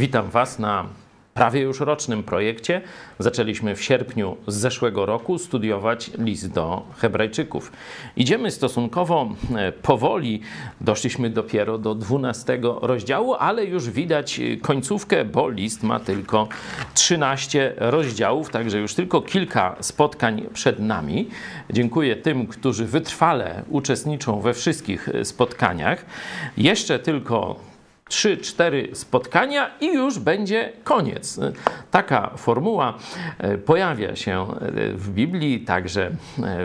Witam 0.00 0.30
Was 0.30 0.58
na 0.58 0.86
prawie 1.34 1.60
już 1.60 1.80
rocznym 1.80 2.22
projekcie. 2.22 2.80
Zaczęliśmy 3.18 3.76
w 3.76 3.82
sierpniu 3.82 4.36
z 4.46 4.54
zeszłego 4.54 5.06
roku 5.06 5.38
studiować 5.38 6.10
list 6.18 6.52
do 6.52 6.82
Hebrajczyków. 6.98 7.72
Idziemy 8.16 8.50
stosunkowo 8.50 9.28
e, 9.56 9.72
powoli, 9.72 10.40
doszliśmy 10.80 11.30
dopiero 11.30 11.78
do 11.78 11.94
12 11.94 12.58
rozdziału, 12.82 13.34
ale 13.34 13.64
już 13.64 13.90
widać 13.90 14.40
końcówkę, 14.62 15.24
bo 15.24 15.48
list 15.48 15.82
ma 15.82 16.00
tylko 16.00 16.48
13 16.94 17.74
rozdziałów, 17.76 18.50
także 18.50 18.78
już 18.78 18.94
tylko 18.94 19.22
kilka 19.22 19.76
spotkań 19.80 20.46
przed 20.52 20.78
nami. 20.78 21.28
Dziękuję 21.70 22.16
tym, 22.16 22.46
którzy 22.46 22.84
wytrwale 22.84 23.62
uczestniczą 23.68 24.40
we 24.40 24.54
wszystkich 24.54 25.08
spotkaniach. 25.24 26.04
Jeszcze 26.56 26.98
tylko 26.98 27.69
trzy, 28.10 28.36
cztery 28.36 28.90
spotkania 28.92 29.70
i 29.80 29.86
już 29.86 30.18
będzie 30.18 30.72
koniec. 30.84 31.40
Taka 31.90 32.30
formuła 32.36 32.94
e, 33.38 33.58
pojawia 33.58 34.16
się 34.16 34.42
e, 34.42 34.92
w 34.92 35.10
Biblii, 35.10 35.60
także 35.60 36.06
e, 36.06 36.12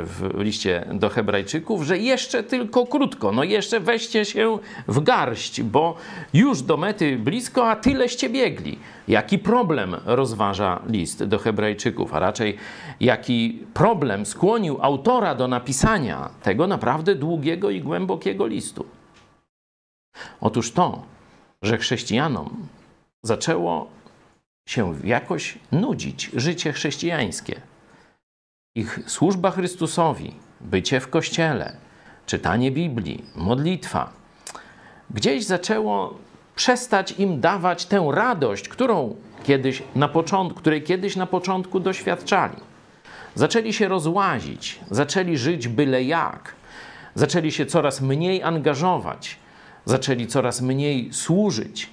w 0.04 0.32
liście 0.38 0.86
do 0.94 1.10
Hebrajczyków, 1.10 1.84
że 1.84 1.98
jeszcze 1.98 2.44
tylko 2.44 2.86
krótko, 2.86 3.32
no 3.32 3.44
jeszcze 3.44 3.80
weźcie 3.80 4.26
się 4.26 4.60
w 4.88 5.04
garść, 5.04 5.62
bo 5.62 5.96
już 6.34 6.62
do 6.62 6.78
mety 6.78 7.18
blisko, 7.18 7.70
a 7.70 7.76
tyleście 7.76 8.30
biegli. 8.30 8.80
Jaki 9.08 9.40
problem 9.40 9.96
rozważa 10.06 10.80
list 10.88 11.24
do 11.24 11.40
Hebrajczyków, 11.40 12.14
a 12.14 12.20
raczej 12.20 12.58
jaki 13.00 13.60
problem 13.74 14.26
skłonił 14.26 14.78
autora 14.82 15.36
do 15.36 15.48
napisania 15.48 16.30
tego 16.44 16.68
naprawdę 16.68 17.16
długiego 17.16 17.70
i 17.70 17.82
głębokiego 17.82 18.48
listu? 18.48 18.86
Otóż 20.42 20.72
to, 20.72 21.15
że 21.62 21.78
chrześcijanom 21.78 22.68
zaczęło 23.24 23.90
się 24.70 24.94
jakoś 25.04 25.58
nudzić 25.72 26.32
życie 26.34 26.74
chrześcijańskie. 26.74 27.62
Ich 28.76 29.00
służba 29.08 29.52
Chrystusowi, 29.52 30.36
bycie 30.62 31.00
w 31.00 31.10
kościele, 31.10 31.78
czytanie 32.26 32.72
Biblii, 32.72 33.26
modlitwa, 33.36 34.10
gdzieś 35.10 35.46
zaczęło 35.46 36.18
przestać 36.56 37.12
im 37.12 37.42
dawać 37.42 37.86
tę 37.86 38.08
radość, 38.12 38.70
którą 38.70 39.16
kiedyś 39.44 39.84
na 39.96 40.08
początku, 40.08 40.60
której 40.60 40.84
kiedyś 40.84 41.16
na 41.16 41.26
początku 41.26 41.80
doświadczali. 41.80 42.58
Zaczęli 43.36 43.74
się 43.74 43.88
rozłazić, 43.88 44.80
zaczęli 44.92 45.38
żyć 45.38 45.68
byle 45.68 46.04
jak, 46.04 46.56
zaczęli 47.16 47.52
się 47.52 47.66
coraz 47.66 48.02
mniej 48.02 48.44
angażować 48.44 49.38
zaczęli 49.86 50.28
coraz 50.28 50.62
mniej 50.62 51.14
służyć. 51.14 51.90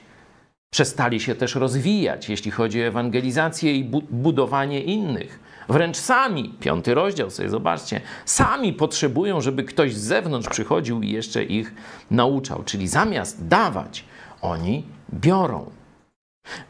Przestali 0.71 1.21
się 1.21 1.35
też 1.35 1.55
rozwijać, 1.55 2.29
jeśli 2.29 2.51
chodzi 2.51 2.83
o 2.83 2.87
ewangelizację 2.87 3.77
i 3.77 3.85
budowanie 4.11 4.81
innych. 4.81 5.41
Wręcz 5.69 5.97
sami, 5.97 6.55
piąty 6.61 6.95
rozdział 6.95 7.31
sobie 7.31 7.49
zobaczcie, 7.49 8.01
sami 8.25 8.73
potrzebują, 8.73 9.41
żeby 9.41 9.65
ktoś 9.65 9.95
z 9.95 10.01
zewnątrz 10.01 10.49
przychodził 10.49 11.03
i 11.03 11.11
jeszcze 11.11 11.45
ich 11.45 11.75
nauczał. 12.11 12.63
Czyli 12.63 12.89
zamiast 12.89 13.49
dawać, 13.49 14.05
oni 14.41 14.85
biorą. 15.15 15.71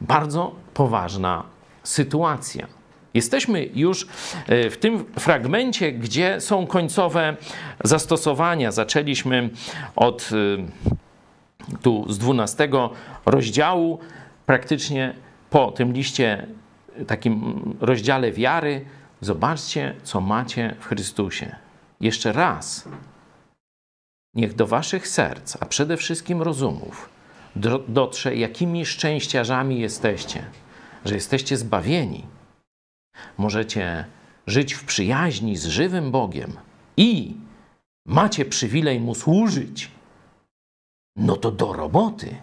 Bardzo 0.00 0.54
poważna 0.74 1.42
sytuacja. 1.82 2.66
Jesteśmy 3.14 3.68
już 3.74 4.06
e, 4.46 4.70
w 4.70 4.76
tym 4.76 5.04
fragmencie, 5.18 5.92
gdzie 5.92 6.40
są 6.40 6.66
końcowe 6.66 7.36
zastosowania. 7.84 8.72
Zaczęliśmy 8.72 9.50
od 9.96 10.30
e, 10.32 10.96
tu 11.82 12.12
z 12.12 12.18
12 12.18 12.68
rozdziału, 13.26 13.98
praktycznie 14.46 15.14
po 15.50 15.70
tym 15.70 15.92
liście, 15.92 16.46
takim 17.06 17.62
rozdziale 17.80 18.32
wiary, 18.32 18.84
zobaczcie, 19.20 19.94
co 20.02 20.20
macie 20.20 20.74
w 20.80 20.86
Chrystusie. 20.86 21.56
Jeszcze 22.00 22.32
raz, 22.32 22.88
niech 24.34 24.54
do 24.54 24.66
waszych 24.66 25.08
serc, 25.08 25.56
a 25.60 25.66
przede 25.66 25.96
wszystkim 25.96 26.42
rozumów, 26.42 27.08
dotrze, 27.88 28.36
jakimi 28.36 28.86
szczęściarzami 28.86 29.80
jesteście, 29.80 30.44
że 31.04 31.14
jesteście 31.14 31.56
zbawieni. 31.56 32.26
Możecie 33.38 34.04
żyć 34.46 34.74
w 34.74 34.84
przyjaźni 34.84 35.56
z 35.56 35.66
żywym 35.66 36.10
Bogiem 36.10 36.52
i 36.96 37.36
macie 38.06 38.44
przywilej 38.44 39.00
Mu 39.00 39.14
służyć 39.14 39.90
no 41.16 41.36
to 41.36 41.50
do 41.50 41.72
roboty. 41.72 42.36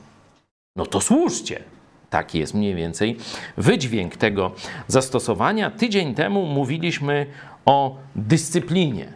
No 0.75 0.85
to 0.85 1.01
służcie. 1.01 1.63
Taki 2.09 2.39
jest 2.39 2.53
mniej 2.53 2.75
więcej 2.75 3.17
wydźwięk 3.57 4.17
tego 4.17 4.51
zastosowania. 4.87 5.71
Tydzień 5.71 6.15
temu 6.15 6.45
mówiliśmy 6.45 7.25
o 7.65 7.97
dyscyplinie. 8.15 9.13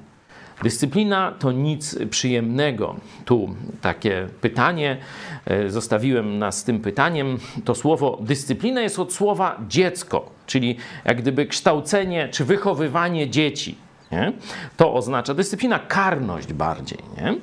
Dyscyplina 0.63 1.31
to 1.39 1.51
nic 1.51 1.97
przyjemnego. 2.09 2.95
Tu 3.25 3.55
takie 3.81 4.27
pytanie, 4.41 4.97
e, 5.45 5.69
zostawiłem 5.69 6.39
nas 6.39 6.57
z 6.57 6.63
tym 6.63 6.79
pytaniem. 6.79 7.37
To 7.65 7.75
słowo 7.75 8.19
dyscyplina 8.21 8.81
jest 8.81 8.99
od 8.99 9.13
słowa 9.13 9.59
dziecko, 9.67 10.29
czyli 10.45 10.77
jak 11.05 11.21
gdyby 11.21 11.45
kształcenie 11.45 12.29
czy 12.29 12.45
wychowywanie 12.45 13.29
dzieci. 13.29 13.75
Nie? 14.11 14.33
To 14.77 14.93
oznacza 14.93 15.33
dyscyplina, 15.33 15.79
karność 15.79 16.53
bardziej. 16.53 16.99
Nie? 17.17 17.35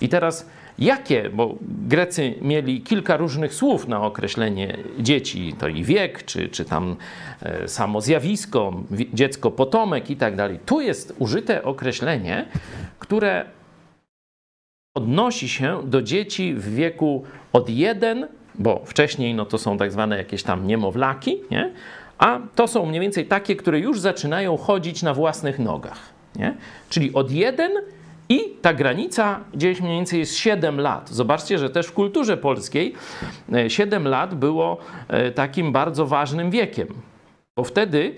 I 0.00 0.08
teraz 0.08 0.46
Jakie? 0.82 1.30
Bo 1.30 1.54
Grecy 1.60 2.34
mieli 2.40 2.80
kilka 2.80 3.16
różnych 3.16 3.54
słów 3.54 3.88
na 3.88 4.02
określenie 4.02 4.76
dzieci, 4.98 5.54
to 5.58 5.68
i 5.68 5.84
wiek, 5.84 6.24
czy, 6.24 6.48
czy 6.48 6.64
tam 6.64 6.96
e, 7.42 7.68
samo 7.68 8.00
zjawisko, 8.00 8.72
dziecko, 9.14 9.50
potomek 9.50 10.10
i 10.10 10.16
tak 10.16 10.36
dalej. 10.36 10.58
Tu 10.66 10.80
jest 10.80 11.14
użyte 11.18 11.62
określenie, 11.62 12.46
które 12.98 13.44
odnosi 14.94 15.48
się 15.48 15.80
do 15.84 16.02
dzieci 16.02 16.54
w 16.54 16.74
wieku 16.74 17.24
od 17.52 17.70
1, 17.70 18.28
bo 18.54 18.82
wcześniej 18.84 19.34
no 19.34 19.44
to 19.44 19.58
są 19.58 19.78
tak 19.78 19.92
zwane 19.92 20.18
jakieś 20.18 20.42
tam 20.42 20.66
niemowlaki, 20.66 21.40
nie? 21.50 21.72
a 22.18 22.40
to 22.54 22.68
są 22.68 22.86
mniej 22.86 23.00
więcej 23.00 23.26
takie, 23.26 23.56
które 23.56 23.78
już 23.80 24.00
zaczynają 24.00 24.56
chodzić 24.56 25.02
na 25.02 25.14
własnych 25.14 25.58
nogach. 25.58 25.98
Nie? 26.36 26.54
Czyli 26.90 27.12
od 27.12 27.30
1 27.30 27.72
i 28.28 28.40
ta 28.62 28.74
granica 28.74 29.40
gdzieś 29.54 29.80
mniej 29.80 29.96
więcej 29.96 30.18
jest 30.18 30.36
7 30.36 30.80
lat. 30.80 31.10
Zobaczcie, 31.10 31.58
że 31.58 31.70
też 31.70 31.86
w 31.86 31.92
kulturze 31.92 32.36
polskiej 32.36 32.94
7 33.68 34.06
e, 34.06 34.10
lat 34.10 34.34
było 34.34 34.78
e, 35.08 35.30
takim 35.30 35.72
bardzo 35.72 36.06
ważnym 36.06 36.50
wiekiem, 36.50 36.88
bo 37.56 37.64
wtedy 37.64 38.14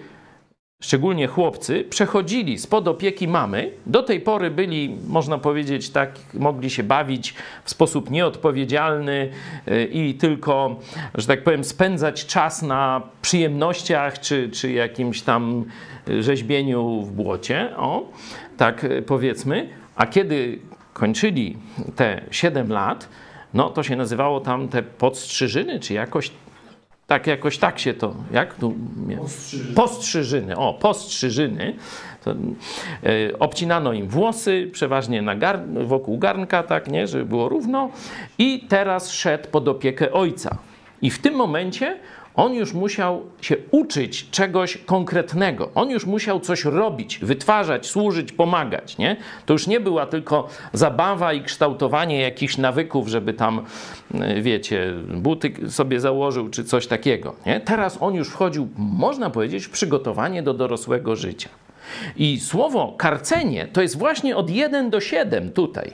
szczególnie 0.85 1.27
chłopcy, 1.27 1.85
przechodzili 1.91 2.59
spod 2.59 2.89
opieki 2.89 3.29
mamy. 3.29 3.71
Do 3.87 4.03
tej 4.03 4.21
pory 4.21 4.51
byli, 4.51 4.97
można 5.09 5.39
powiedzieć, 5.39 5.91
tak, 5.91 6.11
mogli 6.35 6.71
się 6.71 6.83
bawić 6.83 7.35
w 7.65 7.71
sposób 7.71 8.11
nieodpowiedzialny 8.11 9.31
e, 9.67 9.85
i 9.85 10.15
tylko, 10.15 10.81
że 11.15 11.27
tak 11.27 11.45
powiem, 11.45 11.65
spędzać 11.65 12.27
czas 12.27 12.63
na 12.63 13.03
przyjemnościach 13.23 14.21
czy, 14.21 14.51
czy 14.51 14.73
jakimś 14.73 15.23
tam 15.23 15.65
rzeźbieniu 16.21 17.01
w 17.01 17.13
błocie. 17.13 17.77
O, 17.77 18.09
tak 18.57 18.87
powiedzmy. 19.07 19.84
A 19.97 20.07
kiedy 20.07 20.59
kończyli 20.93 21.57
te 21.97 22.21
7 22.31 22.73
lat, 22.73 23.09
no 23.55 23.71
to 23.71 23.83
się 23.83 23.97
nazywało 23.97 24.41
tam 24.41 24.69
te 24.69 24.83
podstrzyżyny, 24.83 25.81
czy 25.81 25.95
jakoś 25.95 26.31
tak, 27.07 27.27
jakoś 27.27 27.59
tak 27.59 27.79
się 27.79 27.95
to, 27.95 28.15
jak 28.33 28.55
tu? 28.55 28.75
Postrzyżyny. 29.19 29.75
Postrzyżyny, 29.75 30.57
o, 30.57 30.75
postrzyżyny. 30.75 31.77
To, 32.25 32.31
e, 32.31 32.37
obcinano 33.39 33.93
im 33.93 34.09
włosy, 34.09 34.71
przeważnie 34.73 35.23
na 35.23 35.35
gar 35.35 35.61
wokół 35.85 36.19
garnka, 36.19 36.63
tak, 36.63 36.89
nie, 36.89 37.07
żeby 37.07 37.25
było 37.25 37.49
równo. 37.49 37.91
I 38.39 38.67
teraz 38.69 39.11
szedł 39.11 39.49
pod 39.49 39.69
opiekę 39.69 40.13
ojca. 40.13 40.59
I 41.03 41.11
w 41.11 41.19
tym 41.19 41.35
momencie 41.35 41.99
on 42.37 42.55
już 42.55 42.73
musiał 42.73 43.23
się 43.41 43.57
uczyć 43.71 44.31
czegoś 44.31 44.77
konkretnego. 44.77 45.71
On 45.75 45.91
już 45.91 46.07
musiał 46.07 46.41
coś 46.41 46.65
robić, 46.65 47.19
wytwarzać, 47.19 47.87
służyć, 47.87 48.33
pomagać. 48.33 48.99
Nie? 48.99 49.17
To 49.47 49.53
już 49.53 49.67
nie 49.67 49.81
była 49.81 50.07
tylko 50.07 50.49
zabawa 50.73 51.33
i 51.33 51.43
kształtowanie 51.43 52.21
jakichś 52.21 52.59
nawyków, 52.59 53.09
żeby 53.09 53.35
tam, 53.35 53.65
e, 54.15 54.43
wiecie, 54.43 54.95
buty 55.15 55.71
sobie 55.71 56.01
założył 56.01 56.49
czy 56.49 56.65
coś 56.65 56.87
takiego. 56.87 57.35
Nie? 57.47 57.61
Teraz 57.61 57.99
on 58.01 58.15
już 58.15 58.29
wchodził, 58.29 58.69
można 58.77 59.31
powiedzieć, 59.31 59.65
w 59.65 59.71
przygotowanie 59.71 60.43
do 60.43 60.55
dorosłego 60.55 61.17
życia. 61.17 61.49
I 62.17 62.41
słowo 62.41 62.95
karcenie 62.99 63.69
to 63.73 63.83
jest 63.83 63.99
właśnie 63.99 64.37
od 64.37 64.51
1 64.51 64.91
do 64.91 65.01
7 65.01 65.51
tutaj. 65.51 65.91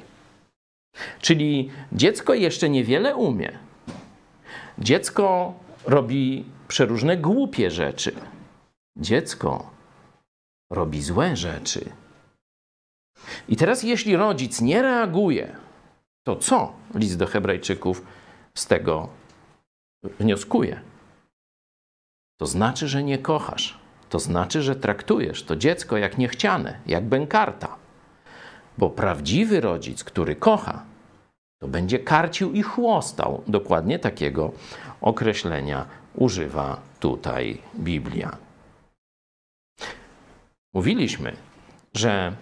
Czyli 1.21 1.71
dziecko 1.93 2.35
jeszcze 2.35 2.71
niewiele 2.71 3.17
umie. 3.17 3.53
Dziecko 4.79 5.55
robi 5.87 6.45
przeróżne 6.69 7.17
głupie 7.17 7.71
rzeczy. 7.71 8.13
Dziecko 8.97 9.71
robi 10.73 11.03
złe 11.03 11.37
rzeczy. 11.37 11.93
I 13.49 13.57
teraz, 13.57 13.83
jeśli 13.83 14.17
rodzic 14.17 14.61
nie 14.61 14.83
reaguje, 14.83 15.57
to 16.27 16.37
co 16.37 16.73
list 16.95 17.19
do 17.19 17.27
Hebrajczyków 17.27 18.07
z 18.55 18.67
tego 18.67 19.09
wnioskuje? 20.03 20.91
to 22.41 22.47
znaczy, 22.47 22.89
że 22.89 23.03
nie 23.03 23.19
kochasz. 23.19 23.79
To 24.09 24.19
znaczy, 24.19 24.63
że 24.63 24.77
traktujesz 24.77 25.43
to 25.43 25.57
dziecko 25.57 25.97
jak 25.97 26.19
niechciane, 26.19 26.79
jak 26.87 27.05
bękarta. 27.05 27.77
Bo 28.79 28.91
prawdziwy 28.91 29.61
rodzic, 29.61 30.05
który 30.05 30.37
kocha, 30.37 30.85
to 31.61 31.69
będzie 31.69 31.99
karcił 31.99 32.53
i 32.53 32.63
chłostał. 32.63 33.43
Dokładnie 33.47 33.99
takiego 33.99 34.53
określenia 35.01 35.87
używa 36.15 36.81
tutaj 37.01 37.59
Biblia. 37.77 38.37
Mówiliśmy, 40.75 41.37
że 41.95 42.33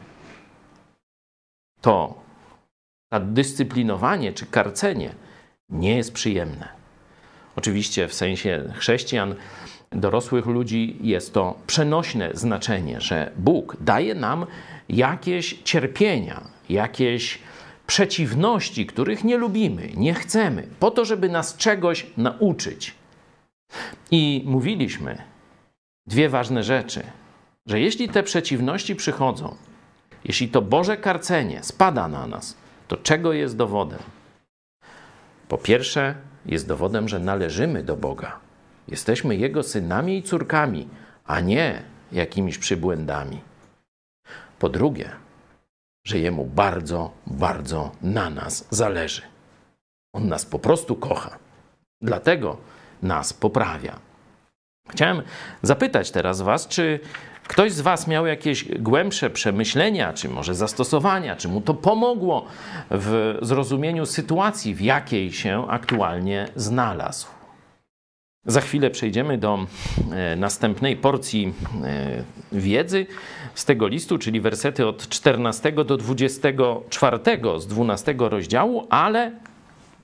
to 1.81 2.15
dyscyplinowanie 3.20 4.32
czy 4.32 4.47
karcenie 4.47 5.15
nie 5.69 5.97
jest 5.97 6.12
przyjemne. 6.12 6.69
Oczywiście 7.56 8.09
w 8.09 8.15
sensie 8.15 8.73
chrześcijan, 8.76 9.35
dorosłych 9.91 10.47
ludzi 10.47 10.99
jest 11.00 11.35
to 11.35 11.59
przenośne 11.67 12.31
znaczenie, 12.35 13.00
że 13.00 13.32
Bóg 13.37 13.76
daje 13.81 14.15
nam 14.15 14.47
jakieś 14.88 15.62
cierpienia, 15.62 16.41
jakieś 16.69 17.38
przeciwności, 17.88 18.87
których 18.87 19.25
nie 19.25 19.37
lubimy, 19.37 19.88
nie 19.96 20.14
chcemy, 20.14 20.69
po 20.81 20.90
to, 20.90 21.05
żeby 21.05 21.29
nas 21.29 21.56
czegoś 21.56 22.06
nauczyć. 22.17 22.94
I 24.11 24.43
mówiliśmy 24.46 25.23
dwie 26.06 26.29
ważne 26.29 26.62
rzeczy, 26.62 27.02
że 27.67 27.81
jeśli 27.81 28.08
te 28.08 28.23
przeciwności 28.23 28.96
przychodzą, 28.96 29.55
jeśli 30.25 30.49
to 30.49 30.62
Boże 30.62 30.96
karcenie 30.96 31.62
spada 31.62 32.08
na 32.08 32.26
nas, 32.26 32.56
to 32.88 32.96
czego 32.96 33.32
jest 33.32 33.56
dowodem? 33.56 34.00
Po 35.49 35.58
pierwsze, 35.58 36.14
jest 36.46 36.69
dowodem, 36.69 37.08
że 37.08 37.19
należymy 37.19 37.82
do 37.82 37.96
Boga. 37.96 38.41
Jesteśmy 38.88 39.37
Jego 39.37 39.62
synami 39.62 40.19
i 40.19 40.23
córkami, 40.23 40.88
a 41.26 41.41
nie 41.41 41.82
jakimiś 42.12 42.58
przybłędami. 42.58 43.41
Po 44.58 44.69
drugie, 44.69 45.11
że 46.08 46.19
Jemu 46.19 46.44
bardzo, 46.44 47.10
bardzo 47.26 47.90
na 48.02 48.31
nas 48.31 48.66
zależy. 48.70 49.22
On 50.12 50.28
nas 50.28 50.46
po 50.46 50.58
prostu 50.58 50.96
kocha. 50.96 51.38
Dlatego 52.02 52.56
nas 53.02 53.32
poprawia. 53.32 53.99
Chciałem 54.88 55.22
zapytać 55.62 56.10
teraz 56.10 56.40
Was, 56.40 56.69
czy 56.69 57.00
ktoś 57.49 57.72
z 57.72 57.81
Was 57.81 58.06
miał 58.06 58.26
jakieś 58.26 58.64
głębsze 58.78 59.31
przemyślenia, 59.31 60.12
czy 60.12 60.28
może 60.28 60.55
zastosowania, 60.55 61.37
czy 61.37 61.49
mu 61.49 61.60
to 61.60 61.75
pomogło 61.75 62.46
w 62.90 63.38
zrozumieniu 63.43 64.06
sytuacji, 64.06 64.75
w 64.75 64.81
jakiej 64.81 65.32
się 65.32 65.66
aktualnie 65.69 66.49
znalazł. 66.56 67.38
Za 68.48 68.60
chwilę 68.60 68.90
przejdziemy 68.90 69.38
do 69.38 69.66
e, 70.12 70.36
następnej 70.36 70.96
porcji 70.96 71.52
e, 71.84 72.22
wiedzy 72.52 73.06
z 73.54 73.64
tego 73.64 73.88
listu, 73.88 74.18
czyli 74.18 74.40
wersety 74.40 74.86
od 74.86 75.08
14 75.08 75.72
do 75.72 75.96
24 75.96 77.18
z 77.58 77.66
12 77.66 78.14
rozdziału, 78.18 78.86
ale 78.90 79.32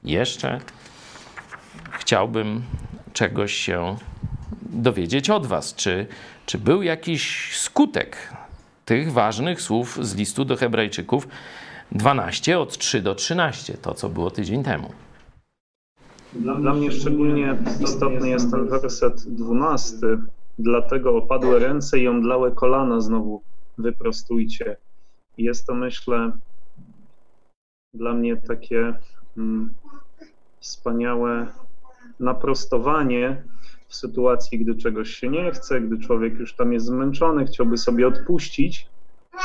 jeszcze 0.04 0.60
chciałbym 1.92 2.62
czegoś 3.12 3.54
się 3.54 3.96
dowiedzieć 4.62 5.30
od 5.30 5.46
Was. 5.46 5.74
Czy, 5.74 6.06
czy 6.46 6.58
był 6.58 6.82
jakiś 6.82 7.52
skutek 7.56 8.16
tych 8.84 9.12
ważnych 9.12 9.62
słów 9.62 9.98
z 10.06 10.14
listu 10.14 10.44
do 10.44 10.56
Hebrajczyków 10.56 11.28
12 11.92 12.58
od 12.58 12.78
3 12.78 13.02
do 13.02 13.14
13, 13.14 13.74
to 13.74 13.94
co 13.94 14.08
było 14.08 14.30
tydzień 14.30 14.64
temu? 14.64 15.03
Dla 16.34 16.74
mnie 16.74 16.92
szczególnie 16.92 17.58
istotny 17.80 18.28
jest 18.28 18.50
ten 18.50 18.68
werset 18.68 19.24
12. 19.26 19.96
Dlatego 20.58 21.16
opadły 21.16 21.58
ręce 21.58 21.98
i 21.98 22.08
omdlałe 22.08 22.50
kolana 22.52 23.00
znowu 23.00 23.42
wyprostujcie. 23.78 24.76
Jest 25.38 25.66
to, 25.66 25.74
myślę, 25.74 26.32
dla 27.94 28.14
mnie 28.14 28.36
takie 28.36 28.94
mm, 29.36 29.70
wspaniałe 30.60 31.46
naprostowanie 32.20 33.42
w 33.88 33.94
sytuacji, 33.96 34.58
gdy 34.58 34.74
czegoś 34.74 35.10
się 35.10 35.28
nie 35.28 35.50
chce, 35.50 35.80
gdy 35.80 35.98
człowiek 35.98 36.34
już 36.34 36.54
tam 36.54 36.72
jest 36.72 36.86
zmęczony, 36.86 37.44
chciałby 37.44 37.78
sobie 37.78 38.06
odpuścić. 38.08 38.88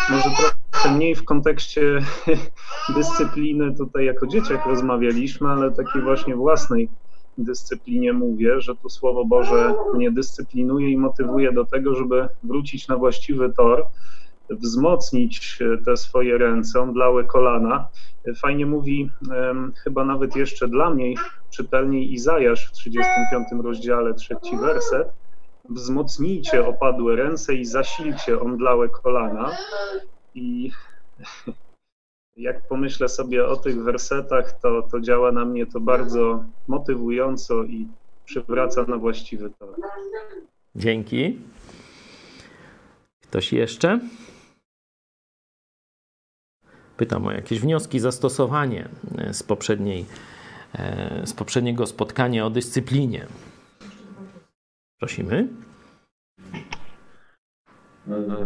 Może 0.10 0.30
trochę 0.72 0.96
mniej 0.96 1.16
w 1.16 1.26
kontekście 1.26 2.00
dyscypliny, 2.96 3.76
tutaj 3.76 4.06
jako 4.06 4.28
dzieciak 4.28 4.66
rozmawialiśmy, 4.66 5.50
ale 5.50 5.72
takiej 5.72 6.02
właśnie 6.02 6.36
własnej 6.36 6.90
dyscyplinie 7.38 8.14
mówię, 8.14 8.62
że 8.62 8.76
tu 8.76 8.90
Słowo 8.90 9.26
Boże 9.26 9.76
mnie 9.94 10.12
dyscyplinuje 10.12 10.90
i 10.90 10.98
motywuje 10.98 11.52
do 11.52 11.66
tego, 11.66 11.96
żeby 11.96 12.28
wrócić 12.44 12.88
na 12.88 12.98
właściwy 12.98 13.54
tor, 13.58 13.86
wzmocnić 14.50 15.60
te 15.86 15.98
swoje 15.98 16.38
ręce, 16.38 16.80
omdlałe 16.80 17.24
kolana. 17.24 17.88
Fajnie 18.36 18.66
mówi, 18.66 19.10
chyba 19.84 20.06
nawet 20.06 20.36
jeszcze 20.36 20.68
dla 20.68 20.90
mnie 20.90 21.14
czytelniej 21.50 22.14
Izajasz 22.14 22.68
w 22.68 22.72
35 22.72 23.64
rozdziale, 23.64 24.14
trzeci 24.14 24.58
werset. 24.58 25.08
Wzmocnijcie 25.70 26.68
opadłe 26.68 27.16
ręce 27.16 27.56
i 27.56 27.66
zasilcie 27.66 28.40
omdlałe 28.40 28.90
kolana. 28.90 29.58
I 30.36 30.72
jak 32.38 32.68
pomyślę 32.68 33.10
sobie 33.10 33.48
o 33.48 33.56
tych 33.56 33.84
wersetach, 33.84 34.60
to, 34.60 34.82
to 34.82 35.00
działa 35.00 35.32
na 35.32 35.46
mnie 35.46 35.66
to 35.66 35.80
bardzo 35.80 36.44
motywująco 36.68 37.64
i 37.64 37.88
przywraca 38.26 38.84
na 38.84 38.98
właściwy 38.98 39.50
tor. 39.60 39.76
Dzięki. 40.76 41.40
Ktoś 43.22 43.54
jeszcze? 43.54 44.00
Pytam 46.98 47.28
o 47.28 47.32
jakieś 47.32 47.60
wnioski, 47.60 48.00
zastosowanie 48.00 48.90
z, 49.32 49.44
poprzedniej, 49.44 50.06
e, 50.74 51.22
z 51.28 51.34
poprzedniego 51.34 51.88
spotkania 51.88 52.46
o 52.46 52.50
dyscyplinie. 52.50 53.28
Prosimy. 55.00 55.48
No, 58.08 58.18
no. 58.28 58.38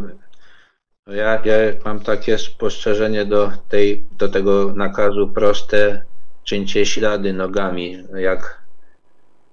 Ja, 1.08 1.42
ja 1.46 1.56
mam 1.86 2.00
takie 2.00 2.38
spostrzeżenie 2.38 3.26
do, 3.26 3.52
tej, 3.70 4.04
do 4.12 4.30
tego 4.30 4.74
nakazu 4.74 5.28
proste, 5.28 6.06
czyńcie 6.44 6.86
ślady 6.86 7.34
nogami. 7.34 8.04
Jak, 8.16 8.62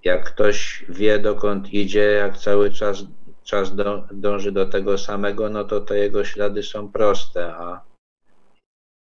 jak 0.04 0.24
ktoś 0.24 0.84
wie, 0.88 1.18
dokąd 1.18 1.72
idzie, 1.72 2.02
jak 2.02 2.38
cały 2.38 2.70
czas, 2.70 3.04
czas 3.44 3.76
do, 3.76 4.04
dąży 4.12 4.52
do 4.52 4.66
tego 4.66 4.98
samego, 4.98 5.48
no 5.48 5.64
to 5.64 5.80
te 5.80 5.98
jego 5.98 6.24
ślady 6.24 6.62
są 6.62 6.92
proste, 6.92 7.54
a, 7.54 7.84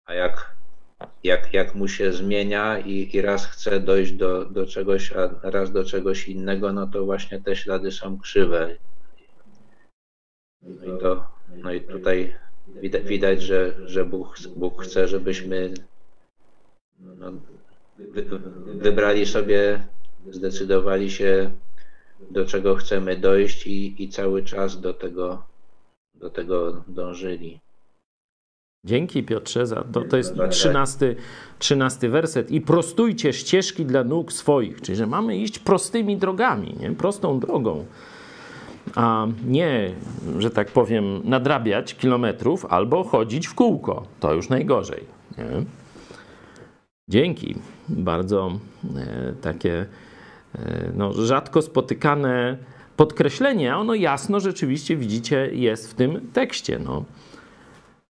a 0.05 0.13
jak, 0.13 0.50
jak, 1.23 1.53
jak 1.53 1.75
mu 1.75 1.87
się 1.87 2.13
zmienia 2.13 2.79
i, 2.79 3.15
i 3.15 3.21
raz 3.21 3.45
chce 3.45 3.79
dojść 3.79 4.11
do, 4.11 4.45
do 4.45 4.65
czegoś, 4.65 5.11
a 5.11 5.49
raz 5.49 5.71
do 5.71 5.83
czegoś 5.83 6.27
innego, 6.27 6.73
no 6.73 6.87
to 6.87 7.05
właśnie 7.05 7.41
te 7.41 7.55
ślady 7.55 7.91
są 7.91 8.19
krzywe. 8.19 8.75
No 10.61 10.95
i 10.95 10.99
to 10.99 11.25
no 11.57 11.73
i 11.73 11.81
tutaj 11.81 12.35
widać, 12.67 13.03
widać 13.03 13.41
że, 13.41 13.73
że 13.85 14.05
Bóg, 14.05 14.35
Bóg 14.55 14.83
chce, 14.83 15.07
żebyśmy 15.07 15.73
no, 16.99 17.31
wy, 17.97 18.25
wybrali 18.65 19.25
sobie, 19.25 19.83
zdecydowali 20.29 21.11
się, 21.11 21.51
do 22.31 22.45
czego 22.45 22.75
chcemy 22.75 23.15
dojść 23.15 23.67
i, 23.67 24.03
i 24.03 24.09
cały 24.09 24.43
czas 24.43 24.81
do 24.81 24.93
tego, 24.93 25.43
do 26.15 26.29
tego 26.29 26.83
dążyli. 26.87 27.59
Dzięki 28.85 29.23
Piotrze 29.23 29.67
za 29.67 29.83
to. 29.83 30.01
To 30.01 30.17
jest 30.17 30.35
trzynasty, 30.49 31.15
trzynasty 31.59 32.09
werset. 32.09 32.51
I 32.51 32.61
prostujcie 32.61 33.33
ścieżki 33.33 33.85
dla 33.85 34.03
nóg 34.03 34.33
swoich. 34.33 34.81
Czyli, 34.81 34.95
że 34.95 35.07
mamy 35.07 35.37
iść 35.37 35.59
prostymi 35.59 36.17
drogami, 36.17 36.75
nie? 36.79 36.91
prostą 36.91 37.39
drogą 37.39 37.85
a 38.95 39.27
nie, 39.47 39.91
że 40.39 40.49
tak 40.49 40.71
powiem, 40.71 41.21
nadrabiać 41.23 41.95
kilometrów 41.95 42.65
albo 42.65 43.03
chodzić 43.03 43.47
w 43.47 43.53
kółko. 43.53 44.03
To 44.19 44.33
już 44.33 44.49
najgorzej. 44.49 45.03
Nie? 45.37 45.45
Dzięki. 47.09 47.55
Bardzo 47.89 48.51
e, 48.97 49.33
takie 49.41 49.85
e, 50.55 50.91
no, 50.95 51.13
rzadko 51.13 51.61
spotykane 51.61 52.57
podkreślenie, 52.97 53.77
ono 53.77 53.93
jasno 53.93 54.39
rzeczywiście 54.39 54.95
widzicie 54.95 55.49
jest 55.53 55.91
w 55.91 55.93
tym 55.93 56.29
tekście. 56.33 56.79
No. 56.79 57.03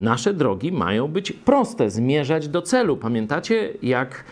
Nasze 0.00 0.34
drogi 0.34 0.72
mają 0.72 1.08
być 1.08 1.32
proste, 1.32 1.90
zmierzać 1.90 2.48
do 2.48 2.62
celu. 2.62 2.96
Pamiętacie, 2.96 3.72
jak 3.82 4.24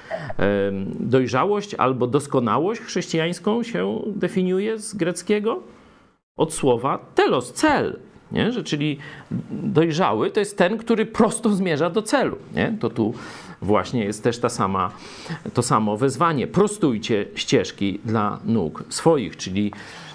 dojrzałość 1.01 1.75
albo 1.75 2.07
doskonałość 2.07 2.81
chrześcijańską 2.81 3.63
się 3.63 4.03
definiuje 4.07 4.79
z 4.79 4.95
greckiego? 4.95 5.63
od 6.37 6.55
słowa 6.55 6.99
telos, 7.15 7.53
cel. 7.53 7.99
Nie? 8.33 8.53
Że, 8.53 8.63
czyli 8.65 8.99
dojrzały 9.51 10.31
to 10.31 10.41
jest 10.41 10.59
ten, 10.59 10.79
który 10.79 11.07
prosto 11.07 11.51
zmierza 11.51 11.91
do 11.91 12.03
celu. 12.03 12.37
Nie? 12.55 12.77
To 12.81 12.91
tu 12.91 13.15
właśnie 13.63 14.05
jest 14.05 14.23
też 14.23 14.39
ta 14.39 14.49
sama, 14.49 14.91
to 15.55 15.63
samo 15.63 15.97
wezwanie. 15.97 16.47
Prostujcie 16.47 17.27
ścieżki 17.35 18.01
dla 18.05 18.39
nóg 18.45 18.85
swoich, 18.89 19.37
czyli 19.37 19.73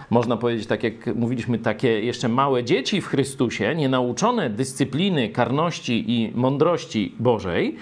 można 0.09 0.37
powiedzieć, 0.37 0.67
tak 0.67 0.83
jak 0.83 1.15
mówiliśmy, 1.15 1.59
takie 1.59 2.01
jeszcze 2.01 2.29
małe 2.29 2.63
dzieci 2.63 3.01
w 3.01 3.07
Chrystusie, 3.07 3.75
nienauczone 3.75 4.49
dyscypliny, 4.49 5.29
karności 5.29 6.11
i 6.11 6.31
mądrości 6.35 7.15
Bożej, 7.19 7.75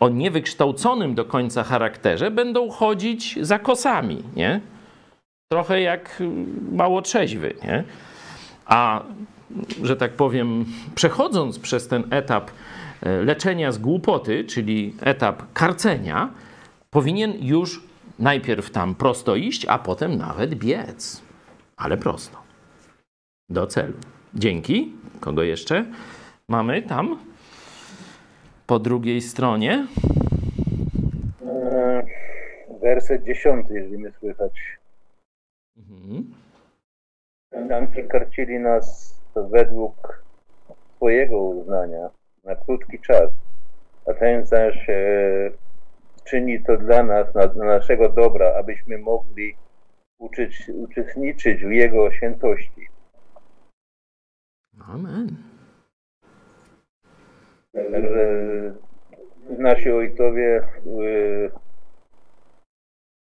o 0.00 0.08
niewykształconym 0.08 1.14
do 1.14 1.24
końca 1.24 1.64
charakterze, 1.64 2.30
będą 2.30 2.70
chodzić 2.70 3.38
za 3.40 3.58
kosami, 3.58 4.22
nie? 4.36 4.60
Trochę 5.52 5.80
jak 5.80 6.22
mało 6.72 7.02
trzeźwy, 7.02 7.54
nie? 7.64 7.84
A, 8.66 9.02
że 9.82 9.96
tak 9.96 10.12
powiem, 10.12 10.64
przechodząc 10.94 11.58
przez 11.58 11.88
ten 11.88 12.04
etap 12.10 12.50
e, 13.02 13.22
leczenia 13.22 13.72
z 13.72 13.78
głupoty, 13.78 14.44
czyli 14.44 14.94
etap 15.00 15.42
karcenia, 15.52 16.30
powinien 16.90 17.32
już 17.40 17.82
najpierw 18.18 18.70
tam 18.70 18.94
prosto 18.94 19.36
iść, 19.36 19.66
a 19.66 19.78
potem 19.78 20.16
nawet 20.16 20.54
biec. 20.54 21.27
Ale 21.78 21.96
prosto. 21.96 22.38
Do 23.48 23.66
celu. 23.66 23.94
Dzięki. 24.34 24.92
Kogo 25.20 25.42
jeszcze 25.42 25.84
mamy 26.48 26.82
tam? 26.82 27.18
Po 28.66 28.78
drugiej 28.78 29.20
stronie. 29.20 29.86
E, 31.46 32.06
werset 32.82 33.24
dziesiąty, 33.24 33.74
jeżeli 33.74 33.98
mnie 33.98 34.12
słychać. 34.18 34.78
Mhm. 35.76 36.34
Anki 37.72 38.04
karcili 38.08 38.58
nas 38.58 39.18
według 39.50 40.22
swojego 40.96 41.40
uznania 41.40 42.10
na 42.44 42.54
krótki 42.56 42.98
czas, 42.98 43.30
a 44.06 44.14
ten 44.14 44.46
zaś 44.46 44.88
e, 44.88 45.50
czyni 46.24 46.64
to 46.64 46.76
dla 46.76 47.02
nas, 47.02 47.34
na, 47.34 47.46
na 47.46 47.64
naszego 47.64 48.08
dobra, 48.08 48.54
abyśmy 48.58 48.98
mogli 48.98 49.56
uczyć, 50.18 50.70
uczestniczyć 50.74 51.64
w 51.64 51.70
Jego 51.70 52.12
świętości. 52.12 52.88
Amen. 54.88 55.36
Także 57.72 58.74
nasi 59.58 59.90
ojcowie 59.90 60.68
y, 60.86 61.50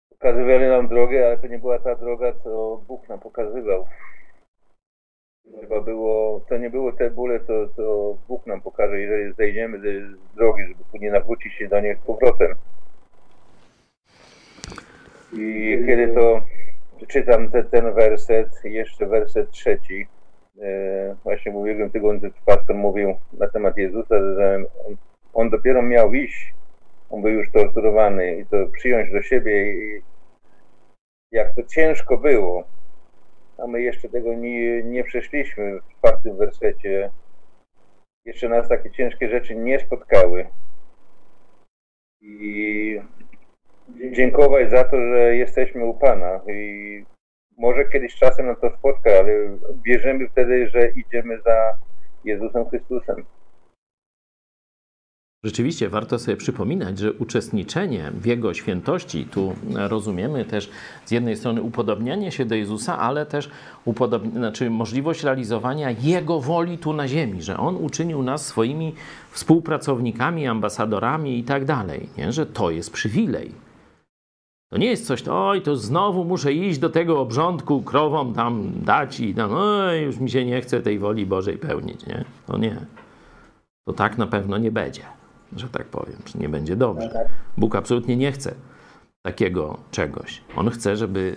pokazywali 0.08 0.66
nam 0.66 0.88
drogę, 0.88 1.26
ale 1.26 1.38
to 1.38 1.46
nie 1.46 1.58
była 1.58 1.78
ta 1.78 1.94
droga, 1.94 2.32
co 2.44 2.80
Bóg 2.88 3.08
nam 3.08 3.20
pokazywał. 3.20 3.86
Chyba 5.60 5.80
było, 5.80 6.40
to 6.48 6.58
nie 6.58 6.70
było 6.70 6.92
te 6.92 7.10
bóle, 7.10 7.40
co, 7.40 7.68
co 7.68 8.16
Bóg 8.28 8.46
nam 8.46 8.60
pokaże, 8.60 9.00
jeżeli 9.00 9.34
zejdziemy 9.34 9.78
z 9.80 10.34
drogi, 10.34 10.62
żeby 10.62 10.84
później 10.90 11.10
nawrócić 11.10 11.54
się 11.54 11.68
do 11.68 11.80
niej 11.80 11.96
z 11.96 12.06
powrotem. 12.06 12.54
I 15.32 15.78
kiedy 15.86 16.14
to 16.14 16.42
czytam 17.06 17.50
te, 17.50 17.64
ten 17.64 17.94
werset, 17.94 18.64
jeszcze 18.64 19.06
werset 19.06 19.50
trzeci, 19.50 20.06
e, 20.62 21.16
właśnie 21.24 21.52
w 21.52 21.56
ubiegłym 21.56 21.90
tygodniu 21.90 22.30
pastor 22.46 22.76
mówił 22.76 23.16
na 23.32 23.48
temat 23.48 23.76
Jezusa, 23.76 24.14
że 24.34 24.64
on, 24.86 24.96
on, 25.34 25.50
dopiero 25.50 25.82
miał 25.82 26.14
iść, 26.14 26.54
on 27.10 27.22
był 27.22 27.30
już 27.30 27.52
torturowany 27.52 28.36
i 28.36 28.46
to 28.46 28.56
przyjąć 28.72 29.12
do 29.12 29.22
siebie 29.22 29.72
i 29.72 30.02
jak 31.32 31.54
to 31.54 31.62
ciężko 31.62 32.18
było, 32.18 32.64
a 33.58 33.66
my 33.66 33.82
jeszcze 33.82 34.08
tego 34.08 34.34
nie, 34.34 34.82
nie 34.82 35.04
przeszliśmy 35.04 35.80
w 35.80 35.98
czwartym 35.98 36.36
wersecie. 36.36 37.10
Jeszcze 38.24 38.48
nas 38.48 38.68
takie 38.68 38.90
ciężkie 38.90 39.28
rzeczy 39.28 39.54
nie 39.54 39.80
spotkały. 39.80 40.46
I 42.20 43.00
dziękować 44.12 44.70
za 44.70 44.84
to, 44.84 44.96
że 44.96 45.36
jesteśmy 45.36 45.84
u 45.84 45.94
Pana 45.94 46.40
i 46.48 47.04
może 47.58 47.84
kiedyś 47.84 48.14
czasem 48.14 48.46
nam 48.46 48.56
to 48.56 48.70
spotka, 48.78 49.10
ale 49.10 49.58
wierzymy 49.84 50.28
wtedy, 50.28 50.68
że 50.68 50.88
idziemy 50.88 51.40
za 51.40 51.74
Jezusem 52.24 52.68
Chrystusem. 52.68 53.24
Rzeczywiście 55.44 55.88
warto 55.88 56.18
sobie 56.18 56.36
przypominać, 56.36 56.98
że 56.98 57.12
uczestniczenie 57.12 58.10
w 58.14 58.26
Jego 58.26 58.54
świętości, 58.54 59.26
tu 59.30 59.54
rozumiemy 59.74 60.44
też 60.44 60.70
z 61.04 61.10
jednej 61.10 61.36
strony 61.36 61.62
upodobnianie 61.62 62.32
się 62.32 62.44
do 62.44 62.54
Jezusa, 62.54 62.98
ale 62.98 63.26
też 63.26 63.50
znaczy 64.32 64.70
możliwość 64.70 65.22
realizowania 65.22 65.90
Jego 65.90 66.40
woli 66.40 66.78
tu 66.78 66.92
na 66.92 67.08
ziemi, 67.08 67.42
że 67.42 67.56
On 67.56 67.76
uczynił 67.76 68.22
nas 68.22 68.46
swoimi 68.46 68.94
współpracownikami, 69.30 70.46
ambasadorami 70.46 71.38
i 71.38 71.44
tak 71.44 71.64
dalej, 71.64 72.08
nie? 72.18 72.32
że 72.32 72.46
to 72.46 72.70
jest 72.70 72.92
przywilej. 72.92 73.64
To 74.74 74.78
nie 74.78 74.86
jest 74.86 75.06
coś, 75.06 75.22
to, 75.22 75.48
oj, 75.48 75.62
to 75.62 75.76
znowu 75.76 76.24
muszę 76.24 76.52
iść 76.52 76.78
do 76.78 76.90
tego 76.90 77.20
obrządku, 77.20 77.82
krowom 77.82 78.34
tam 78.34 78.72
dać 78.76 79.20
i 79.20 79.34
tam, 79.34 79.50
oj, 79.52 80.02
już 80.02 80.18
mi 80.18 80.30
się 80.30 80.44
nie 80.44 80.60
chce 80.60 80.82
tej 80.82 80.98
woli 80.98 81.26
Bożej 81.26 81.58
pełnić, 81.58 82.06
nie? 82.06 82.24
To 82.46 82.58
nie. 82.58 82.76
To 83.86 83.92
tak 83.92 84.18
na 84.18 84.26
pewno 84.26 84.58
nie 84.58 84.70
będzie 84.70 85.02
że 85.56 85.68
tak 85.68 85.86
powiem, 85.86 86.16
czy 86.24 86.38
nie 86.38 86.48
będzie 86.48 86.76
dobrze. 86.76 87.08
Tak. 87.08 87.28
Bóg 87.56 87.74
absolutnie 87.74 88.16
nie 88.16 88.32
chce 88.32 88.54
takiego 89.22 89.78
czegoś. 89.90 90.42
On 90.56 90.70
chce, 90.70 90.96
żeby 90.96 91.36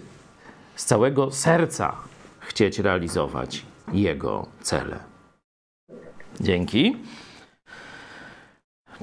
z 0.75 0.85
całego 0.85 1.31
serca 1.31 1.95
chcieć 2.39 2.79
realizować 2.79 3.65
Jego 3.93 4.47
cele. 4.61 4.99
Dzięki. 6.39 6.97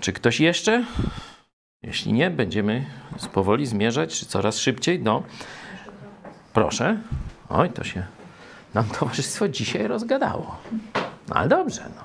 Czy 0.01 0.13
ktoś 0.13 0.41
jeszcze? 0.41 0.85
Jeśli 1.87 2.13
nie, 2.13 2.31
będziemy 2.31 2.85
powoli 3.33 3.67
zmierzać 3.67 4.25
coraz 4.25 4.59
szybciej 4.59 5.03
do. 5.03 5.23
Proszę. 6.53 6.99
Oj, 7.49 7.71
to 7.71 7.85
się 7.85 8.07
nam 8.75 8.85
towarzystwo 8.99 9.49
dzisiaj 9.49 9.89
rozgadało. 9.89 10.57
No, 11.29 11.35
ale 11.35 11.49
dobrze, 11.49 11.83
no. 11.97 12.03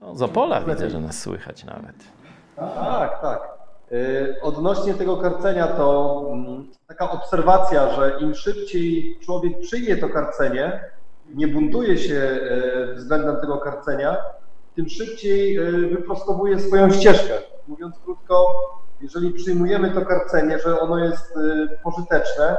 no 0.00 0.16
z 0.16 0.22
Opola 0.22 0.60
widzę, 0.60 0.90
że 0.90 1.00
nas 1.00 1.20
słychać 1.20 1.64
nawet. 1.64 1.96
Tak, 2.56 3.20
tak. 3.20 3.40
Y, 3.92 4.36
odnośnie 4.42 4.94
tego 4.94 5.16
karcenia 5.16 5.66
to 5.66 6.22
mm, 6.32 6.66
taka 6.86 7.10
obserwacja, 7.10 7.94
że 7.94 8.18
im 8.20 8.34
szybciej 8.34 9.18
człowiek 9.24 9.60
przyjmie 9.60 9.96
to 9.96 10.08
karcenie, 10.08 10.80
nie 11.34 11.48
buntuje 11.48 11.98
się 11.98 12.14
y, 12.14 12.94
względem 12.94 13.40
tego 13.40 13.58
karcenia, 13.58 14.16
tym 14.76 14.88
szybciej 14.88 15.58
y, 15.58 15.88
wyprostowuje 15.88 16.60
swoją 16.60 16.90
ścieżkę. 16.90 17.34
Mówiąc 17.68 17.98
krótko, 18.04 18.46
jeżeli 19.00 19.32
przyjmujemy 19.32 19.90
to 19.90 20.06
karcenie, 20.06 20.58
że 20.58 20.80
ono 20.80 20.98
jest 20.98 21.34
pożyteczne, 21.82 22.56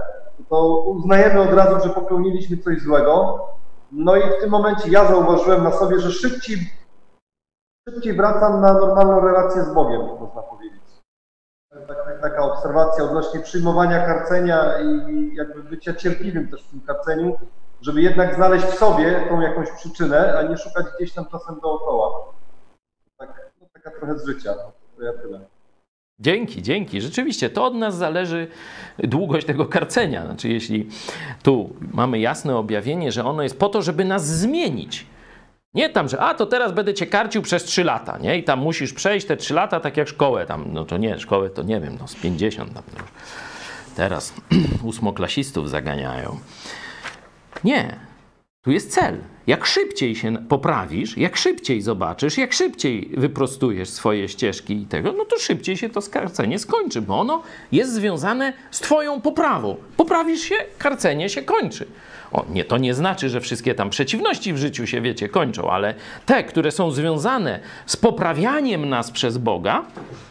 to 0.50 0.82
uznajemy 0.82 1.41
od 1.41 1.53
razu, 1.53 1.88
że 1.88 1.94
popełniliśmy 1.94 2.58
coś 2.58 2.82
złego. 2.82 3.48
No 3.91 4.15
i 4.15 4.22
w 4.22 4.41
tym 4.41 4.50
momencie 4.50 4.89
ja 4.89 5.08
zauważyłem 5.08 5.63
na 5.63 5.72
sobie, 5.72 6.00
że 6.00 6.12
szybciej 6.12 6.58
szybciej 7.89 8.13
wracam 8.13 8.62
na 8.62 8.74
normalną 8.74 9.20
relację 9.20 9.63
z 9.63 9.74
Bogiem, 9.74 10.01
można 10.20 10.41
powiedzieć. 10.41 10.82
Tak, 11.70 12.06
tak, 12.06 12.22
taka 12.22 12.44
obserwacja 12.44 13.03
odnośnie 13.03 13.39
przyjmowania 13.39 14.06
karcenia 14.06 14.79
i 14.79 15.36
jakby 15.36 15.63
bycia 15.63 15.94
cierpliwym 15.94 16.51
też 16.51 16.63
w 16.63 16.70
tym 16.70 16.82
karceniu, 16.82 17.38
żeby 17.82 18.01
jednak 18.01 18.36
znaleźć 18.36 18.65
w 18.65 18.77
sobie 18.77 19.25
tą 19.29 19.41
jakąś 19.41 19.72
przyczynę, 19.72 20.38
a 20.39 20.41
nie 20.41 20.58
szukać 20.58 20.86
gdzieś 20.98 21.13
tam 21.13 21.25
czasem 21.25 21.60
dookoła. 21.60 22.34
Tak, 23.17 23.51
no, 23.62 23.67
taka 23.74 23.91
trochę 23.91 24.20
z 24.20 24.25
życia. 24.25 24.53
To 24.98 25.03
ja 25.03 25.13
tyle. 25.13 25.57
Dzięki, 26.20 26.62
dzięki. 26.62 27.02
Rzeczywiście 27.02 27.50
to 27.50 27.66
od 27.66 27.76
nas 27.76 27.98
zależy 27.98 28.48
długość 29.00 29.48
tego 29.48 29.66
karcenia. 29.66 30.26
Znaczy, 30.26 30.50
jeśli 30.50 30.88
tu 31.44 31.76
mamy 31.94 32.20
jasne 32.20 32.58
objawienie, 32.58 33.12
że 33.12 33.26
ono 33.26 33.44
jest 33.44 33.60
po 33.60 33.70
to, 33.70 33.82
żeby 33.82 34.06
nas 34.06 34.28
zmienić 34.28 35.06
nie 35.78 35.90
tam, 35.90 36.10
że 36.10 36.20
a 36.20 36.34
to 36.34 36.46
teraz 36.46 36.72
będę 36.72 36.94
cię 36.94 37.08
karcił 37.08 37.42
przez 37.42 37.64
3 37.64 37.84
lata, 37.84 38.18
nie? 38.18 38.38
I 38.38 38.44
tam 38.44 38.60
musisz 38.60 38.94
przejść 38.94 39.28
te 39.28 39.38
3 39.38 39.54
lata 39.54 39.80
tak 39.80 39.98
jak 39.98 40.08
szkołę 40.08 40.46
tam, 40.46 40.66
no 40.74 40.86
to 40.86 40.98
nie, 40.98 41.20
szkołę 41.20 41.50
to 41.50 41.64
nie 41.64 41.82
wiem, 41.82 41.98
no 42.00 42.08
z 42.08 42.16
50 42.16 42.74
tam 42.74 42.84
no. 42.98 43.04
Teraz 43.96 44.34
ósmoklasistów 44.84 45.70
zaganiają. 45.70 46.38
Nie. 47.64 48.07
Tu 48.68 48.72
jest 48.72 48.92
cel. 48.92 49.18
Jak 49.48 49.66
szybciej 49.66 50.16
się 50.16 50.38
poprawisz, 50.50 51.18
jak 51.18 51.38
szybciej 51.38 51.82
zobaczysz, 51.82 52.38
jak 52.38 52.54
szybciej 52.54 53.10
wyprostujesz 53.18 53.90
swoje 53.90 54.30
ścieżki 54.30 54.82
i 54.82 54.86
tego, 54.86 55.14
no 55.18 55.26
to 55.26 55.40
szybciej 55.40 55.78
się 55.78 55.90
to 55.90 56.02
skarcenie 56.02 56.60
skończy, 56.60 57.02
bo 57.02 57.20
ono 57.20 57.44
jest 57.72 57.94
związane 57.94 58.54
z 58.72 58.80
Twoją 58.80 59.22
poprawą. 59.22 59.76
Poprawisz 59.98 60.42
się, 60.42 60.56
karcenie 60.78 61.30
się 61.30 61.42
kończy. 61.42 61.88
O, 62.32 62.46
nie, 62.50 62.66
to 62.66 62.78
nie 62.78 62.94
znaczy, 62.94 63.30
że 63.30 63.42
wszystkie 63.42 63.76
tam 63.76 63.90
przeciwności 63.90 64.54
w 64.54 64.58
życiu 64.58 64.88
się, 64.88 65.02
wiecie, 65.02 65.30
kończą, 65.30 65.72
ale 65.72 65.94
te, 66.26 66.44
które 66.44 66.72
są 66.72 66.92
związane 66.92 67.60
z 67.86 67.98
poprawianiem 67.98 68.90
nas 68.90 69.12
przez 69.12 69.38
Boga, 69.38 69.86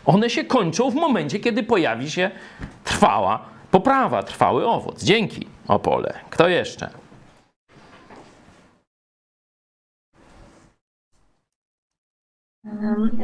one 0.05 0.31
się 0.31 0.45
kończą 0.45 0.90
w 0.90 0.95
momencie, 0.95 1.40
kiedy 1.40 1.62
pojawi 1.62 2.11
się 2.11 2.31
trwała 2.85 3.45
poprawa, 3.71 4.23
trwały 4.23 4.66
owoc. 4.66 5.02
Dzięki, 5.05 5.47
Opole. 5.69 6.14
Kto 6.31 6.49
jeszcze? 6.49 7.05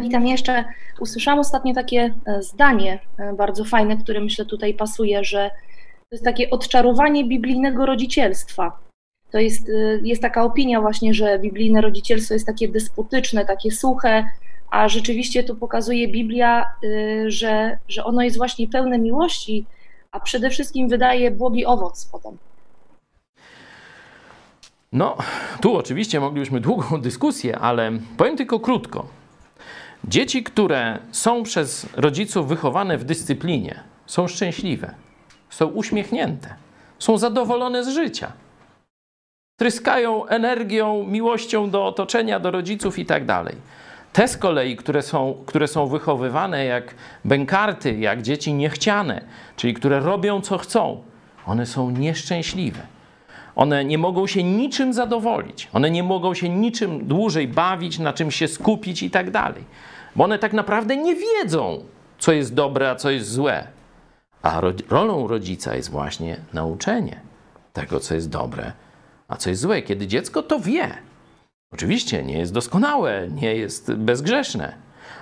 Witam 0.01 0.27
jeszcze. 0.27 0.65
Usłyszałam 1.01 1.41
ostatnio 1.41 1.75
takie 1.75 2.15
e, 2.27 2.43
zdanie 2.43 2.99
e, 3.19 3.33
bardzo 3.33 3.65
fajne, 3.65 3.97
które 3.97 4.21
myślę 4.21 4.45
tutaj 4.45 4.75
pasuje, 4.75 5.25
że 5.25 5.51
to 5.99 6.15
jest 6.15 6.25
takie 6.25 6.51
odczarowanie 6.51 7.25
biblijnego 7.25 7.87
rodzicielstwa. 7.87 8.79
to 9.31 9.39
jest, 9.39 9.69
y, 9.69 10.01
jest 10.05 10.23
taka 10.23 10.45
opinia 10.45 10.81
właśnie, 10.81 11.15
że 11.15 11.39
biblijne 11.39 11.81
rodzicielstwo 11.81 12.35
jest 12.35 12.47
takie 12.47 12.69
despotyczne, 12.69 13.45
takie 13.45 13.71
suche, 13.71 14.25
a 14.71 14.89
rzeczywiście 14.89 15.45
tu 15.45 15.57
pokazuje 15.57 16.09
Biblia, 16.09 16.67
że, 17.27 17.79
że 17.89 18.05
ono 18.05 18.23
jest 18.23 18.37
właśnie 18.37 18.69
pełne 18.69 18.99
miłości, 18.99 19.67
a 20.11 20.21
przede 20.21 20.51
wszystkim 20.51 20.89
wydaje 20.89 21.31
błogi 21.31 21.67
owoc 21.67 22.09
potem. 22.13 22.39
No, 24.93 25.17
tu 25.61 25.77
oczywiście 25.77 26.21
moglibyśmy 26.21 26.61
długą 26.61 27.01
dyskusję, 27.01 27.59
ale 27.59 27.93
powiem 28.17 28.37
tylko 28.37 28.61
krótko. 28.61 29.22
Dzieci, 30.09 30.43
które 30.43 30.99
są 31.13 31.43
przez 31.43 31.87
rodziców 31.97 32.49
wychowane 32.49 32.99
w 32.99 33.05
dyscyplinie, 33.05 33.81
są 34.07 34.29
szczęśliwe, 34.29 34.95
są 35.51 35.67
uśmiechnięte, 35.67 36.55
są 36.99 37.19
zadowolone 37.19 37.85
z 37.85 37.89
życia. 37.89 38.33
Tryskają 39.61 40.27
energią, 40.27 41.05
miłością 41.07 41.71
do 41.71 41.87
otoczenia, 41.87 42.41
do 42.41 42.51
rodziców 42.51 42.99
i 42.99 43.07
tak 43.07 43.27
dalej. 43.27 43.57
Te 44.13 44.29
z 44.29 44.37
kolei, 44.37 44.77
które 44.77 45.03
są, 45.03 45.35
które 45.47 45.69
są 45.69 45.87
wychowywane 45.87 46.65
jak 46.65 46.95
bękarty, 47.25 47.99
jak 47.99 48.23
dzieci 48.23 48.55
niechciane, 48.55 49.25
czyli 49.57 49.75
które 49.75 50.01
robią 50.01 50.41
co 50.41 50.59
chcą, 50.59 51.03
one 51.47 51.67
są 51.67 51.91
nieszczęśliwe. 51.91 52.92
One 53.57 53.85
nie 53.85 53.99
mogą 53.99 54.27
się 54.27 54.43
niczym 54.43 54.93
zadowolić. 54.93 55.69
One 55.73 55.91
nie 55.91 56.03
mogą 56.03 56.35
się 56.35 56.49
niczym 56.49 57.07
dłużej 57.07 57.49
bawić, 57.49 57.99
na 57.99 58.13
czym 58.13 58.31
się 58.31 58.49
skupić 58.49 59.03
i 59.03 59.11
tak 59.11 59.31
dalej. 59.31 59.65
Bo 60.17 60.25
one 60.25 60.39
tak 60.39 60.53
naprawdę 60.53 60.97
nie 60.97 61.15
wiedzą, 61.17 61.85
co 62.19 62.33
jest 62.33 62.55
dobre, 62.55 62.91
a 62.91 62.95
co 62.95 63.11
jest 63.11 63.31
złe. 63.31 63.67
A 64.43 64.61
ro 64.61 64.73
rolą 64.89 65.27
rodzica 65.27 65.77
jest 65.77 65.91
właśnie 65.91 66.37
nauczenie 66.53 67.21
tego, 67.73 68.01
co 68.01 68.15
jest 68.15 68.29
dobre, 68.29 68.73
a 69.29 69.37
co 69.37 69.51
jest 69.51 69.63
złe. 69.63 69.83
Kiedy 69.83 70.07
dziecko 70.07 70.43
to 70.43 70.61
wie, 70.61 70.99
oczywiście 71.73 72.25
nie 72.25 72.39
jest 72.39 72.53
doskonałe, 72.53 73.29
nie 73.29 73.57
jest 73.57 73.93
bezgrzeszne, 73.93 74.75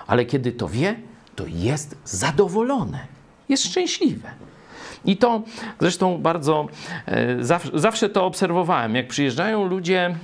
ale 0.06 0.24
kiedy 0.24 0.52
to 0.52 0.68
wie, 0.68 0.96
to 1.36 1.44
jest 1.46 1.96
zadowolone, 2.04 3.06
jest 3.48 3.64
szczęśliwe. 3.64 4.30
I 5.04 5.16
to 5.16 5.42
zresztą 5.80 6.18
bardzo 6.18 6.68
e, 7.06 7.44
zawsze, 7.44 7.70
zawsze 7.74 8.08
to 8.08 8.26
obserwowałem. 8.26 8.94
Jak 8.94 9.08
przyjeżdżają 9.08 9.66
ludzie 9.66 10.14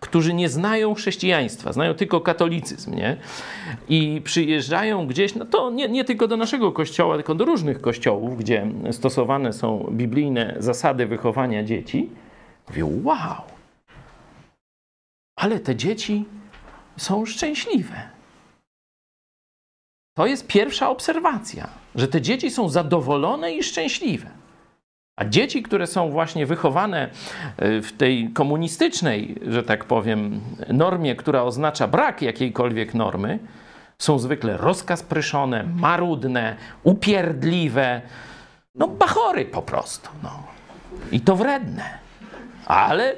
którzy 0.00 0.34
nie 0.34 0.48
znają 0.48 0.94
chrześcijaństwa, 0.94 1.72
znają 1.72 1.94
tylko 1.94 2.20
katolicyzm, 2.20 2.94
nie? 2.94 3.16
I 3.88 4.20
przyjeżdżają 4.24 5.06
gdzieś, 5.06 5.34
no 5.34 5.44
to 5.44 5.70
nie, 5.70 5.88
nie 5.88 6.04
tylko 6.04 6.28
do 6.28 6.36
naszego 6.36 6.72
kościoła, 6.72 7.14
tylko 7.14 7.34
do 7.34 7.44
różnych 7.44 7.80
kościołów, 7.80 8.38
gdzie 8.38 8.66
stosowane 8.92 9.52
są 9.52 9.88
biblijne 9.90 10.56
zasady 10.58 11.06
wychowania 11.06 11.64
dzieci. 11.64 12.08
Mówią, 12.68 13.00
wow, 13.04 13.42
ale 15.36 15.60
te 15.60 15.76
dzieci 15.76 16.24
są 16.96 17.26
szczęśliwe. 17.26 18.08
To 20.14 20.26
jest 20.26 20.46
pierwsza 20.46 20.90
obserwacja, 20.90 21.68
że 21.94 22.08
te 22.08 22.20
dzieci 22.20 22.50
są 22.50 22.68
zadowolone 22.68 23.52
i 23.52 23.62
szczęśliwe. 23.62 24.30
A 25.16 25.24
dzieci, 25.24 25.62
które 25.62 25.86
są 25.86 26.10
właśnie 26.10 26.46
wychowane 26.46 27.10
e, 27.56 27.82
w 27.82 27.92
tej 27.92 28.30
komunistycznej, 28.30 29.34
że 29.46 29.62
tak 29.62 29.84
powiem, 29.84 30.40
normie, 30.68 31.16
która 31.16 31.42
oznacza 31.42 31.88
brak 31.88 32.22
jakiejkolwiek 32.22 32.94
normy, 32.94 33.38
są 33.98 34.18
zwykle 34.18 34.56
rozkazpryszone, 34.56 35.64
marudne, 35.76 36.56
upierdliwe, 36.82 38.00
no 38.74 38.88
bachory 38.88 39.44
po 39.44 39.62
prostu. 39.62 40.08
No. 40.22 40.42
I 41.12 41.20
to 41.20 41.36
wredne. 41.36 41.98
Ale 42.66 43.14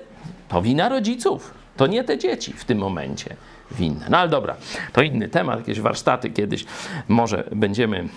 to 0.49 0.63
wina 0.63 0.89
rodziców. 0.89 1.55
To 1.77 1.87
nie 1.87 2.05
te 2.05 2.19
dzieci 2.19 2.53
w 2.53 2.65
tym 2.65 2.79
momencie 2.79 3.37
winne. 3.71 4.07
No 4.11 4.19
ale 4.19 4.29
dobra, 4.29 4.57
to 4.93 5.03
inny 5.03 5.29
temat, 5.29 5.59
jakieś 5.59 5.81
warsztaty 5.81 6.31
kiedyś 6.31 6.65
może 7.09 7.49
będziemy 7.53 8.09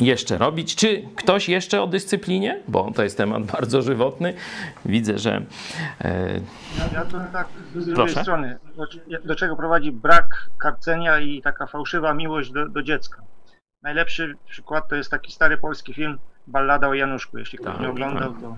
jeszcze 0.00 0.38
robić? 0.38 0.76
Czy 0.76 1.02
ktoś 1.16 1.48
jeszcze 1.48 1.82
o 1.82 1.86
dyscyplinie? 1.86 2.62
Bo 2.68 2.90
to 2.94 3.02
jest 3.02 3.16
temat 3.16 3.42
bardzo 3.52 3.82
żywotny. 3.82 4.34
Widzę, 4.84 5.18
że. 5.18 5.42
E... 6.00 6.40
Ja, 6.94 7.04
to 7.04 7.20
tak 7.32 7.48
z 7.70 7.72
drugiej 7.72 7.94
Proszę? 7.94 8.22
strony. 8.22 8.58
Do, 8.76 8.84
do, 9.24 9.34
czego 9.34 9.56
prowadzi 9.56 9.92
brak 9.92 10.48
karcenia 10.58 11.18
i 11.18 11.42
taka 11.42 11.66
fałszywa 11.66 12.14
miłość 12.14 12.50
do, 12.50 12.68
do, 12.68 12.82
dziecka? 12.82 13.22
Najlepszy 13.82 14.36
przykład 14.46 14.88
to 14.88 14.96
jest 14.96 15.10
taki 15.10 15.32
stary 15.32 15.58
polski 15.58 15.94
film 15.94 16.18
Ballada 16.46 16.88
o 16.88 16.94
Januszku. 16.94 17.38
Jeśli 17.38 17.58
ktoś 17.58 17.72
tak, 17.72 17.82
nie 17.82 17.88
oglądał, 17.88 18.32
tak. 18.32 18.42
to 18.42 18.56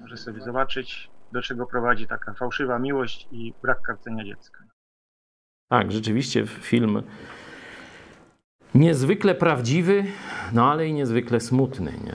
może 0.00 0.16
sobie 0.16 0.40
zobaczyć, 0.40 1.10
do 1.32 1.42
czego 1.42 1.66
prowadzi 1.66 2.06
taka 2.06 2.34
fałszywa 2.34 2.78
miłość 2.78 3.28
i 3.32 3.54
brak 3.62 3.82
karcenia 3.82 4.24
dziecka. 4.24 4.64
Tak, 5.68 5.92
rzeczywiście 5.92 6.46
film 6.46 7.02
niezwykle 8.74 9.34
prawdziwy, 9.34 10.04
no 10.52 10.70
ale 10.70 10.88
i 10.88 10.92
niezwykle 10.92 11.40
smutny. 11.40 11.92
Nie? 12.04 12.14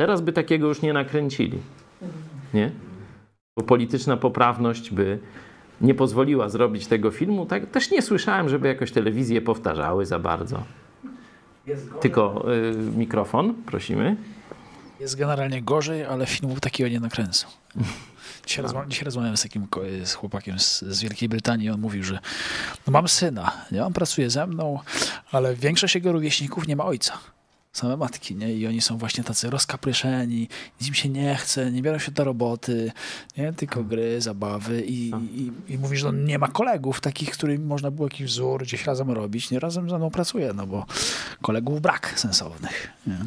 Teraz 0.00 0.20
by 0.20 0.32
takiego 0.32 0.68
już 0.68 0.82
nie 0.82 0.92
nakręcili. 0.92 1.58
Nie? 2.54 2.70
Bo 3.58 3.64
polityczna 3.64 4.16
poprawność 4.16 4.90
by 4.90 5.18
nie 5.80 5.94
pozwoliła 5.94 6.48
zrobić 6.48 6.86
tego 6.86 7.10
filmu. 7.10 7.46
Tak, 7.46 7.70
też 7.70 7.90
nie 7.90 8.02
słyszałem, 8.02 8.48
żeby 8.48 8.68
jakoś 8.68 8.92
telewizje 8.92 9.40
powtarzały 9.40 10.06
za 10.06 10.18
bardzo. 10.18 10.62
Tylko 12.00 12.44
y, 12.54 12.74
mikrofon, 12.96 13.54
prosimy. 13.66 14.16
Jest 15.00 15.16
generalnie 15.16 15.62
gorzej, 15.62 16.04
ale 16.04 16.26
filmów 16.26 16.60
takiego 16.60 16.90
nie 16.90 17.00
nakręcą. 17.00 17.48
Dzisiaj, 18.46 18.62
rozma 18.62 18.86
dzisiaj 18.86 19.04
rozmawiałem 19.04 19.36
z 19.36 19.42
takim 19.42 19.66
z 20.04 20.12
chłopakiem 20.12 20.58
z, 20.58 20.80
z, 20.80 21.00
Wielkiej 21.00 21.28
Brytanii. 21.28 21.70
On 21.70 21.80
mówił, 21.80 22.04
że 22.04 22.18
no 22.86 22.90
mam 22.90 23.08
syna, 23.08 23.52
nie? 23.72 23.84
on 23.84 23.92
pracuje 23.92 24.30
ze 24.30 24.46
mną, 24.46 24.80
ale 25.32 25.54
większość 25.56 25.94
jego 25.94 26.12
rówieśników 26.12 26.68
nie 26.68 26.76
ma 26.76 26.84
ojca. 26.84 27.18
Same 27.72 27.96
matki, 27.96 28.36
nie? 28.36 28.54
I 28.54 28.66
oni 28.66 28.80
są 28.80 28.98
właśnie 28.98 29.24
tacy 29.24 29.50
rozkapryszeni, 29.50 30.48
nic 30.80 30.88
im 30.88 30.94
się 30.94 31.08
nie 31.08 31.34
chce, 31.34 31.72
nie 31.72 31.82
biorą 31.82 31.98
się 31.98 32.12
do 32.12 32.24
roboty, 32.24 32.92
nie? 33.36 33.52
Tylko 33.52 33.84
gry, 33.84 34.20
zabawy 34.20 34.82
i, 34.86 35.10
i, 35.34 35.52
i 35.68 35.78
mówi, 35.78 35.96
że 35.96 36.08
on 36.08 36.24
nie 36.24 36.38
ma 36.38 36.48
kolegów 36.48 37.00
takich, 37.00 37.30
którym 37.30 37.66
można 37.66 37.90
było 37.90 38.06
jakiś 38.06 38.26
wzór 38.26 38.62
gdzieś 38.62 38.84
razem 38.84 39.10
robić. 39.10 39.50
Nie 39.50 39.60
razem 39.60 39.90
ze 39.90 39.96
mną 39.96 40.10
pracuje, 40.10 40.52
no 40.52 40.66
bo 40.66 40.86
kolegów 41.42 41.80
brak 41.80 42.12
sensownych. 42.16 42.88
Nie? 43.06 43.18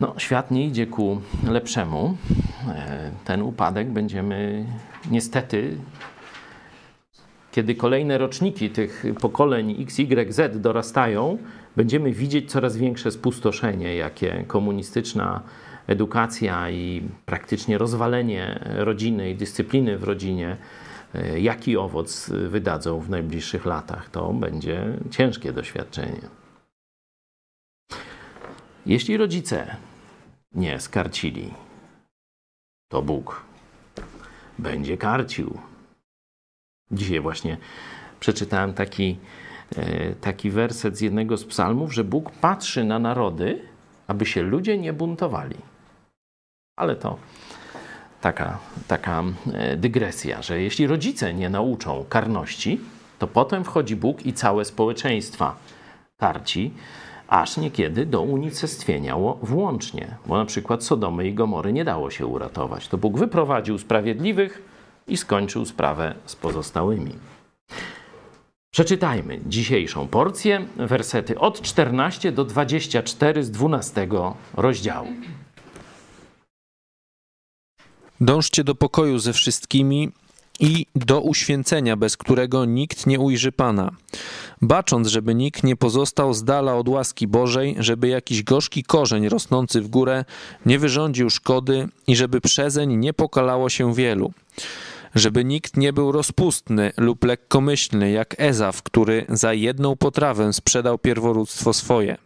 No, 0.00 0.14
świat 0.18 0.50
nie 0.50 0.66
idzie 0.66 0.86
ku 0.86 1.20
lepszemu. 1.48 2.16
E, 2.68 3.10
ten 3.24 3.42
upadek 3.42 3.90
będziemy 3.90 4.64
niestety, 5.10 5.76
kiedy 7.52 7.74
kolejne 7.74 8.18
roczniki 8.18 8.70
tych 8.70 9.04
pokoleń 9.20 9.82
X, 9.82 9.98
Y, 9.98 10.32
Z 10.32 10.60
dorastają, 10.60 11.38
będziemy 11.76 12.12
widzieć 12.12 12.50
coraz 12.50 12.76
większe 12.76 13.10
spustoszenie, 13.10 13.94
jakie 13.94 14.44
komunistyczna 14.46 15.42
edukacja 15.86 16.70
i 16.70 17.02
praktycznie 17.26 17.78
rozwalenie 17.78 18.60
rodziny 18.76 19.30
i 19.30 19.34
dyscypliny 19.34 19.98
w 19.98 20.04
rodzinie, 20.04 20.56
e, 21.14 21.40
jaki 21.40 21.76
owoc 21.76 22.30
wydadzą 22.30 23.00
w 23.00 23.10
najbliższych 23.10 23.66
latach. 23.66 24.10
To 24.10 24.32
będzie 24.32 24.84
ciężkie 25.10 25.52
doświadczenie. 25.52 26.20
Jeśli 28.86 29.16
rodzice 29.16 29.76
nie 30.52 30.80
skarcili, 30.80 31.54
to 32.88 33.02
Bóg 33.02 33.42
będzie 34.58 34.96
karcił. 34.96 35.58
Dzisiaj 36.90 37.20
właśnie 37.20 37.56
przeczytałem 38.20 38.74
taki, 38.74 39.18
e, 39.76 40.14
taki 40.14 40.50
werset 40.50 40.96
z 40.96 41.00
jednego 41.00 41.36
z 41.36 41.44
psalmów, 41.44 41.94
że 41.94 42.04
Bóg 42.04 42.30
patrzy 42.30 42.84
na 42.84 42.98
narody, 42.98 43.62
aby 44.06 44.26
się 44.26 44.42
ludzie 44.42 44.78
nie 44.78 44.92
buntowali. 44.92 45.56
Ale 46.76 46.96
to 46.96 47.18
taka, 48.20 48.58
taka 48.88 49.24
e, 49.52 49.76
dygresja, 49.76 50.42
że 50.42 50.62
jeśli 50.62 50.86
rodzice 50.86 51.34
nie 51.34 51.50
nauczą 51.50 52.04
karności, 52.08 52.80
to 53.18 53.26
potem 53.26 53.64
wchodzi 53.64 53.96
Bóg 53.96 54.26
i 54.26 54.32
całe 54.32 54.64
społeczeństwa 54.64 55.56
karci 56.16 56.72
aż 57.28 57.56
niekiedy 57.56 58.06
do 58.06 58.22
unicestwienia 58.22 59.16
włącznie, 59.42 60.16
bo 60.26 60.36
na 60.36 60.44
przykład 60.44 60.84
Sodomy 60.84 61.28
i 61.28 61.34
Gomory 61.34 61.72
nie 61.72 61.84
dało 61.84 62.10
się 62.10 62.26
uratować. 62.26 62.88
To 62.88 62.98
Bóg 62.98 63.18
wyprowadził 63.18 63.78
sprawiedliwych 63.78 64.62
i 65.08 65.16
skończył 65.16 65.64
sprawę 65.64 66.14
z 66.26 66.36
pozostałymi. 66.36 67.12
Przeczytajmy 68.70 69.40
dzisiejszą 69.46 70.08
porcję, 70.08 70.66
wersety 70.76 71.38
od 71.38 71.62
14 71.62 72.32
do 72.32 72.44
24 72.44 73.44
z 73.44 73.50
12 73.50 74.08
rozdziału. 74.54 75.08
Dążcie 78.20 78.64
do 78.64 78.74
pokoju 78.74 79.18
ze 79.18 79.32
wszystkimi 79.32 80.12
i 80.58 80.86
do 80.94 81.20
uświęcenia, 81.20 81.96
bez 81.96 82.16
którego 82.16 82.64
nikt 82.64 83.06
nie 83.06 83.20
ujrzy 83.20 83.52
Pana. 83.52 83.90
Bacząc, 84.62 85.08
żeby 85.08 85.34
nikt 85.34 85.64
nie 85.64 85.76
pozostał 85.76 86.34
z 86.34 86.44
dala 86.44 86.76
od 86.76 86.88
łaski 86.88 87.26
Bożej, 87.26 87.76
żeby 87.78 88.08
jakiś 88.08 88.42
gorzki 88.42 88.82
korzeń 88.82 89.28
rosnący 89.28 89.80
w 89.80 89.88
górę 89.88 90.24
nie 90.66 90.78
wyrządził 90.78 91.30
szkody 91.30 91.88
i 92.06 92.16
żeby 92.16 92.40
przezeń 92.40 92.96
nie 92.96 93.12
pokalało 93.12 93.68
się 93.68 93.94
wielu 93.94 94.32
żeby 95.14 95.44
nikt 95.44 95.76
nie 95.76 95.92
był 95.92 96.12
rozpustny 96.12 96.92
lub 96.96 97.24
lekkomyślny, 97.24 98.10
jak 98.10 98.34
Ezaw, 98.38 98.82
który 98.82 99.26
za 99.28 99.52
jedną 99.52 99.96
potrawę 99.96 100.52
sprzedał 100.52 100.98
pierworództwo 100.98 101.72
swoje. 101.72 102.16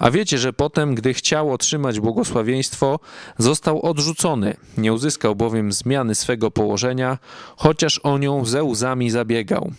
A 0.00 0.10
wiecie, 0.10 0.38
że 0.38 0.52
potem, 0.52 0.94
gdy 0.94 1.14
chciał 1.14 1.52
otrzymać 1.52 2.00
błogosławieństwo, 2.00 3.00
został 3.38 3.82
odrzucony, 3.82 4.56
nie 4.78 4.92
uzyskał 4.92 5.36
bowiem 5.36 5.72
zmiany 5.72 6.14
swego 6.14 6.50
położenia, 6.50 7.18
chociaż 7.56 7.98
o 7.98 8.18
nią 8.18 8.44
ze 8.44 8.64
łzami 8.64 9.10
zabiegał. 9.10 9.72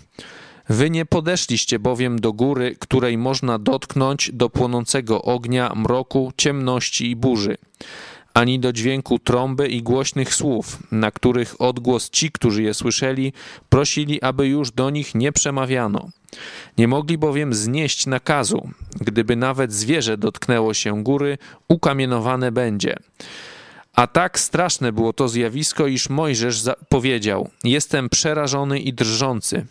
Wy 0.69 0.89
nie 0.89 1.05
podeszliście 1.05 1.79
bowiem 1.79 2.19
do 2.19 2.34
góry, 2.34 2.75
której 2.79 3.17
można 3.17 3.60
dotknąć 3.60 4.31
do 4.34 4.49
płonącego 4.49 5.21
ognia, 5.21 5.73
mroku, 5.75 6.31
ciemności 6.38 7.10
i 7.10 7.15
burzy 7.15 7.57
ani 8.34 8.60
do 8.60 8.74
dźwięku 8.74 9.20
trąby 9.20 9.67
i 9.67 9.84
głośnych 9.84 10.36
słów, 10.36 10.78
na 10.91 11.12
których 11.12 11.62
odgłos 11.62 12.10
ci, 12.10 12.32
którzy 12.32 12.63
je 12.63 12.74
słyszeli, 12.74 13.34
prosili, 13.70 14.22
aby 14.22 14.48
już 14.48 14.72
do 14.72 14.89
nich 14.89 15.15
nie 15.15 15.32
przemawiano. 15.32 16.10
Nie 16.78 16.88
mogli 16.88 17.17
bowiem 17.17 17.54
znieść 17.54 18.06
nakazu, 18.06 18.70
gdyby 19.02 19.36
nawet 19.36 19.74
zwierzę 19.74 20.17
dotknęło 20.17 20.74
się 20.74 21.04
góry, 21.04 21.38
ukamienowane 21.67 22.52
będzie. 22.52 22.98
A 23.96 24.08
tak 24.08 24.39
straszne 24.39 24.91
było 24.91 25.13
to 25.13 25.30
zjawisko, 25.30 25.88
iż 25.88 26.10
Mojżesz 26.10 26.63
powiedział: 26.89 27.50
Jestem 27.63 28.10
przerażony 28.10 28.80
i 28.80 28.94
drżący. 28.94 29.65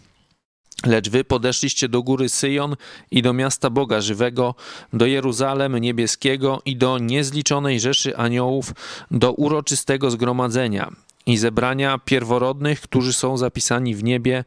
Lecz 0.87 1.09
wy 1.11 1.25
podeszliście 1.25 1.88
do 1.88 2.03
góry 2.03 2.29
Syjon 2.29 2.77
i 3.11 3.23
do 3.23 3.33
miasta 3.33 3.71
Boga 3.71 4.01
żywego, 4.01 4.55
do 4.93 5.07
Jeruzalem 5.07 5.79
niebieskiego 5.79 6.62
i 6.64 6.77
do 6.77 6.99
niezliczonej 6.99 7.81
rzeszy 7.81 8.16
aniołów, 8.16 8.73
do 9.11 9.33
uroczystego 9.33 10.11
zgromadzenia 10.11 10.93
i 11.27 11.37
zebrania 11.37 11.99
pierworodnych, 11.99 12.81
którzy 12.81 13.12
są 13.12 13.37
zapisani 13.37 13.95
w 13.95 14.05
niebie, 14.05 14.45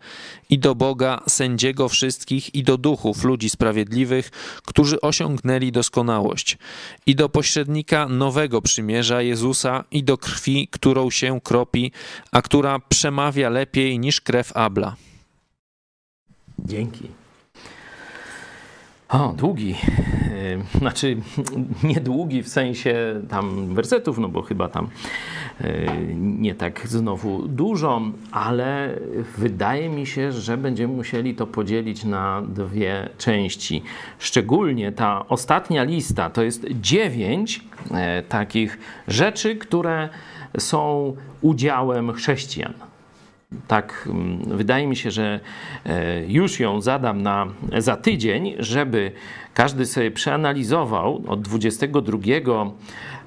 i 0.50 0.60
do 0.60 0.76
Boga, 0.76 1.22
sędziego 1.28 1.90
wszystkich, 1.90 2.56
i 2.56 2.64
do 2.64 2.78
duchów 2.78 3.24
ludzi 3.24 3.50
sprawiedliwych, 3.50 4.30
którzy 4.66 5.02
osiągnęli 5.02 5.72
doskonałość, 5.72 6.58
i 7.06 7.16
do 7.16 7.30
pośrednika 7.30 8.08
nowego 8.08 8.62
przymierza 8.62 9.22
Jezusa, 9.22 9.84
i 9.92 10.04
do 10.04 10.18
krwi, 10.18 10.68
którą 10.72 11.10
się 11.10 11.42
kropi, 11.42 11.92
a 12.32 12.42
która 12.42 12.80
przemawia 12.80 13.50
lepiej 13.50 14.00
niż 14.00 14.22
krew 14.22 14.58
Abla. 14.58 14.96
Dzięki. 16.60 17.08
O, 19.14 19.34
długi. 19.38 19.76
E, 20.76 20.78
znaczy, 20.80 21.18
niedługi 21.84 22.44
w 22.44 22.48
sensie 22.48 23.22
tam 23.30 23.76
wersetów, 23.76 24.18
no 24.18 24.30
bo 24.30 24.42
chyba 24.42 24.70
tam 24.70 24.88
e, 25.62 25.98
nie 26.16 26.56
tak 26.56 26.88
znowu 26.88 27.48
dużo, 27.48 28.02
ale 28.32 29.00
wydaje 29.38 29.90
mi 29.90 30.06
się, 30.06 30.32
że 30.32 30.58
będziemy 30.58 30.94
musieli 30.94 31.36
to 31.36 31.48
podzielić 31.48 32.04
na 32.04 32.42
dwie 32.42 33.10
części. 33.18 33.84
Szczególnie 34.20 34.92
ta 34.92 35.26
ostatnia 35.30 35.84
lista 35.84 36.30
to 36.30 36.44
jest 36.44 36.66
dziewięć 36.82 37.62
e, 37.92 38.24
takich 38.24 38.80
rzeczy, 39.08 39.56
które 39.56 40.10
są 40.58 41.16
udziałem 41.42 42.14
chrześcijan 42.14 42.74
tak 43.68 44.10
mm, 44.10 44.58
wydaje 44.58 44.88
mi 44.88 44.96
się, 44.96 45.12
że 45.12 45.40
e, 45.86 46.26
już 46.26 46.60
ją 46.60 46.82
zadam 46.82 47.22
na, 47.22 47.48
za 47.78 47.98
tydzień, 47.98 48.56
żeby 48.60 49.12
każdy 49.54 49.86
sobie 49.86 50.12
przeanalizował 50.12 51.24
od 51.28 51.42
22 51.42 52.18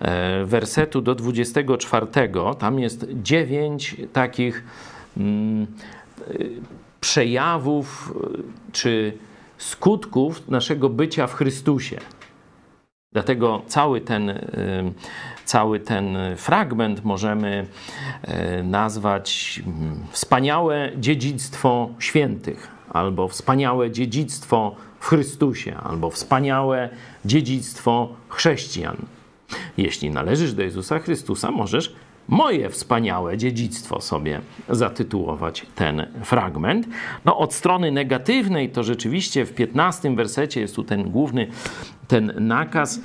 e, 0.01 0.45
wersetu 0.45 1.01
do 1.01 1.15
24. 1.15 2.07
Tam 2.59 2.79
jest 2.79 3.07
dziewięć 3.23 3.97
takich 4.13 4.65
mm, 5.17 5.67
e, 6.31 6.35
przejawów 7.01 8.15
czy 8.73 9.13
skutków 9.59 10.49
naszego 10.49 10.89
bycia 10.89 11.27
w 11.27 11.35
Chrystusie. 11.35 11.99
Dlatego 13.17 13.63
cały 13.67 14.01
ten 14.01 14.39
cały 15.45 15.81
ten 15.81 16.17
fragment 16.37 17.05
możemy 17.05 17.67
e, 18.23 18.63
nazwać 18.63 19.61
mm, 19.67 20.01
wspaniałe 20.11 20.93
dziedzictwo 20.99 21.89
świętych, 21.99 22.69
albo 22.91 23.29
wspaniałe 23.29 23.91
dziedzictwo 23.91 24.77
w 25.01 25.07
Chrystusie, 25.07 25.77
albo 25.77 26.11
wspaniałe 26.11 26.89
dziedzictwo 27.25 28.09
chrześcijan. 28.29 28.97
Jeśli 29.77 30.11
należysz 30.11 30.53
do 30.53 30.63
Jezusa 30.63 30.99
Chrystusa, 30.99 31.51
możesz 31.51 31.95
moje 32.29 32.71
wspaniałe 32.71 33.39
dziedzictwo 33.39 34.01
sobie 34.01 34.41
zatytułować 34.69 35.67
ten 35.75 36.07
fragment. 36.23 36.89
No 37.25 37.39
od 37.39 37.55
strony 37.55 37.93
negatywnej 37.93 38.71
to 38.71 38.83
rzeczywiście 38.83 39.47
w 39.47 39.55
15 39.55 40.17
wersecie 40.17 40.61
jest 40.61 40.75
tu 40.75 40.85
ten 40.85 41.11
główny 41.11 41.47
ten 42.09 42.33
nakaz, 42.41 43.01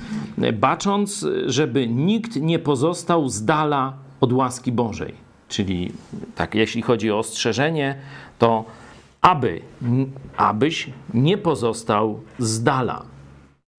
bacząc, 0.52 1.26
żeby 1.46 1.88
nikt 1.88 2.36
nie 2.36 2.58
pozostał 2.58 3.28
z 3.28 3.44
dala 3.44 3.92
od 4.20 4.32
łaski 4.32 4.72
Bożej. 4.72 5.14
Czyli 5.48 5.92
tak, 6.34 6.54
jeśli 6.54 6.82
chodzi 6.82 7.10
o 7.10 7.18
ostrzeżenie, 7.18 7.96
to 8.38 8.64
aby, 9.20 9.60
abyś 10.36 10.90
nie 11.14 11.38
pozostał 11.38 12.20
z 12.38 12.62
dala. 12.62 13.11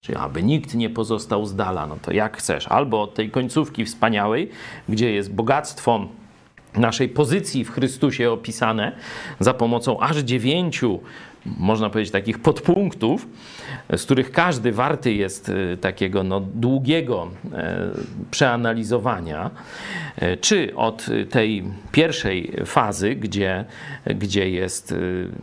Czyli 0.03 0.17
aby 0.17 0.43
nikt 0.43 0.75
nie 0.75 0.89
pozostał 0.89 1.45
z 1.45 1.55
dala, 1.55 1.87
no 1.87 1.97
to 2.01 2.13
jak 2.13 2.37
chcesz. 2.37 2.67
Albo 2.67 3.01
od 3.01 3.13
tej 3.13 3.31
końcówki 3.31 3.85
wspaniałej, 3.85 4.49
gdzie 4.89 5.11
jest 5.11 5.33
bogactwo 5.33 6.07
naszej 6.75 7.09
pozycji 7.09 7.65
w 7.65 7.71
Chrystusie 7.71 8.31
opisane 8.31 8.91
za 9.39 9.53
pomocą 9.53 9.99
aż 9.99 10.17
dziewięciu, 10.17 10.99
można 11.45 11.89
powiedzieć, 11.89 12.11
takich 12.11 12.39
podpunktów, 12.39 13.27
z 13.97 14.03
których 14.03 14.31
każdy 14.31 14.71
warty 14.71 15.13
jest 15.13 15.49
e, 15.49 15.77
takiego 15.77 16.23
no, 16.23 16.39
długiego 16.39 17.27
e, 17.53 17.89
przeanalizowania, 18.31 19.51
e, 20.15 20.37
czy 20.37 20.75
od 20.75 21.05
tej 21.29 21.63
pierwszej 21.91 22.53
fazy, 22.65 23.15
gdzie, 23.15 23.65
gdzie 24.05 24.49
jest 24.49 24.95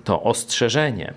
to 0.04 0.22
ostrzeżenie. 0.22 1.14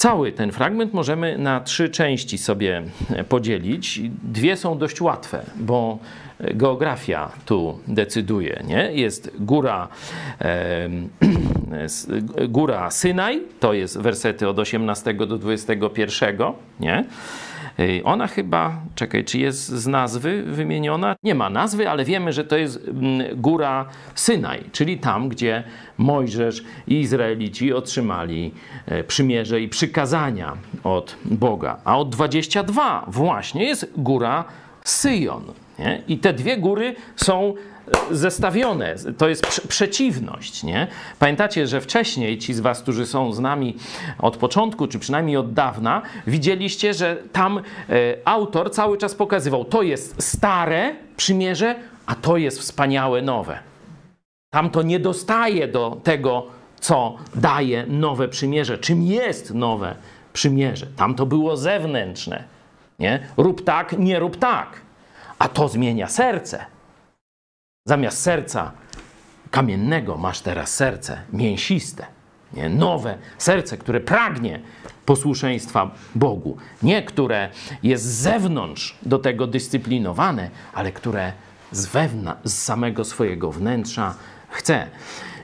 Cały 0.00 0.32
ten 0.32 0.52
fragment 0.52 0.94
możemy 0.94 1.38
na 1.38 1.60
trzy 1.60 1.88
części 1.88 2.38
sobie 2.38 2.82
podzielić. 3.28 4.00
Dwie 4.22 4.56
są 4.56 4.78
dość 4.78 5.00
łatwe, 5.00 5.42
bo 5.56 5.98
geografia 6.40 7.32
tu 7.44 7.78
decyduje. 7.88 8.62
Nie? 8.66 8.92
Jest 8.92 9.30
góra, 9.40 9.88
e, 10.40 10.88
góra 12.48 12.90
Synaj, 12.90 13.42
to 13.60 13.72
jest 13.72 13.98
wersety 13.98 14.48
od 14.48 14.58
18 14.58 15.14
do 15.14 15.38
21. 15.38 16.36
Nie? 16.80 17.04
Ona 18.04 18.26
chyba, 18.26 18.80
czekaj, 18.94 19.24
czy 19.24 19.38
jest 19.38 19.68
z 19.68 19.86
nazwy 19.86 20.42
wymieniona? 20.42 21.16
Nie 21.22 21.34
ma 21.34 21.50
nazwy, 21.50 21.88
ale 21.90 22.04
wiemy, 22.04 22.32
że 22.32 22.44
to 22.44 22.56
jest 22.56 22.88
mm, 22.88 23.40
góra 23.40 23.86
Synaj, 24.14 24.64
czyli 24.72 24.98
tam, 24.98 25.28
gdzie 25.28 25.64
Mojżesz 25.98 26.64
i 26.88 27.00
Izraelici 27.00 27.72
otrzymali 27.72 28.52
e, 28.86 29.04
przymierze 29.04 29.60
i 29.60 29.68
przykazania 29.68 30.56
od 30.84 31.16
Boga. 31.24 31.76
A 31.84 31.98
od 31.98 32.10
22 32.10 33.04
właśnie 33.08 33.64
jest 33.64 33.92
góra 33.96 34.44
Syjon. 34.84 35.42
Nie? 35.78 36.02
I 36.08 36.18
te 36.18 36.32
dwie 36.32 36.56
góry 36.56 36.94
są 37.16 37.54
zestawione. 38.10 38.94
To 39.18 39.28
jest 39.28 39.68
przeciwność. 39.68 40.62
Nie? 40.62 40.86
Pamiętacie, 41.18 41.66
że 41.66 41.80
wcześniej 41.80 42.38
ci 42.38 42.54
z 42.54 42.60
Was, 42.60 42.82
którzy 42.82 43.06
są 43.06 43.32
z 43.32 43.38
nami 43.38 43.76
od 44.18 44.36
początku, 44.36 44.86
czy 44.86 44.98
przynajmniej 44.98 45.36
od 45.36 45.52
dawna, 45.52 46.02
widzieliście, 46.26 46.94
że 46.94 47.16
tam 47.32 47.58
e, 47.58 47.62
autor 48.24 48.70
cały 48.70 48.98
czas 48.98 49.14
pokazywał, 49.14 49.64
to 49.64 49.82
jest 49.82 50.22
stare 50.22 50.94
przymierze, 51.16 51.74
a 52.06 52.14
to 52.14 52.36
jest 52.36 52.60
wspaniałe 52.60 53.22
nowe. 53.22 53.58
Tam 54.50 54.70
to 54.70 54.82
nie 54.82 55.00
dostaje 55.00 55.68
do 55.68 56.00
tego, 56.02 56.46
co 56.80 57.16
daje 57.34 57.86
nowe 57.86 58.28
przymierze. 58.28 58.78
Czym 58.78 59.02
jest 59.02 59.54
nowe 59.54 59.94
przymierze? 60.32 60.86
Tam 60.96 61.14
to 61.14 61.26
było 61.26 61.56
zewnętrzne. 61.56 62.44
Nie? 62.98 63.20
Rób 63.36 63.64
tak, 63.64 63.98
nie 63.98 64.18
rób 64.18 64.36
tak 64.36 64.80
a 65.40 65.48
to 65.48 65.68
zmienia 65.68 66.08
serce. 66.08 66.64
Zamiast 67.84 68.22
serca 68.22 68.72
kamiennego 69.50 70.16
masz 70.16 70.40
teraz 70.40 70.74
serce 70.74 71.22
mięsiste, 71.32 72.06
nie? 72.52 72.68
nowe 72.68 73.18
serce, 73.38 73.78
które 73.78 74.00
pragnie 74.00 74.60
posłuszeństwa 75.06 75.90
Bogu. 76.14 76.56
Nie 76.82 77.02
które 77.02 77.48
jest 77.82 78.04
z 78.04 78.22
zewnątrz 78.22 78.98
do 79.02 79.18
tego 79.18 79.46
dyscyplinowane, 79.46 80.50
ale 80.74 80.92
które 80.92 81.32
z, 81.72 81.86
wewnątrz, 81.86 82.40
z 82.44 82.62
samego 82.62 83.04
swojego 83.04 83.52
wnętrza 83.52 84.14
chce. 84.48 84.86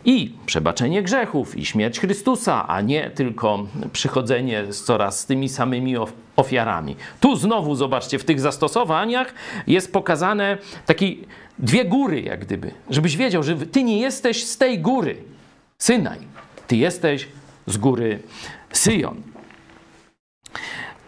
i 0.04 0.34
przebaczenie 0.46 1.02
grzechów, 1.02 1.56
i 1.56 1.64
śmierć 1.64 2.00
Chrystusa, 2.00 2.68
a 2.68 2.80
nie 2.80 3.10
tylko 3.10 3.66
przychodzenie 3.92 4.72
z 4.72 4.84
coraz 4.84 5.26
tymi 5.26 5.48
samymi 5.48 5.96
ofiarami. 6.36 6.96
Tu 7.20 7.36
znowu, 7.36 7.74
zobaczcie, 7.74 8.18
w 8.18 8.24
tych 8.24 8.40
zastosowaniach 8.40 9.34
jest 9.66 9.92
pokazane 9.92 10.58
taki 10.86 11.24
dwie 11.58 11.84
góry, 11.84 12.20
jak 12.20 12.40
gdyby, 12.44 12.70
żebyś 12.90 13.16
wiedział, 13.16 13.42
że 13.42 13.56
ty 13.56 13.84
nie 13.84 14.00
jesteś 14.00 14.44
z 14.44 14.58
tej 14.58 14.78
góry, 14.78 15.16
Synaj, 15.78 16.18
ty 16.66 16.76
jesteś 16.76 17.28
z 17.66 17.76
góry 17.76 18.18
Syjon. 18.72 19.22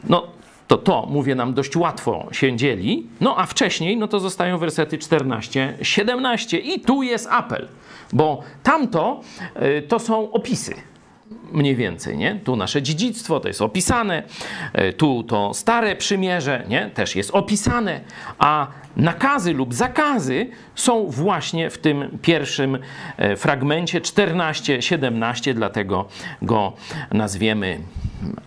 No, 0.04 0.26
to 0.66 0.78
to, 0.78 1.06
mówię 1.06 1.34
nam, 1.34 1.54
dość 1.54 1.76
łatwo 1.76 2.28
się 2.32 2.56
dzieli. 2.56 3.06
No 3.20 3.38
a 3.38 3.46
wcześniej, 3.46 3.96
no 3.96 4.08
to 4.08 4.20
zostają 4.20 4.58
wersety 4.58 4.98
14, 4.98 5.78
17 5.82 6.58
i 6.58 6.80
tu 6.80 7.02
jest 7.02 7.28
apel, 7.30 7.68
bo 8.12 8.42
tamto 8.62 9.20
y, 9.62 9.82
to 9.82 9.98
są 9.98 10.32
opisy 10.32 10.74
mniej 11.52 11.76
więcej, 11.76 12.16
nie? 12.16 12.40
Tu 12.44 12.56
nasze 12.56 12.82
dziedzictwo 12.82 13.40
to 13.40 13.48
jest 13.48 13.62
opisane, 13.62 14.22
y, 14.88 14.92
tu 14.92 15.22
to 15.22 15.54
stare 15.54 15.96
przymierze, 15.96 16.64
nie? 16.68 16.90
Też 16.90 17.16
jest 17.16 17.30
opisane, 17.30 18.00
a 18.38 18.66
nakazy 18.96 19.52
lub 19.52 19.74
zakazy 19.74 20.46
są 20.74 21.06
właśnie 21.06 21.70
w 21.70 21.78
tym 21.78 22.18
pierwszym 22.22 22.74
y, 22.74 23.36
fragmencie 23.36 24.00
14-17, 24.00 25.54
dlatego 25.54 26.08
go 26.42 26.72
nazwiemy 27.12 27.80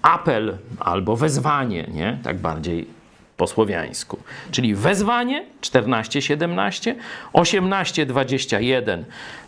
apel 0.01 0.57
albo 0.79 1.15
wezwanie, 1.15 1.87
nie? 1.93 2.17
tak 2.23 2.37
bardziej 2.37 3.00
po 3.41 3.47
słowiańsku. 3.47 4.17
Czyli 4.51 4.75
wezwanie 4.75 5.45
14-17, 5.61 6.95
18-21 7.33 9.03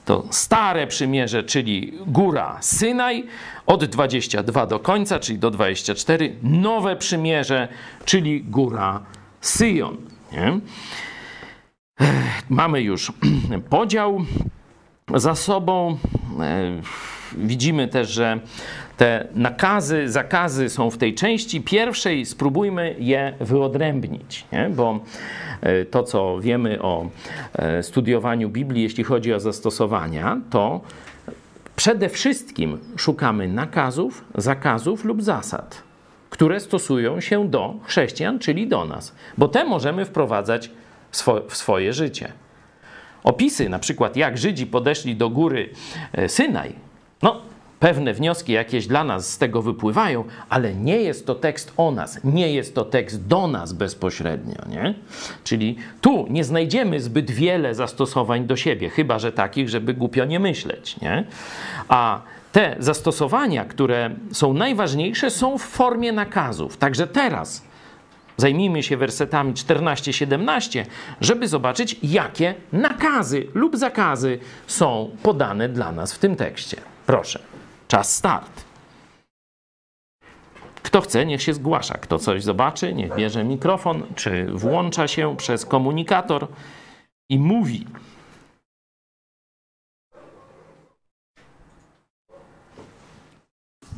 to 0.05 0.23
stare 0.29 0.87
przymierze, 0.87 1.43
czyli 1.43 1.93
góra 2.07 2.57
Synaj, 2.61 3.23
od 3.65 3.85
22 3.85 4.65
do 4.65 4.79
końca, 4.79 5.19
czyli 5.19 5.39
do 5.39 5.51
24, 5.51 6.35
nowe 6.43 6.95
przymierze, 6.95 7.67
czyli 8.05 8.43
góra 8.43 9.01
Syjon. 9.41 9.97
Nie? 10.31 10.59
Mamy 12.49 12.81
już 12.81 13.11
podział 13.69 14.25
za 15.15 15.35
sobą. 15.35 15.97
Widzimy 17.37 17.87
też, 17.87 18.09
że 18.09 18.39
te 18.97 19.27
nakazy, 19.35 20.09
zakazy 20.09 20.69
są 20.69 20.89
w 20.89 20.97
tej 20.97 21.15
części 21.15 21.61
pierwszej, 21.61 22.25
spróbujmy 22.25 22.95
je 22.99 23.33
wyodrębnić, 23.39 24.45
nie? 24.51 24.69
bo 24.69 24.99
e, 25.61 25.85
to, 25.85 26.03
co 26.03 26.39
wiemy 26.39 26.81
o 26.81 27.09
e, 27.53 27.83
studiowaniu 27.83 28.49
Biblii, 28.49 28.83
jeśli 28.83 29.03
chodzi 29.03 29.33
o 29.33 29.39
zastosowania, 29.39 30.41
to 30.49 30.81
przede 31.75 32.09
wszystkim 32.09 32.77
szukamy 32.97 33.47
nakazów, 33.47 34.25
zakazów 34.35 35.05
lub 35.05 35.23
zasad, 35.23 35.83
które 36.29 36.59
stosują 36.59 37.21
się 37.21 37.47
do 37.47 37.73
chrześcijan, 37.83 38.39
czyli 38.39 38.67
do 38.67 38.85
nas, 38.85 39.15
bo 39.37 39.47
te 39.47 39.63
możemy 39.63 40.05
wprowadzać 40.05 40.71
w 41.49 41.57
swoje 41.57 41.93
życie. 41.93 42.31
Opisy, 43.23 43.69
na 43.69 43.79
przykład 43.79 44.15
jak 44.15 44.37
Żydzi 44.37 44.67
podeszli 44.67 45.15
do 45.15 45.29
góry 45.29 45.69
e, 46.13 46.29
Synaj, 46.29 46.75
no 47.21 47.41
pewne 47.83 48.13
wnioski 48.13 48.53
jakieś 48.53 48.87
dla 48.87 49.03
nas 49.03 49.29
z 49.29 49.37
tego 49.37 49.61
wypływają, 49.61 50.23
ale 50.49 50.75
nie 50.75 51.01
jest 51.01 51.25
to 51.25 51.35
tekst 51.35 51.73
o 51.77 51.91
nas, 51.91 52.19
nie 52.23 52.53
jest 52.53 52.75
to 52.75 52.85
tekst 52.85 53.27
do 53.27 53.47
nas 53.47 53.73
bezpośrednio, 53.73 54.55
nie? 54.69 54.93
Czyli 55.43 55.75
tu 56.01 56.25
nie 56.29 56.43
znajdziemy 56.43 56.99
zbyt 56.99 57.31
wiele 57.31 57.75
zastosowań 57.75 58.45
do 58.45 58.55
siebie, 58.55 58.89
chyba 58.89 59.19
że 59.19 59.31
takich, 59.31 59.69
żeby 59.69 59.93
głupio 59.93 60.25
nie 60.25 60.39
myśleć, 60.39 60.99
nie? 61.01 61.25
A 61.87 62.21
te 62.51 62.75
zastosowania, 62.79 63.65
które 63.65 64.09
są 64.31 64.53
najważniejsze, 64.53 65.29
są 65.29 65.57
w 65.57 65.61
formie 65.63 66.11
nakazów. 66.11 66.77
Także 66.77 67.07
teraz 67.07 67.63
zajmijmy 68.37 68.83
się 68.83 68.97
wersetami 68.97 69.53
14-17, 69.53 70.85
żeby 71.21 71.47
zobaczyć, 71.47 71.99
jakie 72.03 72.55
nakazy 72.73 73.47
lub 73.53 73.77
zakazy 73.77 74.39
są 74.67 75.09
podane 75.23 75.69
dla 75.69 75.91
nas 75.91 76.13
w 76.13 76.19
tym 76.19 76.35
tekście. 76.35 76.77
Proszę. 77.05 77.52
Czas 77.93 78.15
start. 78.15 78.65
Kto 80.83 81.01
chce, 81.01 81.25
niech 81.25 81.41
się 81.41 81.53
zgłasza. 81.53 81.97
Kto 81.97 82.19
coś 82.19 82.43
zobaczy, 82.43 82.93
niech 82.93 83.15
bierze 83.15 83.43
mikrofon, 83.43 84.03
czy 84.15 84.45
włącza 84.53 85.07
się 85.07 85.37
przez 85.37 85.65
komunikator 85.65 86.47
i 87.29 87.39
mówi. 87.39 87.87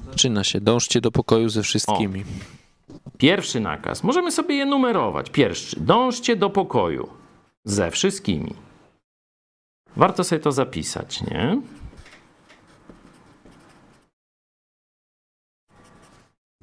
Zaczyna 0.09 0.43
się. 0.43 0.61
Dążcie 0.61 1.01
do 1.01 1.11
pokoju 1.11 1.49
ze 1.49 1.63
wszystkimi. 1.63 2.21
O. 2.21 3.09
Pierwszy 3.17 3.59
nakaz. 3.59 4.03
Możemy 4.03 4.31
sobie 4.31 4.55
je 4.55 4.65
numerować. 4.65 5.29
Pierwszy. 5.29 5.79
Dążcie 5.79 6.35
do 6.35 6.49
pokoju 6.49 7.09
ze 7.63 7.91
wszystkimi. 7.91 8.53
Warto 9.95 10.23
sobie 10.23 10.39
to 10.39 10.51
zapisać, 10.51 11.21
nie? 11.21 11.61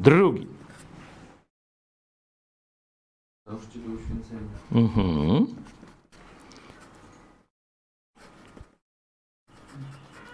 Drugi. 0.03 0.47
Uświęcenia. 3.47 4.41
Mhm. 4.73 5.47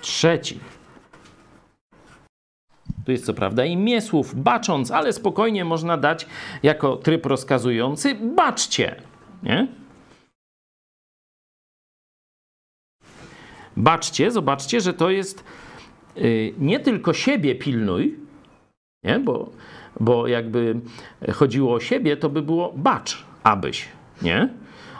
Trzeci. 0.00 0.60
Tu 3.04 3.12
jest 3.12 3.26
co 3.26 3.34
prawda 3.34 3.64
imię 3.64 4.00
słów 4.00 4.34
bacząc, 4.34 4.90
ale 4.90 5.12
spokojnie 5.12 5.64
można 5.64 5.96
dać 5.96 6.26
jako 6.62 6.96
tryb 6.96 7.26
rozkazujący 7.26 8.14
baczcie. 8.14 9.02
Nie? 9.42 9.68
Baczcie, 13.76 14.30
zobaczcie, 14.30 14.80
że 14.80 14.94
to 14.94 15.10
jest 15.10 15.44
yy, 16.16 16.54
nie 16.58 16.80
tylko 16.80 17.14
siebie 17.14 17.54
pilnuj, 17.54 18.27
nie? 19.04 19.18
Bo, 19.18 19.50
bo 20.00 20.26
jakby 20.26 20.80
chodziło 21.32 21.74
o 21.74 21.80
siebie, 21.80 22.16
to 22.16 22.28
by 22.28 22.42
było 22.42 22.72
bacz, 22.76 23.24
abyś, 23.42 23.88
nie? 24.22 24.48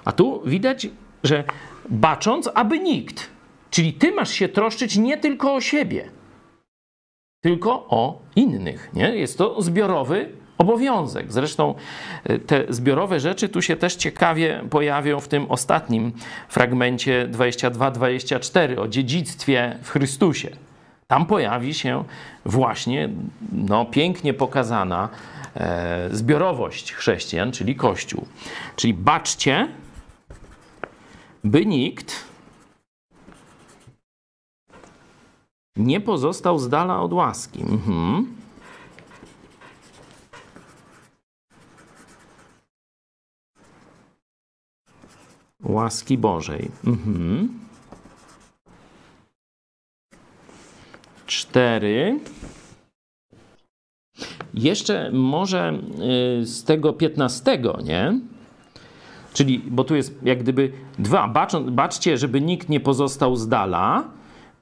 A 0.05 0.13
tu 0.13 0.43
widać, 0.45 0.89
że 1.25 1.45
bacząc, 1.89 2.51
aby 2.55 2.79
nikt. 2.79 3.31
Czyli 3.71 3.93
ty 3.93 4.13
masz 4.13 4.31
się 4.31 4.49
troszczyć 4.49 4.97
nie 4.97 5.19
tylko 5.19 5.55
o 5.55 5.61
siebie, 5.61 6.11
tylko 7.43 7.87
o 7.89 8.23
innych, 8.37 8.91
nie? 8.95 9.17
Jest 9.17 9.39
to 9.39 9.63
zbiorowy 9.63 10.33
obowiązek. 10.59 11.33
Zresztą 11.33 11.75
e, 12.25 12.39
te 12.39 12.65
zbiorowe 12.69 13.21
rzeczy 13.21 13.49
tu 13.49 13.63
się 13.63 13.77
też 13.77 13.97
ciekawie 13.97 14.65
pojawią 14.71 15.21
w 15.21 15.29
tym 15.29 15.51
ostatnim 15.51 16.13
fragmencie 16.49 17.29
22-24 17.33 18.79
o 18.81 18.89
dziedzictwie 18.89 19.79
w 19.83 19.91
Chrystusie 19.91 20.68
tam 21.11 21.27
pojawi 21.27 21.75
się 21.75 22.05
właśnie 22.45 23.09
no, 23.53 23.85
pięknie 23.85 24.35
pokazana 24.35 25.09
e, 25.55 26.09
zbiorowość 26.13 26.93
chrześcijan, 26.93 27.53
czyli 27.53 27.77
Kościół. 27.77 28.27
Czyli 28.77 28.95
baczcie, 28.95 29.69
by 31.45 31.67
nikt 31.67 32.25
nie 35.77 36.01
pozostał 36.01 36.59
z 36.59 36.69
dala 36.69 37.01
od 37.01 37.13
łaski. 37.13 37.61
Mhm. 37.61 38.37
Łaski 45.63 46.19
Bożej. 46.19 46.71
Mhm. 46.87 47.68
4. 51.29 52.21
Jeszcze 54.55 55.11
może 55.13 55.79
y, 56.41 56.47
z 56.47 56.65
tego 56.65 56.93
15, 56.93 57.63
nie? 57.85 58.21
Czyli, 59.33 59.59
bo 59.59 59.85
tu 59.85 59.97
jest 59.97 60.15
jak 60.23 60.43
gdyby 60.43 60.73
dwa. 60.99 61.29
Baczą, 61.29 61.71
baczcie, 61.71 62.19
żeby 62.19 62.41
nikt 62.41 62.69
nie 62.69 62.81
pozostał 62.81 63.37
z 63.37 63.49
dala 63.49 64.05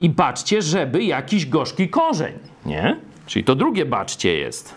i 0.01 0.11
baczcie, 0.11 0.63
żeby 0.63 1.05
jakiś 1.05 1.47
gorzki 1.47 1.89
korzeń, 1.89 2.39
nie? 2.67 3.01
Czyli 3.27 3.45
to 3.45 3.55
drugie 3.55 3.85
baczcie 3.85 4.37
jest. 4.37 4.75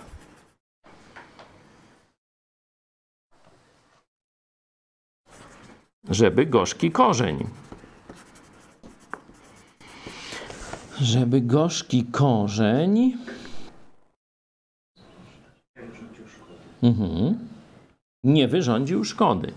Żeby 6.10 6.46
gorzki 6.46 6.92
korzeń. 6.92 7.48
Żeby 11.02 11.42
gorzki 11.42 12.04
korzeń 12.04 13.14
mhm. 16.84 17.38
nie 18.24 18.48
wyrządził 18.48 19.04
szkody. 19.04 19.52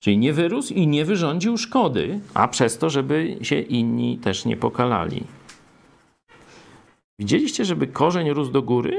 Czyli 0.00 0.18
nie 0.18 0.32
wyrósł 0.32 0.74
i 0.74 0.86
nie 0.86 1.04
wyrządził 1.04 1.56
szkody, 1.56 2.20
a 2.34 2.48
przez 2.48 2.78
to, 2.78 2.90
żeby 2.90 3.38
się 3.42 3.60
inni 3.60 4.18
też 4.18 4.44
nie 4.44 4.56
pokalali. 4.56 5.24
Widzieliście, 7.18 7.64
żeby 7.64 7.86
korzeń 7.86 8.30
rósł 8.30 8.52
do 8.52 8.62
góry? 8.62 8.96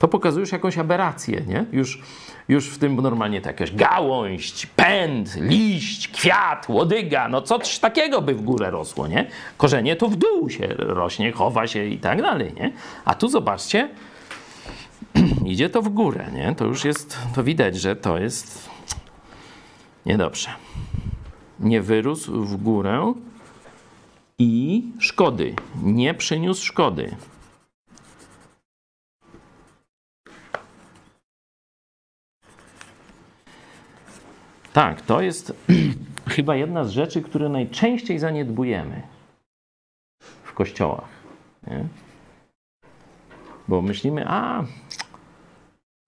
To 0.00 0.08
pokazuje 0.08 0.40
już 0.40 0.52
jakąś 0.52 0.78
aberrację, 0.78 1.40
nie? 1.46 1.64
Już, 1.72 2.02
już 2.48 2.68
w 2.68 2.78
tym 2.78 2.96
normalnie 2.96 3.40
to 3.40 3.48
jakaś 3.48 3.74
gałąź, 3.74 4.66
pęd, 4.66 5.36
liść, 5.36 6.08
kwiat, 6.08 6.68
łodyga, 6.68 7.28
no 7.28 7.42
coś 7.42 7.78
takiego 7.78 8.22
by 8.22 8.34
w 8.34 8.42
górę 8.42 8.70
rosło, 8.70 9.08
nie? 9.08 9.26
Korzenie 9.56 9.96
to 9.96 10.08
w 10.08 10.16
dół 10.16 10.50
się 10.50 10.66
rośnie, 10.68 11.32
chowa 11.32 11.66
się 11.66 11.84
i 11.84 11.98
tak 11.98 12.22
dalej, 12.22 12.52
nie? 12.56 12.72
A 13.04 13.14
tu 13.14 13.28
zobaczcie, 13.28 13.88
idzie 15.46 15.70
to 15.70 15.82
w 15.82 15.88
górę, 15.88 16.26
nie? 16.34 16.54
To 16.54 16.64
już 16.64 16.84
jest, 16.84 17.18
to 17.34 17.44
widać, 17.44 17.76
że 17.76 17.96
to 17.96 18.18
jest 18.18 18.70
niedobrze. 20.06 20.48
Nie 21.58 21.82
wyrósł 21.82 22.44
w 22.44 22.56
górę 22.56 23.14
i 24.38 24.84
szkody. 24.98 25.54
Nie 25.82 26.14
przyniósł 26.14 26.66
szkody. 26.66 27.16
Tak, 34.72 35.02
to 35.02 35.20
jest 35.20 35.52
chyba 36.36 36.56
jedna 36.56 36.84
z 36.84 36.90
rzeczy, 36.90 37.22
które 37.22 37.48
najczęściej 37.48 38.18
zaniedbujemy 38.18 39.02
w 40.42 40.52
kościołach. 40.52 41.08
Nie? 41.66 41.84
Bo 43.68 43.82
myślimy, 43.82 44.24
a, 44.28 44.64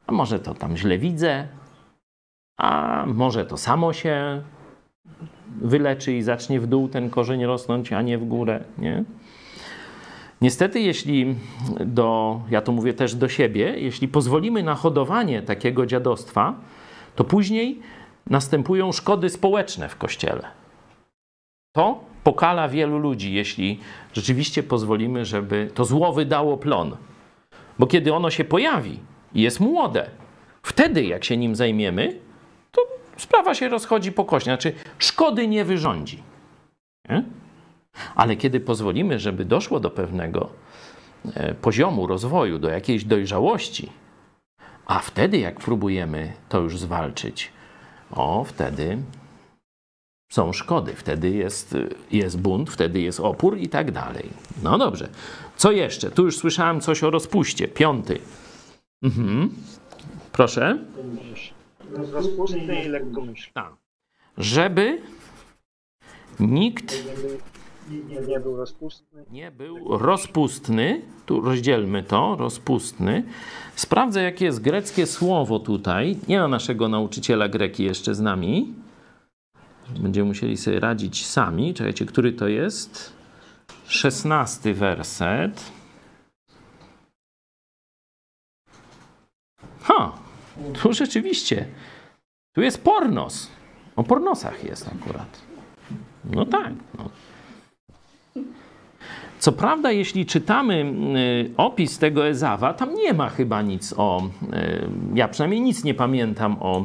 a 0.07 0.12
może 0.12 0.38
to 0.38 0.55
tam 0.55 0.77
źle 0.77 0.98
widzę, 0.98 1.48
a 2.59 3.05
może 3.07 3.46
to 3.46 3.57
samo 3.57 3.92
się 3.92 4.42
wyleczy 5.61 6.12
i 6.12 6.22
zacznie 6.22 6.61
w 6.61 6.66
dół 6.66 6.88
ten 6.88 7.11
korzeń 7.11 7.44
rosnąć, 7.44 7.92
a 7.92 8.03
nie 8.03 8.18
w 8.18 8.25
górę. 8.25 8.64
Nie? 8.79 9.05
Niestety, 10.40 10.81
jeśli 10.81 11.35
do, 11.87 12.40
ja 12.51 12.61
to 12.61 12.72
mówię 12.72 12.94
też 12.94 13.14
do 13.14 13.29
siebie, 13.29 13.75
jeśli 13.77 14.09
pozwolimy 14.09 14.62
na 14.62 14.75
hodowanie 14.75 15.42
takiego 15.42 15.87
dziadostwa, 15.87 16.55
to 17.16 17.25
później 17.25 17.83
następują 18.26 18.92
szkody 18.92 19.28
społeczne 19.28 19.88
w 19.88 19.96
kościele. 19.96 20.48
To 21.76 22.04
pokala 22.24 22.68
wielu 22.68 22.98
ludzi, 22.98 23.32
jeśli 23.32 23.80
rzeczywiście 24.12 24.62
pozwolimy, 24.62 25.24
żeby 25.24 25.70
to 25.74 25.85
zło 25.85 26.12
wydało 26.12 26.56
plon. 26.56 26.96
Bo 27.78 27.87
kiedy 27.87 28.14
ono 28.14 28.30
się 28.30 28.44
pojawi 28.44 28.98
i 29.35 29.42
jest 29.42 29.61
młode, 29.61 30.11
wtedy 30.62 31.04
jak 31.04 31.24
się 31.24 31.37
nim 31.37 31.56
zajmiemy, 31.56 32.18
to 32.70 32.82
sprawa 33.16 33.54
się 33.54 33.68
rozchodzi 33.68 34.12
po 34.12 34.24
kości. 34.24 34.44
Znaczy, 34.44 34.72
szkody 34.98 35.48
nie 35.48 35.64
wyrządzi. 35.64 36.22
Nie? 37.08 37.24
Ale 38.14 38.37
kiedy 38.37 38.61
pozwolimy, 38.61 39.18
żeby 39.18 39.44
doszło 39.44 39.80
do 39.80 39.90
pewnego 39.90 40.48
e, 41.35 41.54
poziomu 41.54 42.06
rozwoju, 42.06 42.58
do 42.58 42.68
jakiejś 42.68 43.04
dojrzałości, 43.04 43.92
a 44.87 44.98
wtedy 44.98 45.38
jak 45.38 45.61
próbujemy 45.61 46.32
to 46.48 46.61
już 46.61 46.78
zwalczyć, 46.78 47.52
o, 48.12 48.44
wtedy 48.44 48.98
są 50.33 50.53
szkody, 50.53 50.94
wtedy 50.94 51.31
jest, 51.31 51.77
jest 52.11 52.40
bunt, 52.40 52.70
wtedy 52.70 53.01
jest 53.01 53.20
opór 53.20 53.59
i 53.59 53.68
tak 53.68 53.90
dalej. 53.90 54.29
No 54.62 54.79
dobrze. 54.79 55.09
Co 55.57 55.72
jeszcze? 55.72 56.11
Tu 56.11 56.25
już 56.25 56.37
słyszałem 56.37 56.81
coś 56.81 57.03
o 57.03 57.11
rozpuście. 57.11 57.68
Piąty. 57.68 58.18
Mhm. 59.03 59.55
Proszę. 60.33 60.79
Rozpustny 62.12 62.85
i 62.85 62.88
lekkomyślny. 62.88 63.53
Tak. 63.55 63.72
Żeby 64.38 65.03
nikt 66.40 66.94
Nie, 67.92 68.20
nie 68.20 68.40
był 68.40 68.57
rozpustny. 68.57 69.24
nie 69.31 69.50
był 69.50 69.98
rozpustny. 69.98 71.02
Tu 71.26 71.40
rozdzielmy 71.40 72.02
to, 72.02 72.37
rozpustny. 72.37 73.24
Sprawdzę, 73.74 74.22
jakie 74.22 74.44
jest 74.44 74.62
greckie 74.62 75.07
słowo 75.07 75.59
tutaj. 75.59 76.16
Nie 76.28 76.40
ma 76.40 76.48
naszego 76.48 76.88
nauczyciela 76.88 77.48
greki 77.48 77.85
jeszcze 77.85 78.14
z 78.14 78.20
nami. 78.20 78.74
Będziemy 80.00 80.28
musieli 80.28 80.57
sobie 80.57 80.81
radzić 80.81 81.26
sami. 81.26 81.74
Czekajcie, 81.74 82.07
który 82.07 82.33
to 82.33 82.48
jest? 82.48 83.12
Szesnasty 83.87 84.74
werset. 84.74 85.72
Ha, 89.83 90.12
tu 90.83 90.92
rzeczywiście. 90.92 91.66
Tu 92.55 92.62
jest 92.62 92.85
pornos. 92.85 93.50
O 93.96 94.02
pornosach 94.05 94.64
jest 94.64 94.88
akurat. 94.88 95.42
No 96.24 96.46
tak. 96.46 96.72
No. 96.98 97.11
Co 99.38 99.53
prawda, 99.53 99.92
jeśli 99.92 100.27
czytamy 100.27 100.85
y, 101.16 101.51
opis 101.57 101.99
tego 101.99 102.29
Ezawa, 102.29 102.75
tam 102.75 102.95
nie 102.95 103.12
ma 103.12 103.29
chyba 103.29 103.62
nic 103.62 103.95
o, 103.97 104.23
y, 104.42 104.88
ja 105.14 105.29
przynajmniej 105.29 105.61
nic 105.61 105.85
nie 105.85 105.95
pamiętam 105.95 106.57
o 106.61 106.85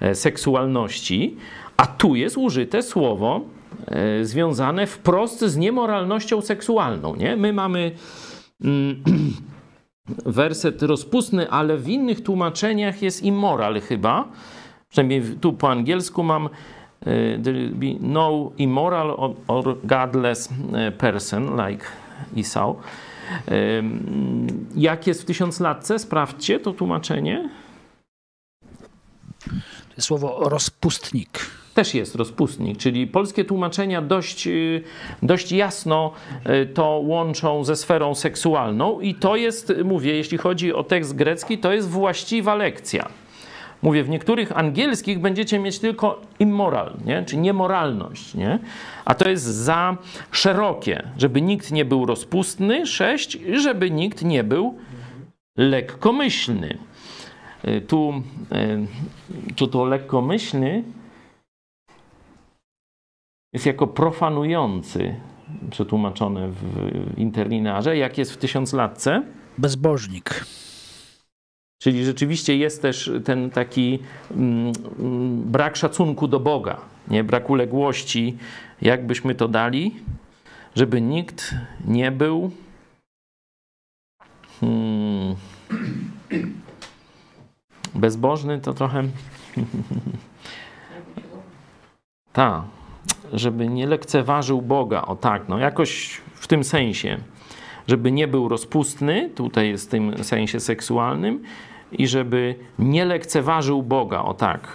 e, 0.00 0.14
seksualności, 0.14 1.36
a 1.76 1.86
tu 1.86 2.14
jest 2.14 2.36
użyte 2.36 2.82
słowo 2.82 3.40
e, 3.86 4.24
związane 4.24 4.86
wprost 4.86 5.40
z 5.40 5.56
niemoralnością 5.56 6.40
seksualną. 6.40 7.16
Nie? 7.16 7.36
My 7.36 7.52
mamy 7.52 7.92
mm, 8.64 9.02
werset 10.26 10.82
rozpustny, 10.82 11.50
ale 11.50 11.76
w 11.76 11.88
innych 11.88 12.22
tłumaczeniach 12.22 13.02
jest 13.02 13.22
immoral 13.22 13.80
chyba. 13.80 14.28
Przynajmniej 14.88 15.22
tu 15.40 15.52
po 15.52 15.70
angielsku 15.70 16.22
mam 16.22 16.48
there 17.04 17.68
be 17.68 17.94
no 18.00 18.52
immoral 18.58 19.10
or, 19.10 19.34
or 19.48 19.76
godless 19.84 20.48
person 20.98 21.56
like 21.68 21.86
Esau. 22.36 22.74
Jak 24.76 25.06
jest 25.06 25.22
w 25.22 25.24
tysiąclatce? 25.24 25.98
Sprawdźcie 25.98 26.60
to 26.60 26.72
tłumaczenie. 26.72 27.50
To 29.88 29.94
jest 29.96 30.08
słowo 30.08 30.48
rozpustnik. 30.48 31.40
Też 31.74 31.94
jest 31.94 32.14
rozpustnik, 32.14 32.78
czyli 32.78 33.06
polskie 33.06 33.44
tłumaczenia 33.44 34.02
dość, 34.02 34.48
dość 35.22 35.52
jasno 35.52 36.12
to 36.74 36.84
łączą 37.04 37.64
ze 37.64 37.76
sferą 37.76 38.14
seksualną 38.14 39.00
i 39.00 39.14
to 39.14 39.36
jest, 39.36 39.72
mówię, 39.84 40.16
jeśli 40.16 40.38
chodzi 40.38 40.72
o 40.72 40.84
tekst 40.84 41.16
grecki, 41.16 41.58
to 41.58 41.72
jest 41.72 41.88
właściwa 41.88 42.54
lekcja. 42.54 43.08
Mówię, 43.82 44.04
w 44.04 44.08
niektórych 44.08 44.58
angielskich 44.58 45.20
będziecie 45.20 45.58
mieć 45.58 45.78
tylko 45.78 46.20
immoral, 46.38 46.96
nie? 47.04 47.24
czy 47.24 47.36
niemoralność, 47.36 48.34
nie? 48.34 48.58
a 49.04 49.14
to 49.14 49.28
jest 49.28 49.44
za 49.44 49.96
szerokie, 50.30 51.08
żeby 51.18 51.42
nikt 51.42 51.72
nie 51.72 51.84
był 51.84 52.06
rozpustny, 52.06 52.86
sześć, 52.86 53.38
żeby 53.52 53.90
nikt 53.90 54.24
nie 54.24 54.44
był 54.44 54.78
lekkomyślny. 55.56 56.78
Tu, 57.88 58.22
tu 59.56 59.66
to 59.66 59.84
lekkomyślny 59.84 60.84
jest 63.52 63.66
jako 63.66 63.86
profanujący 63.86 65.14
przetłumaczone 65.70 66.48
w 66.48 66.90
interlinearze, 67.16 67.96
jak 67.96 68.18
jest 68.18 68.32
w 68.32 68.36
tysiąclatce. 68.36 69.22
Bezbożnik. 69.58 70.44
Czyli 71.78 72.04
rzeczywiście 72.04 72.56
jest 72.56 72.82
też 72.82 73.10
ten 73.24 73.50
taki 73.50 73.98
mm, 74.30 74.72
brak 75.42 75.76
szacunku 75.76 76.28
do 76.28 76.40
Boga, 76.40 76.80
nie? 77.08 77.24
brak 77.24 77.50
uległości. 77.50 78.36
Jak 78.82 79.06
byśmy 79.06 79.34
to 79.34 79.48
dali? 79.48 79.94
Żeby 80.74 81.00
nikt 81.00 81.54
nie 81.84 82.12
był. 82.12 82.50
Hmm, 84.60 85.36
bezbożny 87.94 88.60
to 88.60 88.74
trochę. 88.74 89.02
tak, 92.32 92.62
żeby 93.32 93.68
nie 93.68 93.86
lekceważył 93.86 94.62
Boga. 94.62 95.02
O 95.02 95.16
tak, 95.16 95.48
no 95.48 95.58
jakoś 95.58 96.20
w 96.34 96.46
tym 96.46 96.64
sensie 96.64 97.18
żeby 97.88 98.12
nie 98.12 98.28
był 98.28 98.48
rozpustny, 98.48 99.30
tutaj 99.34 99.68
jest 99.68 99.86
w 99.86 99.90
tym 99.90 100.24
sensie 100.24 100.60
seksualnym, 100.60 101.42
i 101.92 102.06
żeby 102.06 102.54
nie 102.78 103.04
lekceważył 103.04 103.82
Boga, 103.82 104.22
o 104.22 104.34
tak. 104.34 104.68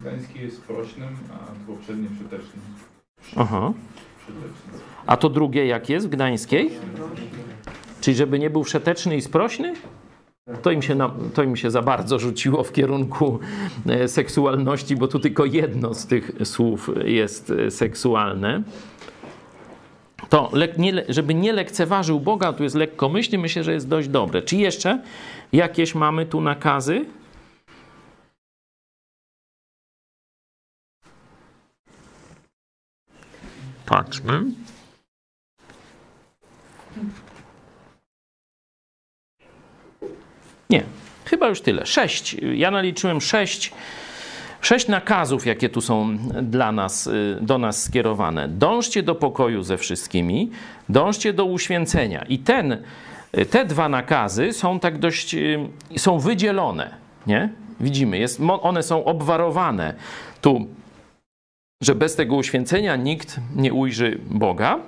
Gdański 0.00 0.40
jest 0.40 0.56
sprośnym, 0.56 1.08
a 1.30 1.66
poprzedni 1.66 2.08
przytecznym. 2.08 2.62
Aha. 3.36 3.72
A 5.06 5.16
to 5.16 5.28
drugie 5.28 5.66
jak 5.66 5.88
jest 5.88 6.06
w 6.06 6.10
Gdańskiej? 6.10 6.70
Czyli 8.00 8.16
żeby 8.16 8.38
nie 8.38 8.50
był 8.50 8.64
wszeteczny 8.64 9.16
i 9.16 9.20
sprośny? 9.20 9.74
To 10.62 10.70
im, 10.70 10.82
się 10.82 10.94
na, 10.94 11.14
to 11.34 11.42
im 11.42 11.56
się 11.56 11.70
za 11.70 11.82
bardzo 11.82 12.18
rzuciło 12.18 12.64
w 12.64 12.72
kierunku 12.72 13.38
seksualności, 14.06 14.96
bo 14.96 15.08
tu 15.08 15.18
tylko 15.18 15.44
jedno 15.44 15.94
z 15.94 16.06
tych 16.06 16.32
słów 16.44 16.90
jest 17.04 17.52
seksualne 17.70 18.62
to 20.32 20.50
nie, 20.78 21.04
żeby 21.08 21.34
nie 21.34 21.52
lekceważył 21.52 22.20
Boga, 22.20 22.52
tu 22.52 22.62
jest 22.62 22.74
lekkomyślny, 22.74 23.38
myślę, 23.38 23.64
że 23.64 23.72
jest 23.72 23.88
dość 23.88 24.08
dobre. 24.08 24.42
Czy 24.42 24.56
jeszcze 24.56 25.02
jakieś 25.52 25.94
mamy 25.94 26.26
tu 26.26 26.40
nakazy? 26.40 27.04
Patrzmy. 33.86 34.42
Nie, 40.70 40.84
chyba 41.24 41.48
już 41.48 41.60
tyle. 41.60 41.86
Sześć. 41.86 42.36
Ja 42.54 42.70
naliczyłem 42.70 43.20
sześć 43.20 43.72
sześć 44.62 44.88
nakazów, 44.88 45.46
jakie 45.46 45.68
tu 45.68 45.80
są 45.80 46.18
dla 46.42 46.72
nas, 46.72 47.06
y, 47.06 47.38
do 47.40 47.58
nas 47.58 47.82
skierowane. 47.82 48.48
Dążcie 48.48 49.02
do 49.02 49.14
pokoju 49.14 49.62
ze 49.62 49.78
wszystkimi, 49.78 50.50
dążcie 50.88 51.32
do 51.32 51.44
uświęcenia. 51.44 52.24
I 52.28 52.38
ten, 52.38 52.72
y, 53.38 53.46
te 53.46 53.64
dwa 53.64 53.88
nakazy 53.88 54.52
są 54.52 54.80
tak 54.80 54.98
dość, 54.98 55.34
y, 55.34 55.58
są 55.96 56.18
wydzielone, 56.18 56.94
nie? 57.26 57.48
Widzimy, 57.80 58.18
jest, 58.18 58.40
one 58.62 58.82
są 58.82 59.04
obwarowane 59.04 59.94
tu, 60.40 60.66
że 61.82 61.94
bez 61.94 62.16
tego 62.16 62.36
uświęcenia 62.36 62.96
nikt 62.96 63.40
nie 63.56 63.72
ujrzy 63.72 64.18
Boga. 64.30 64.78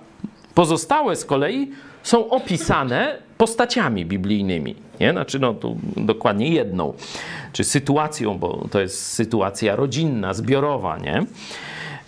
Pozostałe 0.55 1.16
z 1.16 1.25
kolei 1.25 1.70
są 2.03 2.31
opisane 2.31 3.18
postaciami 3.39 4.07
biblijnymi, 4.07 4.77
nie? 5.01 5.12
Znaczy, 5.12 5.38
no 5.38 5.55
tu 5.55 5.76
dokładnie 5.97 6.49
jedną, 6.49 6.95
czy 7.53 7.64
sytuacją, 7.64 8.38
bo 8.38 8.68
to 8.70 8.80
jest 8.80 9.07
sytuacja 9.07 9.76
rodzinna, 9.76 10.34
zbiorowa, 10.34 10.99
nie? 10.99 11.26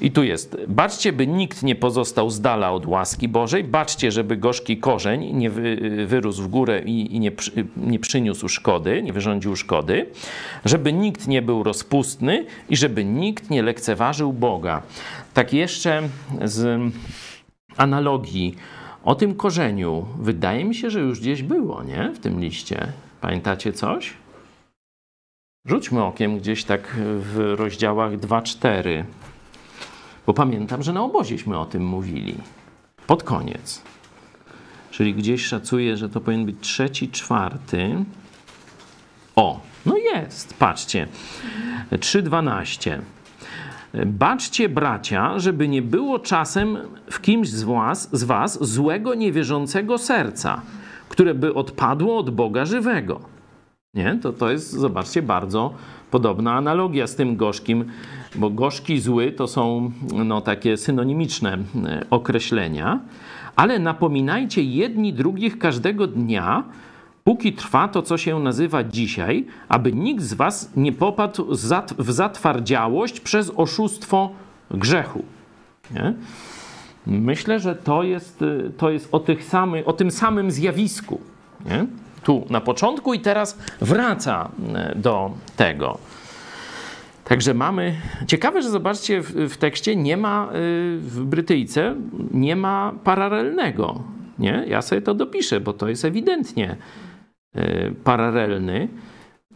I 0.00 0.10
tu 0.10 0.22
jest, 0.22 0.56
baczcie, 0.68 1.12
by 1.12 1.26
nikt 1.26 1.62
nie 1.62 1.74
pozostał 1.74 2.30
z 2.30 2.40
dala 2.40 2.72
od 2.72 2.86
łaski 2.86 3.28
Bożej, 3.28 3.64
baczcie, 3.64 4.12
żeby 4.12 4.36
gorzki 4.36 4.78
korzeń 4.78 5.36
nie 5.36 5.50
wy, 5.50 6.06
wyrósł 6.06 6.42
w 6.42 6.48
górę 6.48 6.82
i, 6.82 7.16
i 7.16 7.20
nie, 7.20 7.32
nie 7.76 7.98
przyniósł 7.98 8.48
szkody, 8.48 9.02
nie 9.02 9.12
wyrządził 9.12 9.56
szkody, 9.56 10.06
żeby 10.64 10.92
nikt 10.92 11.28
nie 11.28 11.42
był 11.42 11.62
rozpustny 11.62 12.46
i 12.68 12.76
żeby 12.76 13.04
nikt 13.04 13.50
nie 13.50 13.62
lekceważył 13.62 14.32
Boga. 14.32 14.82
Tak 15.34 15.52
jeszcze 15.52 16.02
z 16.44 16.80
analogii 17.76 18.56
o 19.06 19.14
tym 19.14 19.34
korzeniu, 19.34 20.06
wydaje 20.18 20.64
mi 20.64 20.74
się, 20.74 20.90
że 20.90 21.00
już 21.00 21.20
gdzieś 21.20 21.42
było, 21.42 21.82
nie? 21.82 22.12
W 22.14 22.18
tym 22.18 22.40
liście. 22.40 22.92
Pamiętacie 23.20 23.72
coś? 23.72 24.14
Rzućmy 25.66 26.04
okiem 26.04 26.38
gdzieś 26.38 26.64
tak 26.64 26.96
w 26.98 27.54
rozdziałach 27.56 28.12
2-4. 28.12 29.04
Bo 30.26 30.34
pamiętam, 30.34 30.82
że 30.82 30.92
na 30.92 31.02
oboziśmy 31.02 31.58
o 31.58 31.64
tym 31.66 31.86
mówili. 31.86 32.34
Pod 33.06 33.22
koniec. 33.22 33.82
Czyli 34.90 35.14
gdzieś 35.14 35.46
szacuję, 35.46 35.96
że 35.96 36.08
to 36.08 36.20
powinien 36.20 36.46
być 36.46 36.56
trzeci, 36.60 37.08
czwarty. 37.08 38.04
O, 39.36 39.60
no 39.86 39.96
jest, 39.96 40.54
patrzcie. 40.54 41.06
3.12. 41.92 42.98
Baczcie, 44.06 44.68
bracia, 44.68 45.38
żeby 45.38 45.68
nie 45.68 45.82
było 45.82 46.18
czasem 46.18 46.78
w 47.10 47.20
kimś 47.20 47.48
z 47.48 47.62
was, 47.62 48.08
z 48.12 48.24
was 48.24 48.64
złego, 48.72 49.14
niewierzącego 49.14 49.98
serca, 49.98 50.60
które 51.08 51.34
by 51.34 51.54
odpadło 51.54 52.18
od 52.18 52.30
Boga 52.30 52.64
żywego. 52.64 53.20
Nie? 53.94 54.18
To, 54.22 54.32
to 54.32 54.50
jest, 54.50 54.72
zobaczcie, 54.72 55.22
bardzo 55.22 55.74
podobna 56.10 56.54
analogia 56.54 57.06
z 57.06 57.14
tym 57.14 57.36
gorzkim, 57.36 57.84
bo 58.34 58.50
gorzki, 58.50 59.00
zły 59.00 59.32
to 59.32 59.46
są 59.46 59.90
no, 60.24 60.40
takie 60.40 60.76
synonimiczne 60.76 61.58
e, 61.84 62.06
określenia, 62.10 63.00
ale 63.56 63.78
napominajcie 63.78 64.62
jedni 64.62 65.12
drugich 65.12 65.58
każdego 65.58 66.06
dnia, 66.06 66.64
póki 67.26 67.52
trwa 67.52 67.88
to, 67.88 68.02
co 68.02 68.18
się 68.18 68.40
nazywa 68.40 68.84
dzisiaj, 68.84 69.46
aby 69.68 69.92
nikt 69.92 70.22
z 70.22 70.34
was 70.34 70.70
nie 70.76 70.92
popadł 70.92 71.46
w 71.98 72.12
zatwardziałość 72.12 73.20
przez 73.20 73.52
oszustwo 73.56 74.30
grzechu. 74.70 75.24
Nie? 75.90 76.14
Myślę, 77.06 77.60
że 77.60 77.74
to 77.74 78.02
jest, 78.02 78.42
y, 78.42 78.72
to 78.76 78.90
jest 78.90 79.08
o, 79.12 79.20
tych 79.20 79.44
samy, 79.44 79.84
o 79.84 79.92
tym 79.92 80.10
samym 80.10 80.50
zjawisku. 80.50 81.20
Nie? 81.64 81.86
Tu 82.22 82.46
na 82.50 82.60
początku 82.60 83.14
i 83.14 83.20
teraz 83.20 83.58
wraca 83.80 84.50
y, 84.94 84.98
do 84.98 85.30
tego. 85.56 85.98
Także 87.24 87.54
mamy. 87.54 87.94
Ciekawe, 88.26 88.62
że 88.62 88.70
zobaczcie, 88.70 89.22
w, 89.22 89.30
w 89.32 89.56
tekście 89.56 89.96
nie 89.96 90.16
ma 90.16 90.48
y, 90.48 90.52
w 91.00 91.24
Brytyjce 91.24 91.94
nie 92.30 92.56
ma 92.56 92.92
paralelnego. 93.04 94.02
Nie? 94.38 94.64
Ja 94.68 94.82
sobie 94.82 95.02
to 95.02 95.14
dopiszę, 95.14 95.60
bo 95.60 95.72
to 95.72 95.88
jest 95.88 96.04
ewidentnie 96.04 96.76
paralelny, 98.04 98.88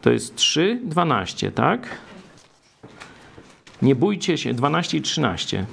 to 0.00 0.10
jest 0.10 0.36
3, 0.36 0.80
12, 0.84 1.50
tak? 1.50 1.88
Nie 3.82 3.94
bójcie 3.94 4.38
się, 4.38 4.54
12 4.54 4.98
i 4.98 5.02
13. 5.02 5.66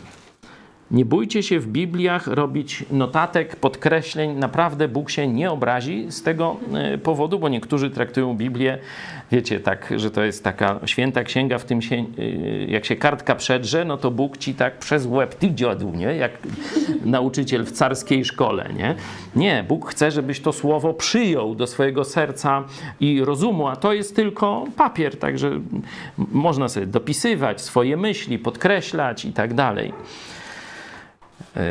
Nie 0.92 1.06
bójcie 1.06 1.44
się 1.44 1.60
w 1.60 1.68
Bibliach 1.68 2.28
robić 2.28 2.86
notatek, 2.92 3.56
podkreśleń. 3.56 4.38
Naprawdę 4.38 4.88
Bóg 4.88 5.10
się 5.10 5.28
nie 5.28 5.52
obrazi 5.52 6.06
z 6.10 6.24
tego 6.24 6.58
e, 6.74 6.98
powodu, 6.98 7.40
bo 7.40 7.50
niektórzy 7.50 7.90
traktują 7.90 8.34
Biblię, 8.34 8.78
wiecie, 9.32 9.60
tak, 9.60 9.94
że 9.96 10.12
to 10.12 10.24
jest 10.24 10.44
taka 10.44 10.80
święta 10.86 11.24
księga, 11.24 11.58
w 11.58 11.66
tym 11.66 11.82
się, 11.82 11.96
e, 11.96 12.24
jak 12.66 12.86
się 12.86 12.96
kartka 12.96 13.36
przedrze, 13.36 13.86
no 13.86 13.98
to 13.98 14.12
Bóg 14.12 14.38
ci 14.38 14.54
tak 14.54 14.78
przez 14.78 15.06
łeb, 15.06 15.36
ty 15.36 15.52
dziadu, 15.52 15.92
nie? 15.96 16.06
Jak 16.06 16.32
nauczyciel 17.06 17.66
w 17.66 17.72
carskiej 17.72 18.26
szkole, 18.26 18.70
nie? 18.78 18.96
Nie, 19.36 19.66
Bóg 19.68 19.92
chce, 19.92 20.12
żebyś 20.12 20.40
to 20.40 20.54
słowo 20.54 20.94
przyjął 20.94 21.56
do 21.56 21.68
swojego 21.68 22.04
serca 22.04 22.64
i 23.00 23.22
rozumu, 23.26 23.68
a 23.68 23.76
to 23.76 23.94
jest 23.94 24.16
tylko 24.16 24.66
papier, 24.78 25.18
także 25.18 25.60
można 26.18 26.70
sobie 26.70 26.86
dopisywać 26.86 27.62
swoje 27.62 27.98
myśli, 27.98 28.40
podkreślać 28.40 29.26
i 29.26 29.34
tak 29.34 29.54
dalej. 29.54 29.94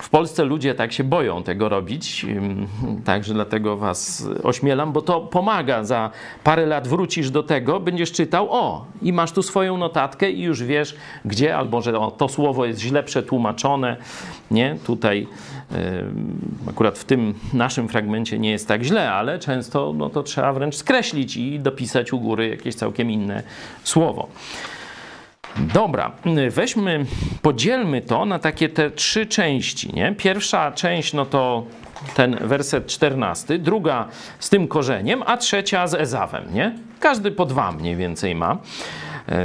W 0.00 0.10
Polsce 0.10 0.44
ludzie 0.44 0.74
tak 0.74 0.92
się 0.92 1.04
boją 1.04 1.42
tego 1.42 1.68
robić, 1.68 2.26
także 3.04 3.34
dlatego 3.34 3.76
was 3.76 4.28
ośmielam, 4.42 4.92
bo 4.92 5.02
to 5.02 5.20
pomaga. 5.20 5.84
Za 5.84 6.10
parę 6.44 6.66
lat 6.66 6.88
wrócisz 6.88 7.30
do 7.30 7.42
tego, 7.42 7.80
będziesz 7.80 8.12
czytał, 8.12 8.46
o, 8.50 8.84
i 9.02 9.12
masz 9.12 9.32
tu 9.32 9.42
swoją 9.42 9.78
notatkę 9.78 10.30
i 10.30 10.42
już 10.42 10.62
wiesz, 10.62 10.96
gdzie, 11.24 11.56
albo 11.56 11.80
że 11.82 11.98
o, 11.98 12.10
to 12.10 12.28
słowo 12.28 12.66
jest 12.66 12.80
źle 12.80 13.02
przetłumaczone. 13.02 13.96
Nie, 14.50 14.76
tutaj 14.86 15.26
akurat 16.68 16.98
w 16.98 17.04
tym 17.04 17.34
naszym 17.52 17.88
fragmencie 17.88 18.38
nie 18.38 18.50
jest 18.50 18.68
tak 18.68 18.82
źle, 18.82 19.12
ale 19.12 19.38
często 19.38 19.92
no, 19.96 20.10
to 20.10 20.22
trzeba 20.22 20.52
wręcz 20.52 20.76
skreślić 20.76 21.36
i 21.36 21.60
dopisać 21.60 22.12
u 22.12 22.20
góry 22.20 22.48
jakieś 22.48 22.74
całkiem 22.74 23.10
inne 23.10 23.42
słowo. 23.84 24.28
Dobra, 25.56 26.12
weźmy, 26.50 27.06
podzielmy 27.42 28.02
to 28.02 28.24
na 28.24 28.38
takie 28.38 28.68
te 28.68 28.90
trzy 28.90 29.26
części. 29.26 29.94
Nie? 29.94 30.14
Pierwsza 30.18 30.72
część 30.72 31.12
no 31.12 31.26
to 31.26 31.64
ten 32.14 32.36
werset 32.40 32.86
14, 32.86 33.58
druga 33.58 34.08
z 34.38 34.50
tym 34.50 34.68
korzeniem, 34.68 35.22
a 35.26 35.36
trzecia 35.36 35.86
z 35.86 35.94
Ezawem. 35.94 36.54
Nie? 36.54 36.74
Każdy 37.00 37.30
po 37.30 37.46
dwa 37.46 37.72
mniej 37.72 37.96
więcej 37.96 38.34
ma. 38.34 38.58
E, 39.28 39.38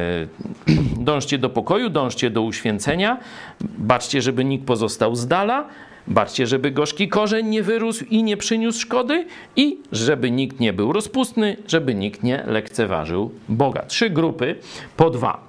dążcie 1.09 1.37
do 1.37 1.49
pokoju, 1.49 1.89
dążcie 1.89 2.29
do 2.29 2.41
uświęcenia, 2.41 3.17
baczcie, 3.61 4.21
żeby 4.21 4.45
nikt 4.45 4.65
pozostał 4.65 5.15
z 5.15 5.27
dala, 5.27 5.67
baczcie, 6.07 6.47
żeby 6.47 6.71
gorzki 6.71 7.07
korzeń 7.07 7.47
nie 7.47 7.63
wyrósł 7.63 8.05
i 8.05 8.23
nie 8.23 8.37
przyniósł 8.37 8.79
szkody 8.79 9.25
i 9.55 9.79
żeby 9.91 10.31
nikt 10.31 10.59
nie 10.59 10.73
był 10.73 10.93
rozpustny, 10.93 11.57
żeby 11.67 11.95
nikt 11.95 12.23
nie 12.23 12.43
lekceważył 12.47 13.31
Boga. 13.49 13.81
Trzy 13.85 14.09
grupy 14.09 14.55
po 14.97 15.09
dwa. 15.09 15.44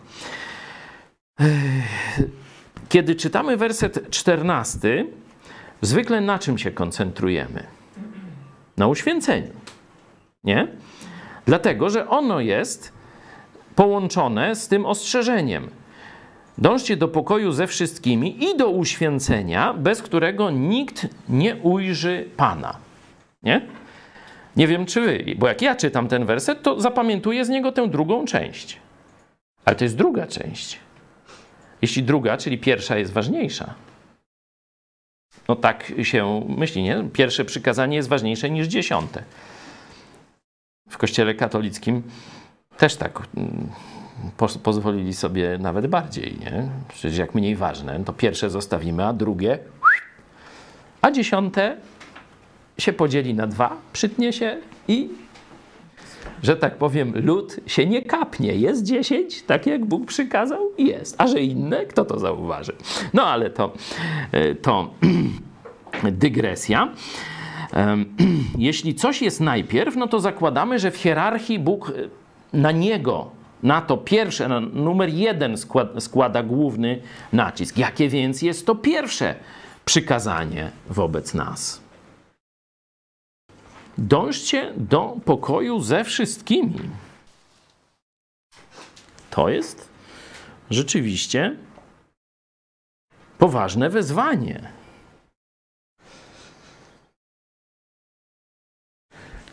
Kiedy 2.89 3.15
czytamy 3.15 3.57
werset 3.57 4.11
14, 4.11 5.07
zwykle 5.81 6.21
na 6.21 6.39
czym 6.39 6.59
się 6.59 6.71
koncentrujemy? 6.71 7.63
Na 8.77 8.87
uświęceniu. 8.87 9.53
Nie? 10.45 10.69
Dlatego, 11.47 11.91
że 11.91 12.09
ono 12.09 12.41
jest 12.41 12.93
połączone 13.75 14.55
z 14.55 14.69
tym 14.69 14.87
ostrzeżeniem. 14.87 15.69
Dążcie 16.59 16.97
do 16.97 17.09
pokoju 17.09 17.53
ze 17.53 17.67
wszystkimi 17.67 18.45
i 18.45 18.57
do 18.57 18.69
uświęcenia, 18.69 19.75
bez 19.75 20.03
którego 20.03 20.51
nikt 20.51 21.07
nie 21.29 21.57
ujrzy 21.57 22.29
Pana. 22.37 22.77
Nie? 23.43 23.67
Nie 24.57 24.67
wiem, 24.67 24.87
czy 24.87 25.01
wy, 25.01 25.25
bo 25.39 25.49
jak 25.49 25.63
ja 25.63 25.77
czytam 25.77 26.09
ten 26.09 26.25
werset, 26.25 26.63
to 26.63 26.81
zapamiętuję 26.81 27.45
z 27.45 27.49
niego 27.49 27.73
tę 27.73 27.89
drugą 27.89 28.25
część. 28.25 28.81
Ale 29.65 29.77
to 29.77 29.85
jest 29.85 29.97
druga 29.97 30.27
część 30.27 30.86
jeśli 31.87 32.03
druga, 32.03 32.37
czyli 32.37 32.59
pierwsza 32.59 32.99
jest 32.99 33.13
ważniejsza. 33.13 33.75
No 35.49 35.57
tak 35.57 35.93
się 36.03 36.47
myśli, 36.49 36.83
nie? 36.83 37.05
Pierwsze 37.13 37.45
przykazanie 37.45 37.97
jest 37.97 38.09
ważniejsze 38.09 38.51
niż 38.51 38.67
dziesiąte. 38.67 39.23
W 40.89 40.99
kościele 40.99 41.35
katolickim 41.35 42.03
też 42.77 42.97
tak 42.97 43.23
mm, 43.37 43.69
pozwolili 44.63 45.15
sobie 45.15 45.59
nawet 45.59 45.87
bardziej, 45.87 46.37
nie? 46.41 46.69
Przecież 46.89 47.19
jak 47.19 47.35
mniej 47.35 47.57
ważne, 47.57 48.05
to 48.05 48.13
pierwsze 48.13 48.51
zostawimy, 48.51 49.07
a 49.07 49.13
drugie, 49.13 49.59
a 51.03 51.11
dziesiąte 51.11 51.77
się 52.79 52.93
podzieli 52.93 53.35
na 53.35 53.47
dwa, 53.47 53.77
przytnie 53.93 54.33
się 54.33 54.59
i 54.89 55.09
że 56.43 56.57
tak 56.57 56.77
powiem, 56.77 57.13
lud 57.17 57.57
się 57.67 57.87
nie 57.87 58.03
kapnie. 58.03 58.55
Jest 58.55 58.83
dziesięć, 58.83 59.43
tak 59.43 59.67
jak 59.67 59.85
Bóg 59.85 60.07
przykazał? 60.07 60.61
Jest. 60.79 61.15
A 61.19 61.27
że 61.27 61.41
inne, 61.41 61.87
kto 61.87 62.05
to 62.05 62.19
zauważy? 62.19 62.73
No 63.15 63.27
ale 63.27 63.51
to, 63.51 63.73
e, 64.33 64.55
to 64.55 64.91
dygresja. 66.13 66.89
Jeśli 68.59 68.95
coś 68.95 69.23
jest 69.23 69.41
najpierw, 69.41 69.97
no 69.97 70.09
to 70.09 70.21
zakładamy, 70.21 70.79
że 70.79 70.91
w 70.91 70.97
hierarchii 70.97 71.59
Bóg 71.59 71.91
e, 71.91 71.93
na 72.59 72.73
niego, 72.73 73.31
na 73.63 73.81
to 73.81 73.97
pierwsze, 73.97 74.49
na 74.49 74.61
numer 74.61 75.09
jeden 75.09 75.57
składa, 75.57 76.01
składa 76.01 76.43
główny 76.43 76.99
nacisk. 77.33 77.79
Jakie 77.79 78.09
więc 78.09 78.43
jest 78.43 78.67
to 78.67 78.75
pierwsze 78.75 79.35
przykazanie 79.85 80.71
wobec 80.91 81.35
nas? 81.35 81.86
Dążcie 83.99 84.73
do 84.77 85.17
pokoju 85.25 85.81
ze 85.81 86.05
wszystkimi. 86.05 86.81
To 89.31 89.49
jest 89.49 89.89
rzeczywiście 90.71 91.57
poważne 93.39 93.91
wezwanie. 93.91 94.73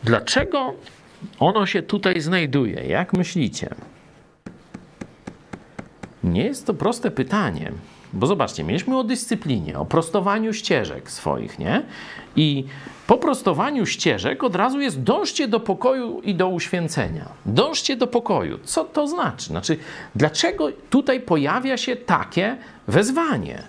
Dlaczego 0.02 0.74
ono 1.38 1.66
się 1.66 1.82
tutaj 1.82 2.20
znajduje? 2.20 2.86
Jak 2.86 3.12
myślicie? 3.12 3.74
Nie 6.24 6.44
jest 6.44 6.66
to 6.66 6.74
proste 6.74 7.10
pytanie, 7.10 7.72
bo 8.14 8.26
zobaczcie, 8.26 8.64
mieliśmy 8.64 8.98
o 8.98 9.04
dyscyplinie, 9.04 9.78
o 9.78 9.84
prostowaniu 9.84 10.52
ścieżek 10.52 11.10
swoich, 11.10 11.58
nie? 11.58 11.82
I 12.36 12.64
po 13.06 13.18
prostowaniu 13.18 13.86
ścieżek 13.86 14.44
od 14.44 14.56
razu 14.56 14.80
jest 14.80 15.02
dążcie 15.02 15.48
do 15.48 15.60
pokoju 15.60 16.20
i 16.20 16.34
do 16.34 16.48
uświęcenia. 16.48 17.28
Dążcie 17.46 17.96
do 17.96 18.06
pokoju. 18.06 18.58
Co 18.64 18.84
to 18.84 19.06
znaczy? 19.08 19.46
Znaczy, 19.46 19.78
dlaczego 20.14 20.68
tutaj 20.90 21.20
pojawia 21.20 21.76
się 21.76 21.96
takie 21.96 22.56
wezwanie? 22.88 23.62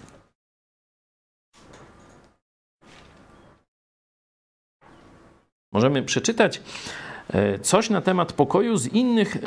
Możemy 5.74 6.04
przeczytać 6.04 6.62
e, 7.34 7.60
coś 7.60 7.90
na 7.90 8.02
temat 8.02 8.34
pokoju 8.34 8.78
z 8.78 8.88
innych 8.88 9.38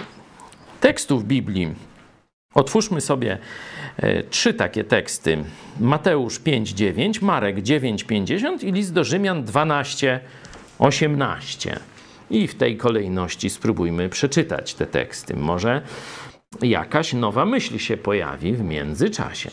tekstów 0.81 1.25
Biblii. 1.25 1.75
Otwórzmy 2.55 3.01
sobie 3.01 3.39
trzy 4.31 4.55
takie 4.55 4.85
teksty: 4.85 5.45
Mateusz 5.81 6.41
5:9, 6.41 7.23
Marek 7.23 7.57
9:50 7.57 8.65
i 8.65 8.73
list 8.73 8.93
do 8.93 9.05
Rzymian 9.05 9.45
12:18. 9.45 11.79
I 12.31 12.49
w 12.49 12.55
tej 12.55 12.77
kolejności 12.77 13.51
spróbujmy 13.51 14.09
przeczytać 14.09 14.75
te 14.75 14.87
teksty. 14.87 15.37
Może 15.37 15.83
jakaś 16.63 17.13
nowa 17.13 17.45
myśl 17.45 17.79
się 17.79 17.97
pojawi 17.97 18.53
w 18.53 18.63
międzyczasie. 18.63 19.51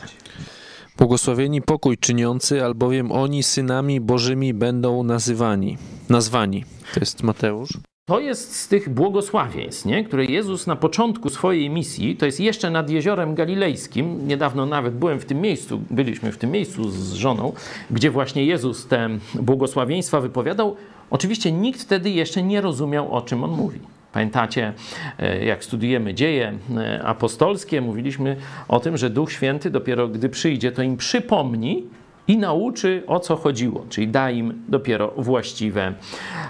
Błogosławieni 0.97 1.61
pokój 1.61 1.97
czyniący, 1.97 2.63
albowiem 2.63 3.11
oni 3.11 3.43
synami 3.43 4.01
Bożymi 4.01 4.53
będą 4.53 5.03
nazywani. 5.03 5.77
Nazwani. 6.09 6.65
To 6.93 6.99
jest 6.99 7.23
Mateusz. 7.23 7.69
To 8.07 8.19
jest 8.19 8.55
z 8.55 8.67
tych 8.67 8.89
błogosławieństw, 8.89 9.85
nie? 9.85 10.03
które 10.03 10.25
Jezus 10.25 10.67
na 10.67 10.75
początku 10.75 11.29
swojej 11.29 11.69
misji, 11.69 12.15
to 12.15 12.25
jest 12.25 12.39
jeszcze 12.39 12.69
nad 12.69 12.89
jeziorem 12.89 13.35
galilejskim, 13.35 14.27
niedawno 14.27 14.65
nawet 14.65 14.93
byłem 14.93 15.19
w 15.19 15.25
tym 15.25 15.41
miejscu, 15.41 15.81
byliśmy 15.89 16.31
w 16.31 16.37
tym 16.37 16.51
miejscu 16.51 16.89
z 16.89 17.13
żoną, 17.13 17.53
gdzie 17.91 18.11
właśnie 18.11 18.45
Jezus 18.45 18.87
te 18.87 19.09
błogosławieństwa 19.35 20.21
wypowiadał. 20.21 20.75
Oczywiście 21.09 21.51
nikt 21.51 21.81
wtedy 21.81 22.09
jeszcze 22.09 22.43
nie 22.43 22.61
rozumiał, 22.61 23.13
o 23.13 23.21
czym 23.21 23.43
on 23.43 23.51
mówi. 23.51 23.79
Pamiętacie, 24.13 24.73
e, 25.19 25.45
jak 25.45 25.63
studujemy 25.63 26.13
dzieje 26.13 26.57
e, 26.77 27.03
apostolskie, 27.03 27.81
mówiliśmy 27.81 28.37
o 28.67 28.79
tym, 28.79 28.97
że 28.97 29.09
Duch 29.09 29.31
Święty 29.31 29.69
dopiero 29.69 30.07
gdy 30.07 30.29
przyjdzie, 30.29 30.71
to 30.71 30.81
im 30.81 30.97
przypomni, 30.97 31.83
i 32.27 32.37
nauczy 32.37 33.03
o 33.07 33.19
co 33.19 33.35
chodziło, 33.35 33.85
czyli 33.89 34.07
da 34.07 34.31
im 34.31 34.63
dopiero 34.67 35.13
właściwe 35.17 35.93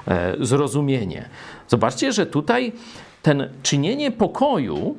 e, 0.08 0.36
zrozumienie. 0.40 1.30
Zobaczcie, 1.68 2.12
że 2.12 2.26
tutaj 2.26 2.72
ten 3.22 3.50
czynienie 3.64 4.12
pokoju, 4.12 4.96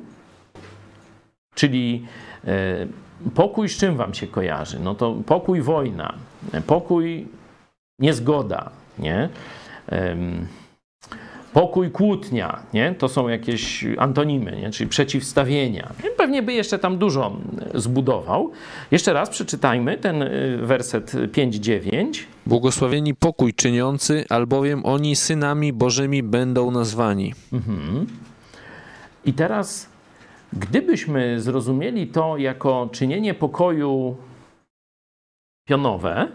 czyli 1.55 2.05
pokój 3.35 3.69
z 3.69 3.77
czym 3.77 3.95
wam 3.95 4.13
się 4.13 4.27
kojarzy? 4.27 4.79
No 4.79 4.95
to 4.95 5.15
pokój 5.25 5.61
wojna, 5.61 6.13
pokój 6.67 7.27
niezgoda, 7.99 8.69
nie? 8.99 9.29
Pokój, 11.57 11.91
kłótnia, 11.91 12.63
nie? 12.73 12.95
to 12.97 13.09
są 13.09 13.27
jakieś 13.27 13.85
antonimy, 13.97 14.57
nie? 14.61 14.69
czyli 14.69 14.89
przeciwstawienia. 14.89 15.93
Pewnie 16.17 16.43
by 16.43 16.53
jeszcze 16.53 16.79
tam 16.79 16.97
dużo 16.97 17.37
zbudował. 17.75 18.51
Jeszcze 18.91 19.13
raz 19.13 19.29
przeczytajmy 19.29 19.97
ten 19.97 20.21
y, 20.21 20.57
werset 20.61 21.11
5-9. 21.13 22.23
Błogosławieni 22.45 23.15
pokój 23.15 23.53
czyniący, 23.53 24.25
albowiem 24.29 24.85
oni 24.85 25.15
synami 25.15 25.73
Bożymi 25.73 26.23
będą 26.23 26.71
nazwani. 26.71 27.33
Mhm. 27.53 28.07
I 29.25 29.33
teraz, 29.33 29.89
gdybyśmy 30.53 31.41
zrozumieli 31.41 32.07
to 32.07 32.37
jako 32.37 32.89
czynienie 32.91 33.33
pokoju 33.33 34.17
pionowe, 35.67 36.27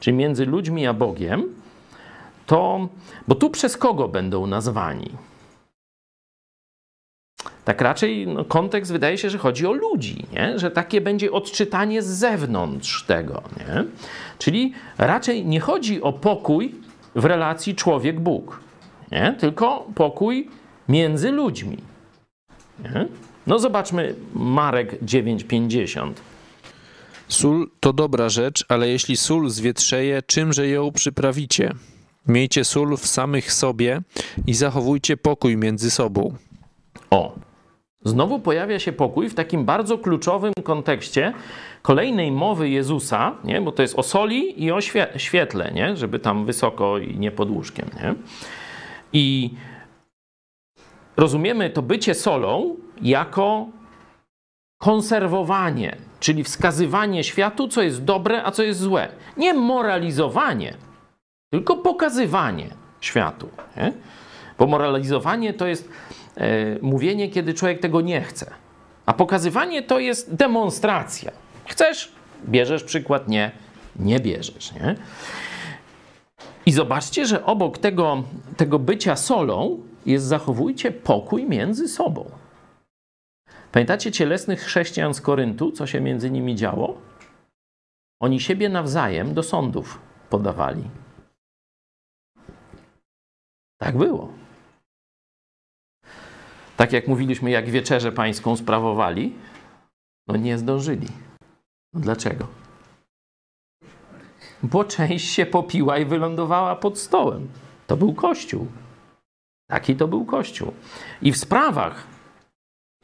czyli 0.00 0.16
między 0.16 0.46
ludźmi 0.46 0.86
a 0.86 0.92
Bogiem, 0.92 1.63
to, 2.46 2.88
bo 3.28 3.34
tu 3.34 3.50
przez 3.50 3.76
kogo 3.76 4.08
będą 4.08 4.46
nazwani? 4.46 5.10
Tak 7.64 7.80
raczej 7.80 8.26
no, 8.26 8.44
kontekst 8.44 8.92
wydaje 8.92 9.18
się, 9.18 9.30
że 9.30 9.38
chodzi 9.38 9.66
o 9.66 9.72
ludzi, 9.72 10.26
nie? 10.32 10.58
że 10.58 10.70
takie 10.70 11.00
będzie 11.00 11.32
odczytanie 11.32 12.02
z 12.02 12.06
zewnątrz 12.06 13.04
tego. 13.04 13.42
Nie? 13.58 13.84
Czyli 14.38 14.72
raczej 14.98 15.46
nie 15.46 15.60
chodzi 15.60 16.02
o 16.02 16.12
pokój 16.12 16.74
w 17.14 17.24
relacji 17.24 17.74
człowiek-Bóg, 17.74 18.60
nie? 19.12 19.34
tylko 19.38 19.86
pokój 19.94 20.48
między 20.88 21.30
ludźmi. 21.30 21.76
Nie? 22.84 23.06
No 23.46 23.58
zobaczmy 23.58 24.14
Marek 24.34 25.02
9,50. 25.02 26.12
Sól 27.28 27.70
to 27.80 27.92
dobra 27.92 28.28
rzecz, 28.28 28.64
ale 28.68 28.88
jeśli 28.88 29.16
sól 29.16 29.50
zwietrzeje, 29.50 30.22
czymże 30.22 30.68
ją 30.68 30.92
przyprawicie? 30.92 31.74
Miejcie 32.28 32.64
sól 32.64 32.96
w 32.96 33.06
samych 33.06 33.52
sobie 33.52 34.00
i 34.46 34.54
zachowujcie 34.54 35.16
pokój 35.16 35.56
między 35.56 35.90
sobą. 35.90 36.34
O, 37.10 37.34
znowu 38.04 38.38
pojawia 38.38 38.78
się 38.78 38.92
pokój 38.92 39.28
w 39.28 39.34
takim 39.34 39.64
bardzo 39.64 39.98
kluczowym 39.98 40.52
kontekście 40.62 41.32
kolejnej 41.82 42.32
mowy 42.32 42.68
Jezusa, 42.68 43.36
nie? 43.44 43.60
bo 43.60 43.72
to 43.72 43.82
jest 43.82 43.98
o 43.98 44.02
soli 44.02 44.64
i 44.64 44.72
o 44.72 44.80
świetle, 45.16 45.72
nie? 45.72 45.96
żeby 45.96 46.18
tam 46.18 46.46
wysoko 46.46 46.98
i 46.98 47.18
nie 47.18 47.30
pod 47.30 47.50
łóżkiem. 47.50 47.90
Nie? 48.02 48.14
I 49.12 49.50
rozumiemy 51.16 51.70
to 51.70 51.82
bycie 51.82 52.14
solą 52.14 52.76
jako 53.02 53.66
konserwowanie, 54.78 55.96
czyli 56.20 56.44
wskazywanie 56.44 57.24
światu, 57.24 57.68
co 57.68 57.82
jest 57.82 58.04
dobre, 58.04 58.44
a 58.44 58.50
co 58.50 58.62
jest 58.62 58.80
złe. 58.80 59.08
Nie 59.36 59.54
moralizowanie, 59.54 60.74
tylko 61.54 61.76
pokazywanie 61.76 62.68
światu. 63.00 63.48
Nie? 63.76 63.92
Bo 64.58 64.66
moralizowanie 64.66 65.54
to 65.54 65.66
jest 65.66 65.88
e, 66.36 66.78
mówienie, 66.82 67.28
kiedy 67.28 67.54
człowiek 67.54 67.80
tego 67.80 68.00
nie 68.00 68.20
chce. 68.20 68.50
A 69.06 69.12
pokazywanie 69.12 69.82
to 69.82 69.98
jest 69.98 70.34
demonstracja. 70.34 71.32
Chcesz, 71.66 72.12
bierzesz 72.48 72.84
przykład, 72.84 73.28
nie, 73.28 73.50
nie 73.96 74.20
bierzesz. 74.20 74.72
Nie? 74.72 74.96
I 76.66 76.72
zobaczcie, 76.72 77.26
że 77.26 77.44
obok 77.44 77.78
tego, 77.78 78.22
tego 78.56 78.78
bycia 78.78 79.16
solą 79.16 79.78
jest 80.06 80.24
zachowujcie 80.24 80.90
pokój 80.90 81.46
między 81.46 81.88
sobą. 81.88 82.30
Pamiętacie 83.72 84.12
cielesnych 84.12 84.60
chrześcijan 84.60 85.14
z 85.14 85.20
Koryntu, 85.20 85.72
co 85.72 85.86
się 85.86 86.00
między 86.00 86.30
nimi 86.30 86.54
działo? 86.54 86.94
Oni 88.20 88.40
siebie 88.40 88.68
nawzajem 88.68 89.34
do 89.34 89.42
sądów 89.42 89.98
podawali. 90.30 91.03
Tak 93.84 93.96
było. 93.96 94.28
Tak 96.76 96.92
jak 96.92 97.08
mówiliśmy, 97.08 97.50
jak 97.50 97.70
wieczerzę 97.70 98.12
pańską 98.12 98.56
sprawowali, 98.56 99.32
no 100.28 100.36
nie 100.36 100.58
zdążyli. 100.58 101.08
No 101.92 102.00
dlaczego? 102.00 102.46
Bo 104.62 104.84
część 104.84 105.28
się 105.34 105.46
popiła 105.46 105.98
i 105.98 106.04
wylądowała 106.04 106.76
pod 106.76 106.98
stołem. 106.98 107.48
To 107.86 107.96
był 107.96 108.14
Kościół. 108.14 108.66
Taki 109.70 109.96
to 109.96 110.08
był 110.08 110.24
Kościół. 110.24 110.72
I 111.22 111.32
w 111.32 111.36
sprawach 111.36 112.06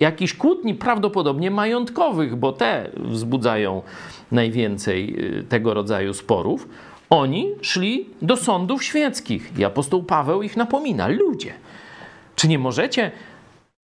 jakichś 0.01 0.35
kłótni, 0.35 0.75
prawdopodobnie 0.75 1.51
majątkowych, 1.51 2.37
bo 2.37 2.53
te 2.53 2.91
wzbudzają 2.97 3.83
najwięcej 4.33 5.25
y, 5.39 5.45
tego 5.45 5.75
rodzaju 5.75 6.15
sporów, 6.15 6.69
oni 7.11 7.55
szli 7.61 8.09
do 8.23 8.37
sądów 8.37 8.85
świeckich 8.85 9.53
i 9.59 9.65
apostoł 9.65 10.03
Paweł 10.03 10.43
ich 10.43 10.57
napomina. 10.57 11.09
Ludzie, 11.09 11.55
Czy 12.37 12.49
nie 12.49 12.59
możecie 12.59 13.11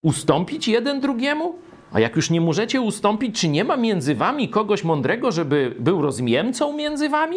ustąpić 0.02 0.68
jeden 0.68 1.00
drugiemu? 1.00 1.54
A 1.92 2.00
jak 2.00 2.16
już 2.16 2.30
nie 2.30 2.40
możecie 2.40 2.80
ustąpić, 2.80 3.40
czy 3.40 3.48
nie 3.48 3.64
ma 3.64 3.76
między 3.76 4.14
wami 4.14 4.48
kogoś 4.48 4.84
mądrego, 4.84 5.32
żeby 5.32 5.74
był 5.78 6.02
rozmiemcą 6.02 6.72
między 6.72 7.08
wami? 7.08 7.36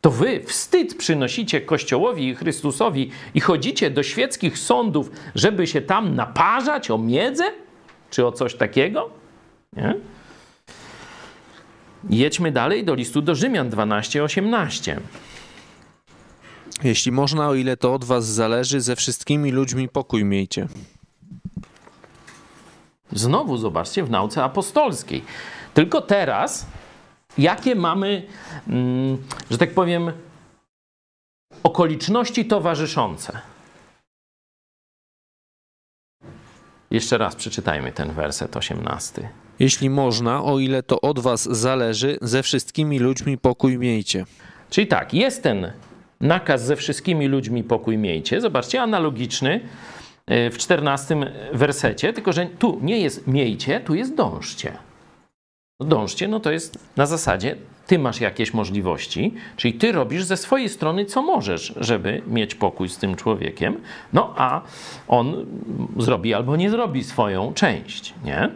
To 0.00 0.10
wy 0.10 0.40
wstyd 0.40 0.94
przynosicie 0.94 1.60
Kościołowi 1.60 2.28
i 2.28 2.34
Chrystusowi 2.34 3.10
i 3.34 3.40
chodzicie 3.40 3.90
do 3.90 4.02
świeckich 4.02 4.58
sądów, 4.58 5.10
żeby 5.34 5.66
się 5.66 5.80
tam 5.80 6.14
naparzać 6.14 6.90
o 6.90 6.98
miedzę? 6.98 7.44
Czy 8.10 8.26
o 8.26 8.32
coś 8.32 8.54
takiego? 8.54 9.10
Nie? 9.76 9.94
Jedźmy 12.10 12.52
dalej 12.52 12.84
do 12.84 12.94
listu 12.94 13.22
do 13.22 13.34
Rzymian 13.34 13.70
12:18. 13.70 15.00
Jeśli 16.84 17.12
można, 17.12 17.48
o 17.48 17.54
ile 17.54 17.76
to 17.76 17.94
od 17.94 18.04
was 18.04 18.26
zależy, 18.26 18.80
ze 18.80 18.96
wszystkimi 18.96 19.50
ludźmi 19.50 19.88
pokój 19.88 20.24
miejcie. 20.24 20.68
Znowu 23.12 23.56
zobaczcie 23.56 24.04
w 24.04 24.10
nauce 24.10 24.44
apostolskiej. 24.44 25.24
Tylko 25.74 26.00
teraz, 26.00 26.66
jakie 27.38 27.74
mamy, 27.74 28.26
mm, 28.68 29.18
że 29.50 29.58
tak 29.58 29.74
powiem, 29.74 30.12
okoliczności 31.62 32.44
towarzyszące. 32.44 33.40
Jeszcze 36.90 37.18
raz 37.18 37.36
przeczytajmy 37.36 37.92
ten 37.92 38.12
werset 38.12 38.56
18. 38.56 39.28
Jeśli 39.58 39.90
można, 39.90 40.44
o 40.44 40.58
ile 40.58 40.82
to 40.82 41.00
od 41.00 41.18
was 41.18 41.42
zależy, 41.42 42.18
ze 42.22 42.42
wszystkimi 42.42 42.98
ludźmi 42.98 43.38
pokój 43.38 43.78
miejcie. 43.78 44.24
Czyli 44.70 44.86
tak, 44.86 45.14
jest 45.14 45.42
ten 45.42 45.72
nakaz 46.20 46.64
ze 46.64 46.76
wszystkimi 46.76 47.28
ludźmi 47.28 47.64
pokój 47.64 47.98
miejcie. 47.98 48.40
Zobaczcie, 48.40 48.82
analogiczny 48.82 49.60
y, 50.30 50.50
w 50.50 50.58
14 50.58 51.16
wersecie, 51.52 52.12
tylko 52.12 52.32
że 52.32 52.46
tu 52.46 52.78
nie 52.82 53.00
jest 53.00 53.26
miejcie, 53.26 53.80
tu 53.80 53.94
jest 53.94 54.14
dążcie. 54.14 54.72
No 55.80 55.86
dążcie, 55.86 56.28
no 56.28 56.40
to 56.40 56.52
jest 56.52 56.78
na 56.96 57.06
zasadzie, 57.06 57.56
ty 57.86 57.98
masz 57.98 58.20
jakieś 58.20 58.54
możliwości, 58.54 59.34
czyli 59.56 59.74
ty 59.74 59.92
robisz 59.92 60.24
ze 60.24 60.36
swojej 60.36 60.68
strony, 60.68 61.04
co 61.04 61.22
możesz, 61.22 61.74
żeby 61.80 62.22
mieć 62.26 62.54
pokój 62.54 62.88
z 62.88 62.98
tym 62.98 63.16
człowiekiem, 63.16 63.80
no 64.12 64.34
a 64.36 64.62
on 65.08 65.46
zrobi 65.98 66.34
albo 66.34 66.56
nie 66.56 66.70
zrobi 66.70 67.04
swoją 67.04 67.52
część, 67.54 68.14
nie? 68.24 68.50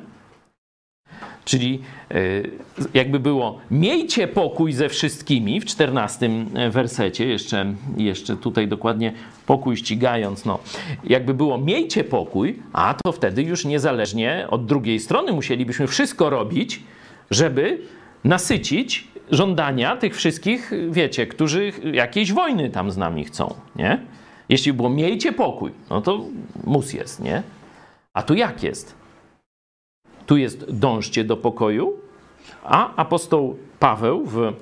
Czyli 1.44 1.82
y, 2.14 2.50
jakby 2.94 3.20
było, 3.20 3.58
miejcie 3.70 4.28
pokój 4.28 4.72
ze 4.72 4.88
wszystkimi 4.88 5.60
w 5.60 5.64
czternastym 5.64 6.50
wersecie, 6.70 7.26
jeszcze, 7.26 7.74
jeszcze 7.96 8.36
tutaj 8.36 8.68
dokładnie 8.68 9.12
pokój 9.46 9.76
ścigając, 9.76 10.44
no, 10.44 10.58
jakby 11.04 11.34
było, 11.34 11.58
miejcie 11.58 12.04
pokój, 12.04 12.58
a 12.72 12.94
to 13.04 13.12
wtedy 13.12 13.42
już 13.42 13.64
niezależnie 13.64 14.46
od 14.50 14.66
drugiej 14.66 15.00
strony 15.00 15.32
musielibyśmy 15.32 15.86
wszystko 15.86 16.30
robić, 16.30 16.82
żeby 17.30 17.78
nasycić 18.24 19.08
żądania 19.30 19.96
tych 19.96 20.16
wszystkich, 20.16 20.70
wiecie, 20.90 21.26
którzy 21.26 21.72
jakiejś 21.92 22.32
wojny 22.32 22.70
tam 22.70 22.90
z 22.90 22.96
nami 22.96 23.24
chcą, 23.24 23.54
nie? 23.76 24.06
Jeśli 24.48 24.72
było 24.72 24.88
miejcie 24.88 25.32
pokój, 25.32 25.72
no 25.90 26.00
to 26.00 26.24
mus 26.64 26.92
jest, 26.92 27.20
nie? 27.20 27.42
A 28.14 28.22
tu 28.22 28.34
jak 28.34 28.62
jest? 28.62 28.94
Tu 30.26 30.36
jest 30.36 30.70
dążcie 30.72 31.24
do 31.24 31.36
pokoju, 31.36 31.98
a 32.64 32.96
apostoł 32.96 33.56
Paweł 33.78 34.26
w 34.26 34.38
e, 34.42 34.52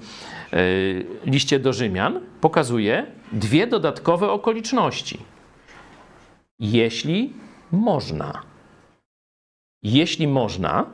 liście 1.25 1.59
do 1.59 1.73
Rzymian 1.73 2.21
pokazuje 2.41 3.07
dwie 3.33 3.67
dodatkowe 3.67 4.31
okoliczności. 4.31 5.19
Jeśli 6.59 7.33
można. 7.73 8.43
Jeśli 9.83 10.29
można, 10.29 10.87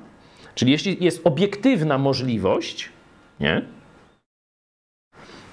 czyli 0.54 0.72
jeśli 0.72 1.04
jest 1.04 1.20
obiektywna 1.26 1.98
możliwość, 1.98 2.90
nie? 3.40 3.62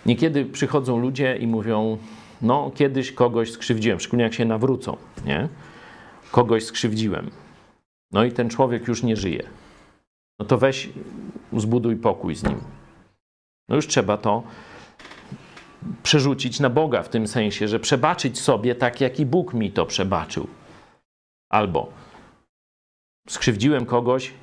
Niekiedy 0.06 0.46
przychodzą 0.46 1.00
ludzie 1.00 1.38
i 1.38 1.48
mówią, 1.48 1.98
no 2.42 2.72
kiedyś 2.76 3.12
kogoś 3.12 3.52
skrzywdziłem, 3.52 4.00
szczególnie 4.00 4.24
jak 4.24 4.34
się 4.34 4.46
nawrócą, 4.46 4.98
nie? 5.26 5.50
Kogoś 6.32 6.66
skrzywdziłem. 6.66 7.32
No 8.12 8.24
i 8.24 8.32
ten 8.32 8.50
człowiek 8.50 8.88
już 8.88 9.04
nie 9.04 9.16
żyje. 9.16 9.44
No 10.40 10.46
to 10.46 10.58
weź, 10.58 10.90
zbuduj 11.58 11.96
pokój 11.96 12.36
z 12.36 12.44
nim. 12.44 12.62
No 13.70 13.76
już 13.76 13.88
trzeba 13.88 14.18
to 14.18 14.44
przerzucić 16.04 16.60
na 16.60 16.70
Boga 16.70 17.04
w 17.04 17.10
tym 17.10 17.28
sensie, 17.28 17.68
że 17.68 17.80
przebaczyć 17.80 18.40
sobie 18.40 18.76
tak, 18.76 19.02
jak 19.02 19.20
i 19.20 19.26
Bóg 19.26 19.54
mi 19.54 19.72
to 19.72 19.86
przebaczył. 19.86 20.48
Albo 21.50 21.94
skrzywdziłem 23.30 23.86
kogoś 23.86 24.34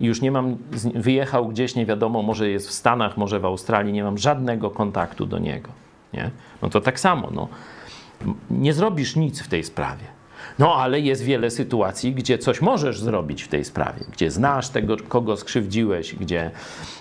już 0.00 0.20
nie 0.20 0.30
mam, 0.30 0.56
wyjechał 0.94 1.48
gdzieś, 1.48 1.74
nie 1.74 1.86
wiadomo, 1.86 2.22
może 2.22 2.48
jest 2.48 2.68
w 2.68 2.72
Stanach, 2.72 3.16
może 3.16 3.40
w 3.40 3.44
Australii, 3.44 3.92
nie 3.92 4.04
mam 4.04 4.18
żadnego 4.18 4.70
kontaktu 4.70 5.26
do 5.26 5.38
niego. 5.38 5.68
Nie? 6.12 6.30
No 6.62 6.70
to 6.70 6.80
tak 6.80 7.00
samo, 7.00 7.30
no. 7.34 7.48
Nie 8.50 8.72
zrobisz 8.72 9.16
nic 9.16 9.42
w 9.42 9.48
tej 9.48 9.64
sprawie. 9.64 10.04
No 10.58 10.74
ale 10.74 11.00
jest 11.00 11.22
wiele 11.22 11.50
sytuacji, 11.50 12.14
gdzie 12.14 12.38
coś 12.38 12.60
możesz 12.60 13.00
zrobić 13.00 13.42
w 13.42 13.48
tej 13.48 13.64
sprawie, 13.64 14.04
gdzie 14.12 14.30
znasz 14.30 14.68
tego, 14.68 14.96
kogo 15.08 15.36
skrzywdziłeś, 15.36 16.14
gdzie 16.14 16.50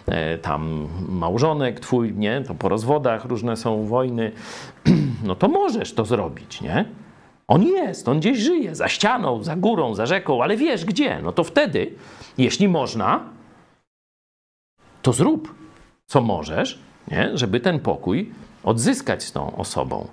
e, 0.08 0.38
tam 0.38 0.88
małżonek 1.10 1.80
twój, 1.80 2.14
nie, 2.14 2.42
to 2.42 2.56
po 2.56 2.70
rozwodach 2.70 3.26
różne 3.26 3.58
są 3.58 3.86
wojny, 3.86 4.32
no 5.28 5.36
to 5.36 5.48
możesz 5.48 5.94
to 5.94 6.06
zrobić, 6.06 6.62
nie? 6.62 6.86
On 7.48 7.64
jest, 7.64 8.08
on 8.08 8.20
gdzieś 8.20 8.40
żyje, 8.40 8.76
za 8.76 8.88
ścianą, 8.88 9.44
za 9.44 9.56
górą, 9.56 9.96
za 9.96 10.06
rzeką, 10.06 10.44
ale 10.44 10.58
wiesz 10.58 10.86
gdzie, 10.86 11.20
no 11.24 11.32
to 11.32 11.44
wtedy, 11.44 11.92
jeśli 12.38 12.68
można, 12.68 13.24
to 15.02 15.14
zrób, 15.14 15.56
co 16.06 16.22
możesz, 16.22 16.80
nie? 17.12 17.38
żeby 17.38 17.60
ten 17.60 17.80
pokój 17.80 18.32
odzyskać 18.64 19.24
z 19.24 19.32
tą 19.32 19.56
osobą. 19.56 20.08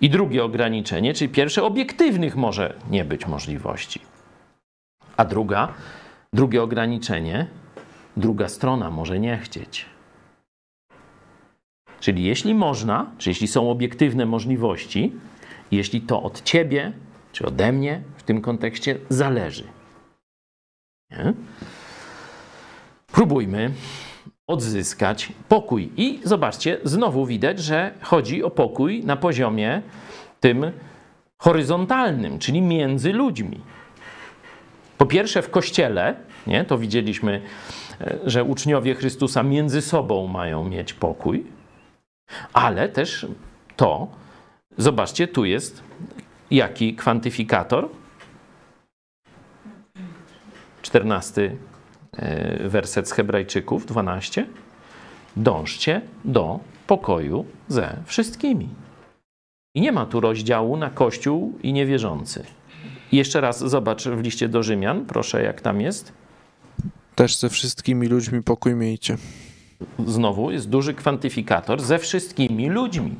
I 0.00 0.10
drugie 0.10 0.44
ograniczenie, 0.44 1.14
czyli 1.14 1.28
pierwsze, 1.28 1.62
obiektywnych 1.62 2.36
może 2.36 2.74
nie 2.90 3.04
być 3.04 3.26
możliwości. 3.26 4.00
A 5.16 5.24
druga, 5.24 5.68
drugie 6.32 6.62
ograniczenie, 6.62 7.46
druga 8.16 8.48
strona 8.48 8.90
może 8.90 9.20
nie 9.20 9.38
chcieć. 9.38 9.86
Czyli 12.00 12.24
jeśli 12.24 12.54
można, 12.54 13.06
czy 13.18 13.30
jeśli 13.30 13.48
są 13.48 13.70
obiektywne 13.70 14.26
możliwości, 14.26 15.12
jeśli 15.70 16.00
to 16.00 16.22
od 16.22 16.42
ciebie, 16.42 16.92
czy 17.32 17.46
ode 17.46 17.72
mnie 17.72 18.02
w 18.16 18.22
tym 18.22 18.40
kontekście 18.40 18.98
zależy. 19.08 19.64
Nie? 21.10 21.32
Próbujmy 23.12 23.70
odzyskać 24.46 25.32
pokój. 25.48 25.92
I 25.96 26.20
zobaczcie, 26.24 26.78
znowu 26.84 27.26
widać, 27.26 27.58
że 27.58 27.94
chodzi 28.02 28.42
o 28.42 28.50
pokój 28.50 29.04
na 29.04 29.16
poziomie 29.16 29.82
tym 30.40 30.72
horyzontalnym, 31.38 32.38
czyli 32.38 32.62
między 32.62 33.12
ludźmi. 33.12 33.60
Po 34.98 35.06
pierwsze, 35.06 35.42
w 35.42 35.50
kościele, 35.50 36.14
nie, 36.46 36.64
to 36.64 36.78
widzieliśmy, 36.78 37.40
e, 38.00 38.18
że 38.24 38.44
uczniowie 38.44 38.94
Chrystusa 38.94 39.42
między 39.42 39.82
sobą 39.82 40.26
mają 40.26 40.64
mieć 40.64 40.92
pokój, 40.92 41.46
ale 42.52 42.88
też 42.88 43.26
to, 43.76 44.08
zobaczcie, 44.82 45.28
tu 45.28 45.44
jest 45.44 45.82
jaki 46.50 46.94
kwantyfikator? 46.94 47.88
14 50.82 51.56
E, 52.16 52.68
werset 52.68 53.08
z 53.08 53.12
Hebrajczyków 53.12 53.86
12. 53.86 54.46
Dążcie 55.36 56.00
do 56.24 56.60
pokoju 56.86 57.44
ze 57.68 57.96
wszystkimi. 58.06 58.68
I 59.74 59.80
nie 59.80 59.92
ma 59.92 60.06
tu 60.06 60.20
rozdziału 60.20 60.76
na 60.76 60.90
Kościół 60.90 61.58
i 61.62 61.72
niewierzący. 61.72 62.44
I 63.12 63.16
jeszcze 63.16 63.40
raz 63.40 63.58
zobacz 63.58 64.08
w 64.08 64.20
liście 64.20 64.48
do 64.48 64.62
Rzymian, 64.62 65.06
proszę, 65.06 65.42
jak 65.42 65.60
tam 65.60 65.80
jest. 65.80 66.12
Też 67.14 67.36
ze 67.36 67.48
wszystkimi 67.48 68.06
ludźmi 68.06 68.42
pokój 68.42 68.74
miejcie. 68.74 69.16
Znowu 70.06 70.50
jest 70.50 70.68
duży 70.68 70.94
kwantyfikator 70.94 71.80
ze 71.80 71.98
wszystkimi 71.98 72.68
ludźmi. 72.68 73.14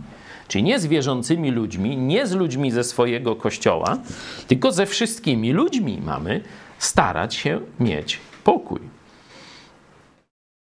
Czyli 0.51 0.65
nie 0.65 0.81
z 0.81 0.87
wierzącymi 0.87 1.51
ludźmi, 1.51 1.97
nie 1.97 2.27
z 2.27 2.33
ludźmi 2.33 2.71
ze 2.71 2.85
swojego 2.85 3.37
kościoła, 3.37 3.99
tylko 4.47 4.73
ze 4.73 4.87
wszystkimi 4.87 5.53
ludźmi 5.53 6.01
mamy 6.05 6.41
starać 6.79 7.35
się 7.35 7.61
mieć 7.81 8.19
pokój. 8.45 8.81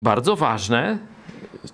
Bardzo 0.03 0.37
ważne, 0.37 0.99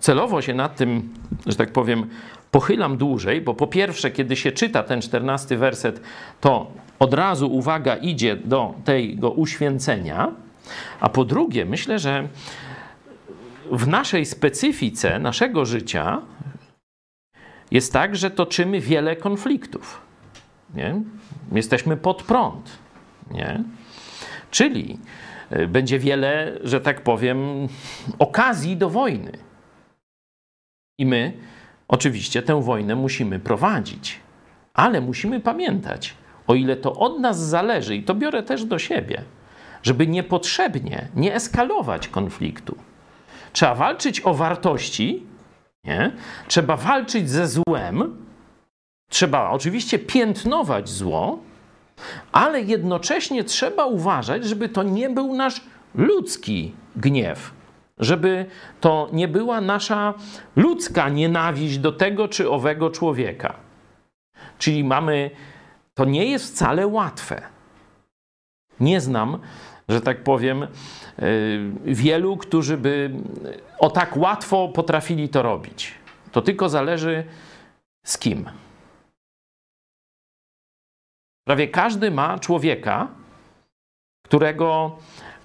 celowo 0.01 0.42
się 0.42 0.55
nad 0.55 0.76
tym, 0.76 1.14
że 1.46 1.57
tak 1.57 1.72
powiem, 1.72 2.07
pochylam 2.51 2.96
dłużej, 2.96 3.40
bo 3.40 3.55
po 3.55 3.66
pierwsze, 3.66 4.11
kiedy 4.11 4.36
się 4.36 4.53
czyta 4.53 4.82
ten 4.82 5.01
czternasty 5.01 5.57
werset, 5.57 6.01
to 6.40 6.70
od 6.99 7.14
razu 7.14 7.53
uwaga 7.53 7.96
idzie 7.96 8.36
do 8.36 8.74
tego 8.84 9.30
uświęcenia, 9.30 10.32
a 11.01 11.09
po 11.09 11.24
drugie, 11.24 11.64
myślę, 11.64 11.99
że 11.99 12.28
w 13.72 13.86
naszej 13.86 14.26
specyfice 14.26 15.18
naszego 15.18 15.64
życia 15.64 16.22
jest 17.70 17.92
tak, 17.92 18.16
że 18.16 18.30
toczymy 18.30 18.80
wiele 18.80 19.16
konfliktów. 19.16 20.00
Nie? 20.74 21.02
Jesteśmy 21.52 21.96
pod 21.96 22.22
prąd. 22.22 22.78
Nie? 23.30 23.64
Czyli 24.50 24.98
y, 25.52 25.68
będzie 25.68 25.98
wiele, 25.98 26.58
że 26.62 26.80
tak 26.80 27.00
powiem, 27.00 27.68
okazji 28.18 28.76
do 28.76 28.90
wojny. 28.90 29.32
I 30.98 31.06
my 31.06 31.32
oczywiście 31.88 32.42
tę 32.42 32.62
wojnę 32.62 32.96
musimy 32.96 33.38
prowadzić. 33.38 34.20
Ale 34.74 35.00
musimy 35.00 35.40
pamiętać, 35.40 36.14
o 36.46 36.54
ile 36.54 36.76
to 36.76 36.92
od 36.92 37.20
nas 37.20 37.38
zależy, 37.38 37.96
i 37.96 38.02
to 38.02 38.14
biorę 38.14 38.42
też 38.42 38.64
do 38.64 38.78
siebie, 38.78 39.22
żeby 39.82 40.06
niepotrzebnie 40.06 41.08
nie 41.16 41.34
eskalować 41.34 42.08
konfliktu. 42.08 42.76
Trzeba 43.52 43.74
walczyć 43.74 44.20
o 44.20 44.34
wartości, 44.34 45.26
nie? 45.84 46.12
trzeba 46.48 46.76
walczyć 46.76 47.30
ze 47.30 47.46
złem, 47.48 48.26
trzeba 49.10 49.50
oczywiście 49.50 49.98
piętnować 49.98 50.88
zło, 50.88 51.38
ale 52.32 52.60
jednocześnie 52.60 53.44
trzeba 53.44 53.86
uważać, 53.86 54.44
żeby 54.44 54.68
to 54.68 54.82
nie 54.82 55.10
był 55.10 55.34
nasz 55.34 55.60
ludzki 55.94 56.74
gniew, 56.96 57.52
żeby 57.98 58.46
to 58.80 59.08
nie 59.12 59.28
była 59.28 59.60
nasza 59.60 60.14
ludzka 60.56 61.08
nienawiść 61.08 61.78
do 61.78 61.92
tego 61.92 62.28
czy 62.28 62.50
owego 62.50 62.90
człowieka. 62.90 63.54
Czyli 64.58 64.84
mamy, 64.84 65.30
to 65.94 66.04
nie 66.04 66.26
jest 66.26 66.54
wcale 66.54 66.86
łatwe. 66.86 67.42
Nie 68.80 69.00
znam, 69.00 69.38
że 69.88 70.00
tak 70.00 70.24
powiem, 70.24 70.66
wielu, 71.84 72.36
którzy 72.36 72.76
by 72.76 73.10
o 73.78 73.90
tak 73.90 74.16
łatwo 74.16 74.68
potrafili 74.68 75.28
to 75.28 75.42
robić. 75.42 75.94
To 76.32 76.42
tylko 76.42 76.68
zależy 76.68 77.24
z 78.04 78.18
kim. 78.18 78.50
Prawie 81.48 81.68
każdy 81.68 82.10
ma 82.10 82.38
człowieka, 82.38 83.08
którego 84.24 84.96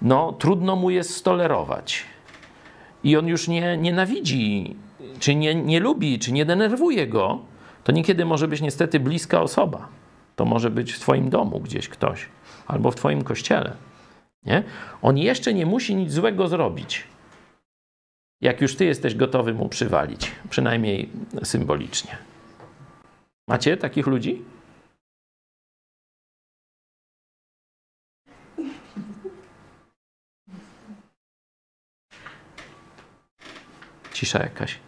no, 0.02 0.34
trudno 0.34 0.76
mu 0.76 0.90
jest 0.90 1.16
stolerować. 1.16 2.04
I 3.04 3.18
on 3.18 3.28
już 3.28 3.48
nie 3.48 3.78
nienawidzi, 3.78 4.76
czy 5.20 5.36
nie, 5.36 5.56
nie 5.56 5.80
lubi, 5.80 6.20
czy 6.20 6.32
nie 6.32 6.46
denerwuje 6.46 7.08
go. 7.08 7.40
To 7.84 7.92
niekiedy 7.92 8.26
może 8.26 8.48
być 8.48 8.62
niestety 8.62 9.00
bliska 9.00 9.42
osoba. 9.42 9.88
To 10.36 10.46
może 10.46 10.70
być 10.70 10.94
w 10.94 11.00
Twoim 11.00 11.30
domu 11.30 11.60
gdzieś 11.60 11.90
ktoś, 11.90 12.30
albo 12.68 12.92
w 12.92 12.96
Twoim 12.96 13.24
kościele. 13.24 13.76
Nie? 14.46 14.64
On 15.02 15.18
jeszcze 15.18 15.54
nie 15.54 15.66
musi 15.66 15.96
nic 15.96 16.12
złego 16.12 16.48
zrobić. 16.48 17.04
Jak 18.42 18.62
już 18.62 18.76
Ty 18.76 18.86
jesteś 18.86 19.16
gotowy 19.16 19.54
mu 19.54 19.70
przywalić, 19.70 20.32
przynajmniej 20.50 21.10
symbolicznie. 21.44 22.18
Macie 23.48 23.78
takich 23.78 24.08
ludzi? 24.08 24.42
Cisza 34.14 34.40
jakaś. 34.40 34.80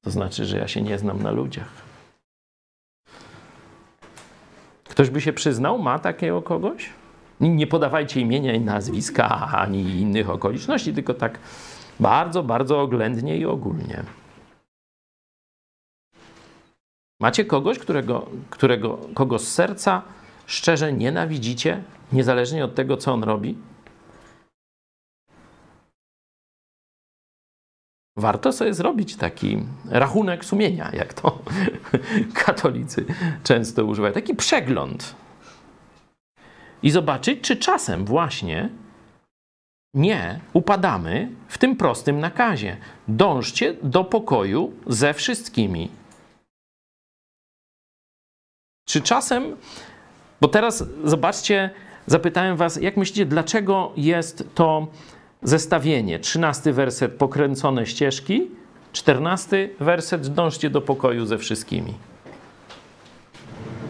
To 0.00 0.10
znaczy, 0.10 0.44
że 0.44 0.58
ja 0.58 0.68
się 0.68 0.82
nie 0.82 0.98
znam 0.98 1.22
na 1.22 1.30
ludziach. 1.30 1.72
Ktoś 4.88 5.10
by 5.10 5.20
się 5.20 5.32
przyznał, 5.32 5.78
ma 5.78 5.98
takiego 5.98 6.42
kogoś? 6.42 6.90
Nie 7.40 7.66
podawajcie 7.66 8.20
imienia 8.20 8.54
i 8.54 8.60
nazwiska 8.60 9.28
ani 9.52 9.80
innych 9.80 10.30
okoliczności, 10.30 10.94
tylko 10.94 11.14
tak 11.14 11.38
bardzo, 12.00 12.42
bardzo 12.42 12.80
oględnie 12.80 13.36
i 13.36 13.46
ogólnie. 13.46 14.02
Macie 17.20 17.44
kogoś, 17.44 17.78
którego, 17.78 18.26
którego, 18.50 18.98
kogo 19.14 19.38
z 19.38 19.48
serca 19.48 20.02
szczerze 20.46 20.92
nienawidzicie, 20.92 21.82
niezależnie 22.12 22.64
od 22.64 22.74
tego, 22.74 22.96
co 22.96 23.12
on 23.12 23.24
robi? 23.24 23.58
warto 28.18 28.52
sobie 28.52 28.74
zrobić 28.74 29.16
taki 29.16 29.58
rachunek 29.90 30.44
sumienia, 30.44 30.90
jak 30.92 31.14
to 31.14 31.38
katolicy 32.44 33.04
często 33.42 33.84
używają, 33.84 34.14
taki 34.14 34.34
przegląd. 34.34 35.14
I 36.82 36.90
zobaczyć, 36.90 37.40
czy 37.40 37.56
czasem 37.56 38.04
właśnie 38.04 38.68
nie 39.94 40.40
upadamy 40.52 41.30
w 41.48 41.58
tym 41.58 41.76
prostym 41.76 42.20
nakazie. 42.20 42.76
Dążcie 43.08 43.74
do 43.82 44.04
pokoju 44.04 44.72
ze 44.86 45.14
wszystkimi. 45.14 45.90
Czy 48.88 49.00
czasem, 49.00 49.56
bo 50.40 50.48
teraz 50.48 50.84
zobaczcie, 51.04 51.70
zapytałem 52.06 52.56
Was, 52.56 52.76
jak 52.76 52.96
myślicie, 52.96 53.26
dlaczego 53.26 53.92
jest 53.96 54.44
to 54.54 54.86
zestawienie. 55.42 56.18
Trzynasty 56.18 56.72
werset 56.72 57.12
pokręcone 57.12 57.86
ścieżki, 57.86 58.50
czternasty 58.92 59.74
werset 59.80 60.28
dążcie 60.28 60.70
do 60.70 60.80
pokoju 60.80 61.26
ze 61.26 61.38
wszystkimi. 61.38 61.94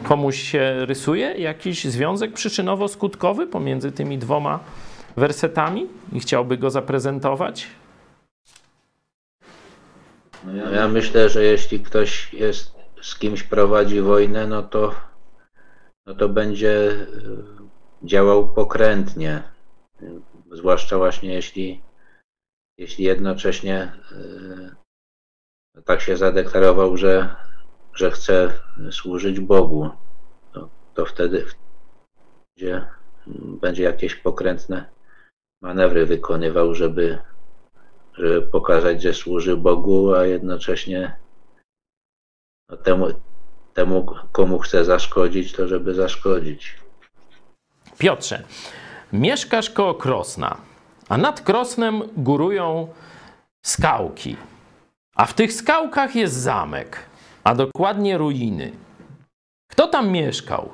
Komuś 0.09 0.37
się 0.43 0.87
rysuje? 0.87 1.27
Jakiś 1.27 1.85
związek 1.85 2.33
przyczynowo-skutkowy 2.33 3.47
pomiędzy 3.47 3.93
tymi 3.93 4.19
dwoma 4.19 4.61
wersetami? 5.17 5.87
I 6.13 6.21
chciałby 6.21 6.59
go 6.59 6.71
zaprezentować? 6.71 7.67
No 10.45 10.71
ja 10.71 10.89
myślę, 10.89 11.29
że 11.29 11.45
jeśli 11.45 11.81
ktoś 11.81 12.35
jest 12.35 12.75
z 13.03 13.19
kimś 13.19 13.43
prowadzi 13.43 14.01
wojnę, 14.01 14.47
no 14.47 14.63
to, 14.63 14.95
no 16.07 16.15
to 16.15 16.29
będzie 16.29 16.91
e, 16.91 17.07
działał 18.03 18.49
pokrętnie. 18.55 19.43
Zwłaszcza 20.53 20.99
właśnie 20.99 21.35
jeśli, 21.35 21.83
jeśli 22.79 23.05
jednocześnie 23.05 23.93
yy, 25.75 25.83
tak 25.85 26.01
się 26.01 26.17
zadeklarował, 26.17 26.97
że, 26.97 27.37
że 27.99 28.11
chce 28.11 28.53
służyć 28.91 29.41
Bogu, 29.41 29.91
to, 30.53 30.69
to 30.95 31.07
wtedy 31.07 31.47
będzie, 32.57 32.87
będzie 33.37 33.83
jakieś 33.83 34.15
pokrętne 34.15 34.85
manewry 35.63 36.07
wykonywał, 36.07 36.75
żeby, 36.75 37.19
żeby 38.13 38.43
pokazać, 38.43 39.03
że 39.03 39.15
służy 39.15 39.57
Bogu, 39.57 40.15
a 40.15 40.25
jednocześnie 40.25 41.17
no, 42.71 42.77
temu, 42.77 43.07
temu, 43.75 44.07
komu 44.33 44.59
chce 44.59 44.85
zaszkodzić, 44.85 45.53
to 45.53 45.69
żeby 45.69 45.95
zaszkodzić. 45.95 46.79
Piotrze, 47.99 48.43
Mieszkasz 49.13 49.71
koło 49.71 49.95
Krosna, 49.95 50.57
a 51.09 51.17
nad 51.17 51.41
Krosnem 51.41 52.03
górują 52.17 52.89
skałki. 53.63 54.37
A 55.17 55.27
w 55.27 55.35
tych 55.35 55.53
skałkach 55.53 56.17
jest 56.17 56.35
zamek, 56.35 57.08
a 57.49 57.55
dokładnie 57.55 58.19
ruiny. 58.19 58.73
Kto 59.71 59.89
tam 59.89 60.09
mieszkał? 60.11 60.69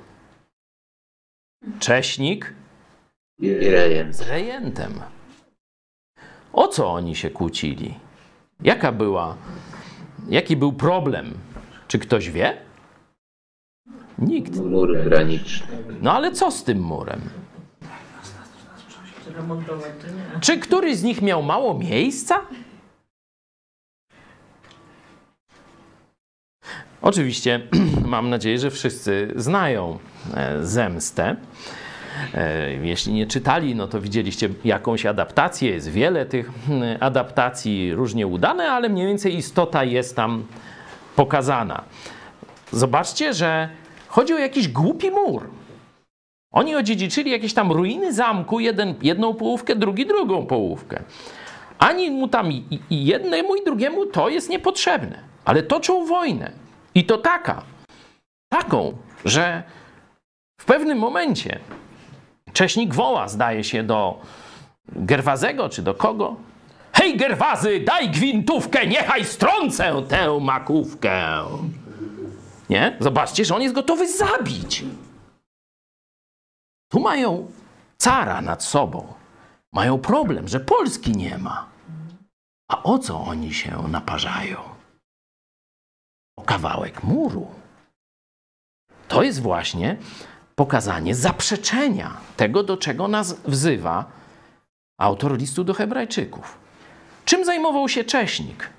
Cześnik 1.79 2.55
i 3.39 3.55
rejent. 3.55 4.17
z 4.17 4.21
rejentem. 4.21 5.01
O 6.53 6.69
co 6.69 6.93
oni 6.93 7.17
się 7.17 7.31
kłócili? 7.31 7.95
Jaka 8.61 8.93
była, 8.93 9.37
jaki 10.29 10.57
był 10.57 10.73
problem? 10.73 11.35
Czy 11.89 11.99
ktoś 11.99 12.31
wie? 12.31 12.57
Nikt. 14.19 14.57
Mur 14.57 15.05
graniczny. 15.05 15.67
No 16.03 16.13
ale 16.13 16.33
co 16.33 16.51
z 16.51 16.65
tym 16.65 16.81
murem? 16.81 17.21
Czy 20.41 20.59
któryś 20.59 20.97
z 20.97 21.03
nich 21.03 21.23
miał 21.23 21.43
mało 21.43 21.79
miejsca? 21.79 22.41
Oczywiście 27.05 27.61
mam 28.15 28.31
nadzieję, 28.31 28.59
że 28.59 28.71
wszyscy 28.71 29.33
znają 29.37 29.99
e, 30.35 30.65
zemstę. 30.65 31.37
E, 32.35 32.73
jeśli 32.73 33.13
nie 33.13 33.27
czytali, 33.27 33.75
no 33.75 33.89
to 33.89 34.01
widzieliście 34.01 34.49
jakąś 34.65 35.07
adaptację. 35.07 35.71
Jest 35.71 35.91
wiele 35.91 36.27
tych 36.27 36.51
hmm, 36.67 36.97
adaptacji, 37.01 37.95
różnie 37.95 38.27
udane, 38.27 38.71
ale 38.71 38.89
mniej 38.89 39.07
więcej 39.07 39.37
istota 39.37 39.85
jest 39.85 40.17
tam 40.17 40.45
pokazana. 41.17 41.85
Zobaczcie, 42.73 43.35
że 43.35 43.69
chodzi 44.09 44.35
o 44.35 44.39
jakiś 44.39 44.69
głupi 44.69 45.11
mur. 45.11 45.51
Oni 46.53 46.77
odziedziczyli 46.77 47.31
jakieś 47.31 47.55
tam 47.55 47.73
ruiny 47.73 48.13
zamku, 48.13 48.61
jeden, 48.61 48.95
jedną 49.03 49.35
połówkę, 49.35 49.77
drugi 49.77 50.07
drugą 50.07 50.47
połówkę. 50.47 51.03
Ani 51.79 52.11
mu 52.11 52.29
tam 52.29 52.53
i, 52.53 52.81
i 52.91 53.05
jednemu 53.05 53.57
i 53.57 53.65
drugiemu 53.65 54.07
to 54.07 54.29
jest 54.29 54.49
niepotrzebne. 54.51 55.19
Ale 55.45 55.63
toczą 55.63 56.07
wojnę. 56.07 56.64
I 56.95 57.05
to 57.05 57.19
taka. 57.19 57.63
Taką, 58.49 58.97
że 59.25 59.63
w 60.61 60.65
pewnym 60.65 60.99
momencie 60.99 61.61
Cześnik 62.53 62.95
woła, 62.95 63.29
zdaje 63.29 63.65
się, 63.65 63.83
do 63.83 64.21
Gerwazego 64.89 65.69
czy 65.69 65.83
do 65.83 65.95
kogo. 65.95 66.37
Hej, 66.93 67.17
Gerwazy, 67.17 67.81
daj 67.81 68.11
gwintówkę, 68.11 68.87
niechaj 68.87 69.25
strącę 69.25 70.03
tę 70.09 70.41
makówkę. 70.41 71.43
Nie? 72.71 72.97
Zobaczcie, 73.01 73.45
że 73.45 73.55
on 73.55 73.63
jest 73.63 73.75
gotowy 73.75 74.13
zabić. 74.13 74.85
Tu 76.93 77.01
mają 77.01 77.51
cara 77.97 78.41
nad 78.41 78.65
sobą. 78.65 79.13
Mają 79.73 79.99
problem, 79.99 80.49
że 80.49 80.61
Polski 80.61 81.13
nie 81.13 81.39
ma. 81.39 81.69
A 82.69 82.83
o 82.83 82.99
co 82.99 83.21
oni 83.21 83.55
się 83.55 83.89
naparzają? 83.89 84.74
O 86.37 86.43
kawałek 86.43 87.03
muru. 87.05 87.47
To 89.09 89.23
jest 89.23 89.41
właśnie 89.43 89.97
pokazanie 90.55 91.15
zaprzeczenia 91.15 92.17
tego, 92.37 92.63
do 92.63 92.77
czego 92.77 93.09
nas 93.09 93.41
wzywa 93.41 94.05
autor 94.99 95.39
listu 95.39 95.65
do 95.65 95.75
Hebrajczyków. 95.75 96.59
Czym 97.25 97.45
zajmował 97.45 97.89
się 97.89 98.05
Cześnik? 98.05 98.71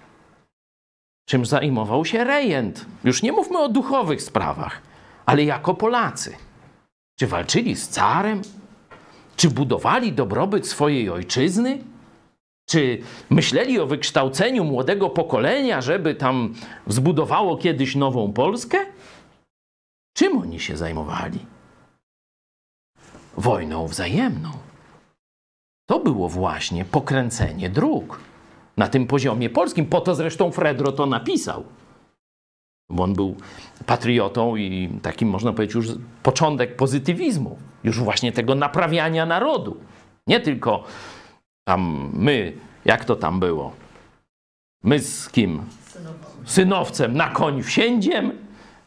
Czym 1.29 1.45
zajmował 1.45 2.05
się 2.05 2.23
rejent? 2.23 2.85
Już 3.03 3.23
nie 3.23 3.31
mówmy 3.31 3.59
o 3.59 3.69
duchowych 3.69 4.21
sprawach, 4.21 4.81
ale 5.25 5.43
jako 5.43 5.73
Polacy. 5.73 6.35
Czy 7.19 7.27
walczyli 7.27 7.75
z 7.75 7.89
carem? 7.89 8.41
Czy 9.35 9.49
budowali 9.49 10.13
dobrobyt 10.13 10.67
swojej 10.67 11.09
ojczyzny? 11.09 11.83
Czy 12.65 13.01
myśleli 13.29 13.79
o 13.79 13.87
wykształceniu 13.87 14.63
młodego 14.63 15.09
pokolenia, 15.09 15.81
żeby 15.81 16.15
tam 16.15 16.53
zbudowało 16.87 17.57
kiedyś 17.57 17.95
nową 17.95 18.33
Polskę? 18.33 18.77
Czym 20.17 20.37
oni 20.37 20.59
się 20.59 20.77
zajmowali? 20.77 21.39
Wojną 23.37 23.87
wzajemną. 23.87 24.51
To 25.89 25.99
było 25.99 26.29
właśnie 26.29 26.85
pokręcenie 26.85 27.69
dróg 27.69 28.19
na 28.77 28.87
tym 28.87 29.07
poziomie 29.07 29.49
polskim. 29.49 29.85
Po 29.85 30.01
to 30.01 30.15
zresztą 30.15 30.51
Fredro 30.51 30.91
to 30.91 31.05
napisał. 31.05 31.63
Bo 32.89 33.03
on 33.03 33.13
był 33.13 33.35
patriotą 33.85 34.55
i 34.55 34.89
takim, 35.01 35.29
można 35.29 35.53
powiedzieć, 35.53 35.75
już 35.75 35.87
początek 36.23 36.75
pozytywizmu, 36.75 37.57
już 37.83 37.99
właśnie 37.99 38.31
tego 38.31 38.55
naprawiania 38.55 39.25
narodu. 39.25 39.77
Nie 40.27 40.39
tylko 40.39 40.83
tam 41.65 42.09
my, 42.13 42.53
jak 42.85 43.05
to 43.05 43.15
tam 43.15 43.39
było? 43.39 43.73
My 44.83 44.99
z 44.99 45.29
kim? 45.29 45.61
Synowcem 46.45 47.17
na 47.17 47.29
koń 47.29 47.63
wsiędziem, 47.63 48.31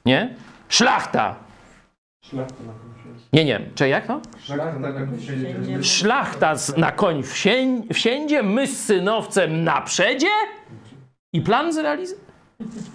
nie? 0.07 0.35
Szlachta. 0.69 1.35
Szlachta 2.25 2.65
na 2.67 2.73
koń 2.73 3.15
Nie, 3.33 3.45
nie, 3.45 3.61
czy 3.75 3.89
jak 3.89 4.07
to? 4.07 4.21
Szlachta 4.39 4.79
na 4.79 4.93
koń 4.93 5.19
wsiędzie. 5.19 5.85
Szlachta 5.85 6.57
z, 6.57 6.77
na 6.77 6.93
koń 6.93 7.23
wsię, 7.23 7.83
wsiędzie, 7.93 8.43
my 8.43 8.67
z 8.67 8.85
synowcem 8.85 9.65
na 9.65 9.81
przedzie 9.81 10.29
i 11.33 11.41
plan 11.41 11.73
zrealizowany. 11.73 12.29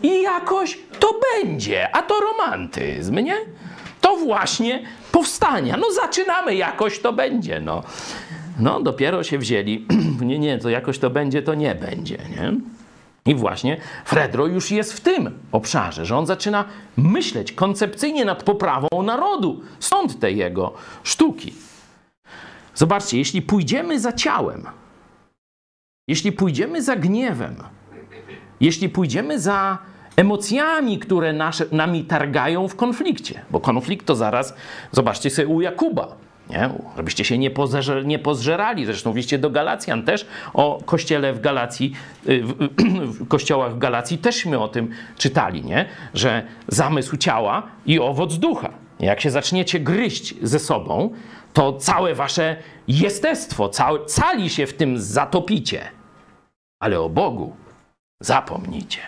I 0.04 0.22
jakoś 0.22 0.80
to 1.00 1.20
będzie, 1.34 1.96
a 1.96 2.02
to 2.02 2.16
romantyzm, 2.20 3.16
nie? 3.16 3.36
To 4.02 4.18
właśnie 4.18 4.84
powstania. 5.12 5.78
No 5.78 5.92
zaczynamy, 5.92 6.56
jakoś 6.56 7.00
to 7.00 7.14
będzie, 7.14 7.60
no. 7.60 7.84
No 8.60 8.82
dopiero 8.82 9.24
się 9.24 9.38
wzięli, 9.38 9.88
nie, 10.22 10.40
nie, 10.40 10.58
to 10.58 10.70
jakoś 10.70 11.00
to 11.00 11.10
będzie, 11.10 11.42
to 11.42 11.54
nie 11.54 11.76
będzie, 11.76 12.18
nie? 12.18 12.54
I 13.26 13.36
właśnie 13.36 13.78
Fredro 14.06 14.48
już 14.48 14.72
jest 14.72 14.94
w 14.94 15.00
tym 15.00 15.40
obszarze, 15.52 16.06
że 16.06 16.18
on 16.18 16.26
zaczyna 16.26 16.66
myśleć 16.98 17.52
koncepcyjnie 17.52 18.26
nad 18.26 18.44
poprawą 18.44 18.88
narodu. 19.04 19.62
Stąd 19.80 20.20
te 20.20 20.32
jego 20.32 20.74
sztuki. 21.04 21.54
Zobaczcie, 22.76 23.18
jeśli 23.18 23.42
pójdziemy 23.42 24.00
za 24.00 24.14
ciałem, 24.14 24.64
jeśli 26.08 26.32
pójdziemy 26.32 26.82
za 26.82 26.96
gniewem, 26.96 27.56
jeśli 28.60 28.90
pójdziemy 28.90 29.40
za 29.40 29.78
emocjami, 30.16 31.00
które 31.00 31.34
nasze, 31.34 31.66
nami 31.72 32.04
targają 32.04 32.68
w 32.68 32.76
konflikcie, 32.76 33.42
bo 33.52 33.60
konflikt 33.60 34.06
to 34.06 34.16
zaraz, 34.16 34.54
zobaczcie 34.92 35.30
sobie 35.30 35.48
u 35.48 35.62
Jakuba, 35.62 36.16
nie? 36.50 36.70
żebyście 36.98 37.26
się 37.26 37.38
nie, 37.38 37.52
pozerze, 37.52 38.06
nie 38.06 38.20
pozżerali. 38.20 38.86
Zresztą 38.86 39.14
w 39.14 39.38
do 39.38 39.50
Galacjan 39.50 40.04
też 40.04 40.28
o 40.54 40.82
kościele 40.86 41.34
w 41.34 41.42
Galacji, 41.42 41.94
y, 42.30 42.44
w, 42.44 42.54
w 43.20 43.28
kościołach 43.28 43.76
w 43.76 43.78
Galacji 43.78 44.18
teżśmy 44.18 44.60
o 44.60 44.68
tym 44.68 44.90
czytali, 45.18 45.64
nie? 45.64 45.86
że 46.14 46.44
zamysł 46.68 47.18
ciała 47.18 47.64
i 47.86 48.00
owoc 48.00 48.38
ducha. 48.38 48.70
Jak 49.00 49.22
się 49.22 49.32
zaczniecie 49.32 49.80
gryźć 49.80 50.36
ze 50.42 50.60
sobą, 50.60 51.14
to 51.54 51.74
całe 51.74 52.16
wasze 52.16 52.56
jestestwo, 52.88 53.70
całe, 53.70 54.06
cali 54.06 54.50
się 54.50 54.68
w 54.68 54.74
tym 54.74 55.00
zatopicie. 55.00 55.82
Ale 56.80 57.00
o 57.00 57.10
Bogu 57.10 57.56
zapomnijcie. 58.20 59.00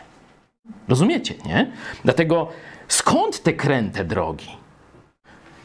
Rozumiecie, 0.88 1.36
nie? 1.46 1.72
Dlatego 2.04 2.48
skąd 2.88 3.44
te 3.44 3.54
kręte 3.54 4.06
drogi? 4.06 4.65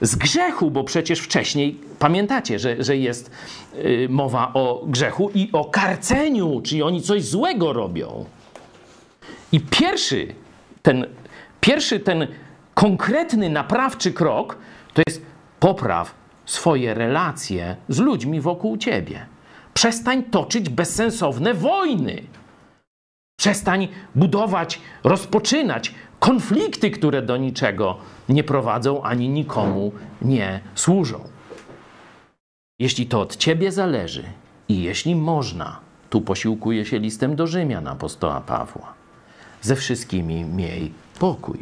Z 0.01 0.17
grzechu, 0.17 0.71
bo 0.71 0.85
przecież 0.85 1.21
wcześniej 1.21 1.81
pamiętacie, 1.99 2.59
że, 2.59 2.83
że 2.83 2.97
jest 2.97 3.31
y, 3.75 4.07
mowa 4.11 4.51
o 4.55 4.83
grzechu 4.87 5.31
i 5.35 5.49
o 5.53 5.65
karceniu, 5.65 6.61
czyli 6.65 6.83
oni 6.83 7.03
coś 7.03 7.25
złego 7.25 7.73
robią. 7.73 8.25
I 9.53 9.61
pierwszy 9.61 10.35
ten, 10.83 11.07
pierwszy 11.61 12.01
ten 12.01 12.27
konkretny, 12.75 13.51
naprawczy 13.51 14.13
krok 14.13 14.59
to 14.95 15.03
jest 15.07 15.23
popraw 15.61 16.15
swoje 16.47 16.95
relacje 16.95 17.77
z 17.89 17.99
ludźmi 17.99 18.41
wokół 18.41 18.77
ciebie. 18.77 19.27
Przestań 19.75 20.23
toczyć 20.23 20.69
bezsensowne 20.69 21.55
wojny. 21.55 22.23
Przestań 23.41 23.89
budować, 24.15 24.81
rozpoczynać 25.05 25.95
konflikty, 26.21 26.91
które 26.91 27.23
do 27.23 27.37
niczego 27.37 27.97
nie 28.29 28.45
prowadzą 28.45 29.03
ani 29.03 29.29
nikomu 29.29 29.93
nie 30.23 30.61
służą. 30.75 31.21
Jeśli 32.79 33.07
to 33.07 33.21
od 33.21 33.37
ciebie 33.37 33.73
zależy 33.73 34.25
i 34.69 34.83
jeśli 34.83 35.17
można, 35.17 35.81
tu 36.11 36.21
posiłkuje 36.21 36.87
się 36.87 36.99
listem 36.99 37.37
do 37.37 37.47
Rzymian 37.47 37.89
apostoła 37.89 38.41
Pawła, 38.41 38.95
ze 39.63 39.77
wszystkimi 39.77 40.45
miej 40.45 40.93
pokój. 41.19 41.59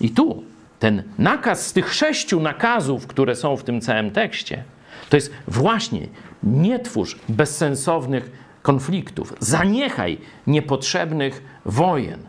I 0.00 0.10
tu 0.10 0.44
ten 0.78 1.02
nakaz 1.18 1.66
z 1.66 1.72
tych 1.72 1.94
sześciu 1.94 2.40
nakazów, 2.40 3.06
które 3.06 3.36
są 3.36 3.56
w 3.56 3.64
tym 3.64 3.80
całym 3.80 4.10
tekście, 4.10 4.64
to 5.10 5.16
jest 5.16 5.32
właśnie 5.48 6.08
nie 6.42 6.78
twórz 6.78 7.18
bezsensownych 7.28 8.30
konfliktów, 8.62 9.34
zaniechaj 9.40 10.18
niepotrzebnych 10.46 11.42
wojen, 11.64 12.20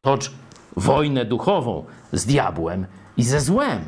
tocz 0.00 0.32
wojnę 0.76 1.24
duchową 1.24 1.84
z 2.12 2.26
diabłem 2.26 2.86
i 3.16 3.24
ze 3.24 3.40
złem, 3.40 3.84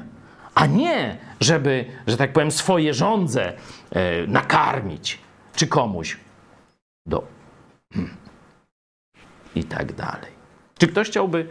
a 0.55 0.67
nie, 0.67 1.19
żeby, 1.41 1.85
że 2.07 2.17
tak 2.17 2.33
powiem, 2.33 2.51
swoje 2.51 2.95
żądze 2.95 3.53
e, 3.91 4.27
nakarmić 4.27 5.19
czy 5.55 5.67
komuś 5.67 6.17
do. 7.07 7.27
I 9.55 9.65
tak 9.65 9.93
dalej. 9.93 10.33
Czy 10.79 10.89
ktoś 10.89 11.09
chciałby 11.09 11.49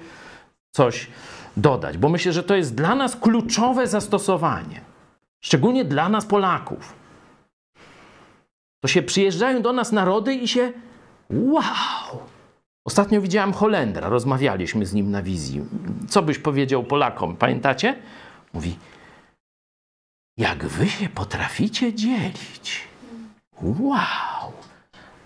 coś 0.76 1.08
dodać? 1.58 1.98
Bo 1.98 2.10
myślę, 2.10 2.34
że 2.34 2.44
to 2.44 2.56
jest 2.56 2.76
dla 2.76 2.96
nas 2.96 3.16
kluczowe 3.16 3.88
zastosowanie, 3.88 4.82
szczególnie 5.44 5.86
dla 5.86 6.10
nas, 6.10 6.26
Polaków. 6.26 6.94
To 8.84 8.88
się 8.88 9.04
przyjeżdżają 9.04 9.62
do 9.62 9.74
nas 9.74 9.92
narody 9.92 10.36
i 10.36 10.48
się 10.48 10.74
wow! 11.30 12.31
Ostatnio 12.86 13.22
widziałem 13.22 13.54
Holendra, 13.54 14.10
rozmawialiśmy 14.10 14.86
z 14.86 14.94
nim 14.94 15.12
na 15.12 15.24
wizji. 15.24 15.62
Co 16.10 16.22
byś 16.22 16.38
powiedział 16.38 16.84
Polakom? 16.84 17.36
Pamiętacie? 17.36 17.96
Mówi, 18.54 18.78
jak 20.38 20.66
wy 20.66 20.90
się 20.90 21.10
potraficie 21.10 21.94
dzielić. 21.94 22.88
Wow! 23.62 24.52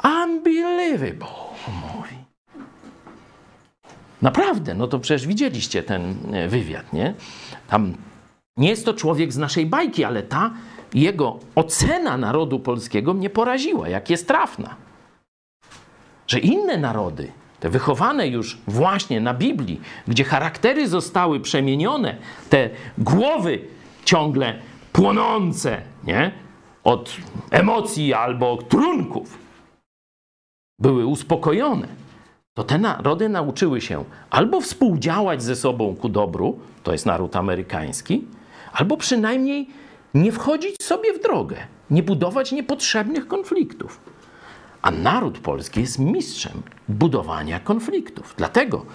Unbelievable, 0.04 1.28
mówi. 1.68 2.16
Naprawdę, 4.22 4.74
no 4.74 4.88
to 4.88 5.00
przecież 5.00 5.28
widzieliście 5.28 5.84
ten 5.84 6.16
e, 6.34 6.48
wywiad, 6.48 6.94
nie? 6.94 7.14
Tam 7.68 7.94
nie 8.58 8.70
jest 8.70 8.86
to 8.86 8.94
człowiek 8.94 9.34
z 9.34 9.38
naszej 9.38 9.66
bajki, 9.66 10.04
ale 10.04 10.24
ta 10.24 10.54
jego 10.94 11.40
ocena 11.56 12.18
narodu 12.18 12.60
polskiego 12.60 13.14
mnie 13.14 13.30
poraziła, 13.30 13.90
jak 13.90 14.10
jest 14.10 14.28
trafna. 14.28 14.76
Że 16.28 16.40
inne 16.40 16.78
narody, 16.78 17.32
wychowane 17.70 18.28
już 18.28 18.58
właśnie 18.68 19.22
na 19.22 19.34
Biblii, 19.34 19.82
gdzie 20.08 20.24
charaktery 20.24 20.88
zostały 20.88 21.40
przemienione, 21.40 22.16
te 22.50 22.70
głowy 22.98 23.60
ciągle 24.06 24.60
płonące, 24.92 25.82
nie? 26.04 26.32
Od 26.84 27.16
emocji 27.52 28.14
albo 28.14 28.58
trunków, 28.58 29.38
były 30.80 31.06
uspokojone, 31.06 31.88
to 32.54 32.64
te 32.64 32.78
narody 32.78 33.30
nauczyły 33.30 33.82
się 33.82 34.04
albo 34.30 34.62
współdziałać 34.62 35.44
ze 35.44 35.56
sobą 35.56 35.96
ku 35.96 36.10
dobru, 36.10 36.60
to 36.84 36.92
jest 36.92 37.06
naród 37.06 37.36
amerykański, 37.36 38.26
albo 38.74 38.98
przynajmniej 38.98 39.70
nie 40.14 40.32
wchodzić 40.32 40.84
sobie 40.84 41.14
w 41.14 41.22
drogę, 41.22 41.58
nie 41.90 42.04
budować 42.04 42.52
niepotrzebnych 42.52 43.28
konfliktów. 43.28 44.00
A 44.86 44.92
naród 44.92 45.40
polski 45.40 45.82
jest 45.82 46.00
mistrzem 46.00 46.62
budowania 46.90 47.60
konfliktów. 47.60 48.34
Dlatego 48.38 48.86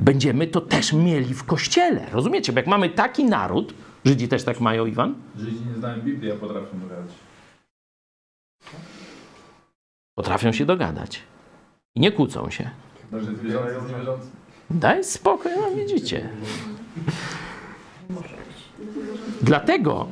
będziemy 0.00 0.46
to 0.46 0.60
też 0.60 0.92
mieli 0.92 1.34
w 1.34 1.44
kościele. 1.44 2.06
Rozumiecie? 2.12 2.52
Bo 2.52 2.58
jak 2.58 2.66
mamy 2.66 2.90
taki 2.90 3.24
naród, 3.24 3.74
Żydzi 4.04 4.28
też 4.28 4.44
tak 4.44 4.60
mają, 4.60 4.86
Iwan? 4.86 5.14
Żydzi 5.36 5.60
nie 5.68 5.74
znają 5.74 6.02
Biblii, 6.02 6.32
a 6.32 6.36
potrafią 6.36 6.80
dogadać. 6.80 7.12
Potrafią 10.14 10.52
się 10.52 10.66
dogadać. 10.66 11.22
I 11.94 12.00
nie 12.00 12.12
kłócą 12.12 12.50
się. 12.50 12.70
Daj 14.70 15.04
spokój, 15.04 15.52
no 15.56 15.76
widzicie. 15.76 16.28
Dlatego 19.42 20.08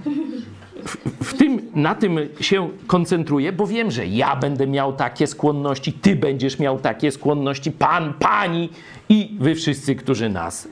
w, 1.22 1.34
tym, 1.34 1.70
na 1.74 1.94
tym 1.94 2.18
się 2.40 2.70
koncentruję, 2.86 3.52
bo 3.52 3.66
wiem, 3.66 3.90
że 3.90 4.06
ja 4.06 4.36
będę 4.36 4.66
miał 4.66 4.92
takie 4.92 5.26
skłonności, 5.26 5.92
ty 5.92 6.16
będziesz 6.16 6.58
miał 6.58 6.80
takie 6.80 7.10
skłonności, 7.10 7.72
pan, 7.72 8.14
pani 8.14 8.68
i 9.08 9.36
wy 9.40 9.54
wszyscy, 9.54 9.94
którzy 9.94 10.28
nas 10.28 10.68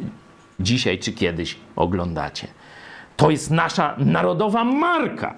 dzisiaj 0.61 0.99
czy 0.99 1.13
kiedyś 1.13 1.57
oglądacie. 1.77 2.49
To 3.17 3.31
jest 3.31 3.51
nasza 3.51 3.97
narodowa 3.99 4.65
marka. 4.65 5.35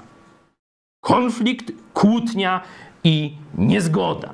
Konflikt, 1.01 1.73
kłótnia 1.95 2.61
i 3.05 3.37
niezgoda. 3.59 4.33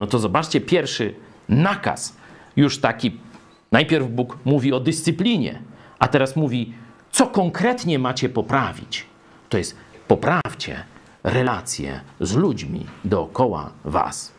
No 0.00 0.06
to 0.06 0.18
zobaczcie 0.18 0.60
pierwszy 0.60 1.14
nakaz, 1.48 2.16
już 2.56 2.78
taki. 2.78 3.18
Najpierw 3.72 4.08
Bóg 4.08 4.38
mówi 4.44 4.72
o 4.72 4.80
dyscyplinie, 4.80 5.62
a 5.98 6.08
teraz 6.08 6.36
mówi, 6.36 6.74
co 7.10 7.26
konkretnie 7.26 7.98
macie 7.98 8.28
poprawić. 8.28 9.09
To 9.50 9.58
jest 9.58 9.76
poprawcie 10.08 10.84
relacje 11.22 12.00
z 12.20 12.36
ludźmi 12.36 12.86
dookoła 13.04 13.72
was. 13.84 14.32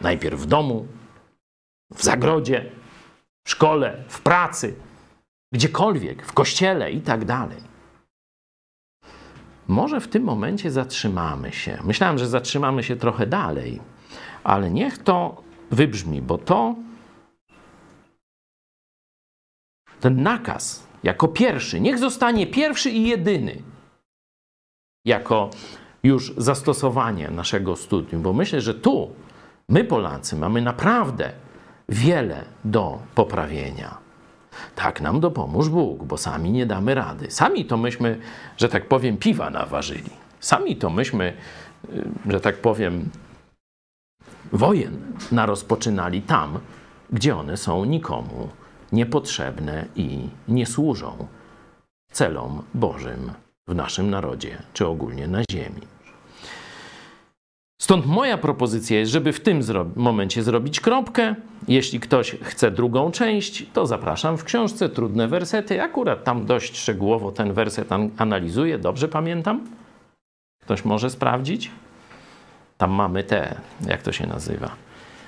Najpierw 0.00 0.40
w 0.40 0.46
domu, 0.46 0.86
w 1.94 2.02
zagrodzie, 2.02 2.72
w 3.46 3.50
szkole, 3.50 4.04
w 4.08 4.20
pracy, 4.20 4.74
gdziekolwiek, 5.52 6.26
w 6.26 6.32
kościele 6.32 6.92
i 6.92 7.00
tak 7.00 7.24
dalej. 7.24 7.60
Może 9.68 10.00
w 10.00 10.08
tym 10.08 10.22
momencie 10.22 10.70
zatrzymamy 10.70 11.52
się. 11.52 11.78
Myślałem, 11.84 12.18
że 12.18 12.28
zatrzymamy 12.28 12.82
się 12.82 12.96
trochę 12.96 13.26
dalej, 13.26 13.80
ale 14.44 14.70
niech 14.70 14.98
to 14.98 15.42
wybrzmi, 15.70 16.22
bo 16.22 16.38
to 16.38 16.74
ten 20.00 20.22
nakaz 20.22 20.85
jako 21.06 21.28
pierwszy, 21.28 21.80
niech 21.80 21.98
zostanie 21.98 22.46
pierwszy 22.46 22.90
i 22.90 23.08
jedyny 23.08 23.62
jako 25.04 25.50
już 26.02 26.34
zastosowanie 26.36 27.30
naszego 27.30 27.76
studium, 27.76 28.22
bo 28.22 28.32
myślę, 28.32 28.60
że 28.60 28.74
tu 28.74 29.10
my 29.68 29.84
Polacy 29.84 30.36
mamy 30.36 30.62
naprawdę 30.62 31.32
wiele 31.88 32.44
do 32.64 32.98
poprawienia. 33.14 33.98
Tak 34.74 35.00
nam 35.00 35.20
dopomóż 35.20 35.68
Bóg, 35.68 36.04
bo 36.04 36.16
sami 36.16 36.50
nie 36.50 36.66
damy 36.66 36.94
rady. 36.94 37.30
Sami 37.30 37.64
to 37.64 37.76
myśmy, 37.76 38.18
że 38.56 38.68
tak 38.68 38.88
powiem, 38.88 39.16
piwa 39.16 39.50
naważyli. 39.50 40.10
Sami 40.40 40.76
to 40.76 40.90
myśmy, 40.90 41.32
y, 41.94 42.32
że 42.32 42.40
tak 42.40 42.56
powiem, 42.56 43.10
wojen 44.52 44.96
narozpoczynali 45.32 46.22
tam, 46.22 46.58
gdzie 47.12 47.36
one 47.36 47.56
są 47.56 47.84
nikomu 47.84 48.48
niepotrzebne 48.92 49.86
i 49.96 50.28
nie 50.48 50.66
służą 50.66 51.26
celom 52.12 52.62
Bożym 52.74 53.32
w 53.68 53.74
naszym 53.74 54.10
narodzie, 54.10 54.62
czy 54.72 54.86
ogólnie 54.86 55.28
na 55.28 55.42
ziemi. 55.52 55.80
Stąd 57.82 58.06
moja 58.06 58.38
propozycja 58.38 58.98
jest, 58.98 59.12
żeby 59.12 59.32
w 59.32 59.40
tym 59.40 59.62
zro 59.62 59.86
momencie 59.96 60.42
zrobić 60.42 60.80
kropkę. 60.80 61.34
Jeśli 61.68 62.00
ktoś 62.00 62.36
chce 62.42 62.70
drugą 62.70 63.10
część, 63.10 63.66
to 63.72 63.86
zapraszam 63.86 64.38
w 64.38 64.44
książce 64.44 64.88
Trudne 64.88 65.28
wersety. 65.28 65.82
Akurat 65.82 66.24
tam 66.24 66.46
dość 66.46 66.76
szczegółowo 66.76 67.32
ten 67.32 67.52
werset 67.52 67.92
an 67.92 68.10
analizuję. 68.16 68.78
Dobrze 68.78 69.08
pamiętam? 69.08 69.66
Ktoś 70.62 70.84
może 70.84 71.10
sprawdzić? 71.10 71.70
Tam 72.78 72.90
mamy 72.90 73.24
te, 73.24 73.60
jak 73.86 74.02
to 74.02 74.12
się 74.12 74.26
nazywa? 74.26 74.85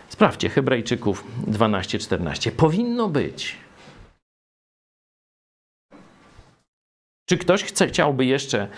Sprawdźcie, 0.09 0.48
Hebrajczyków 0.48 1.24
12-14. 1.46 2.50
Powinno 2.50 3.09
być. 3.09 3.56
Czy 7.28 7.38
ktoś 7.38 7.64
chce, 7.64 7.86
chciałby 7.86 8.24
jeszcze 8.26 8.68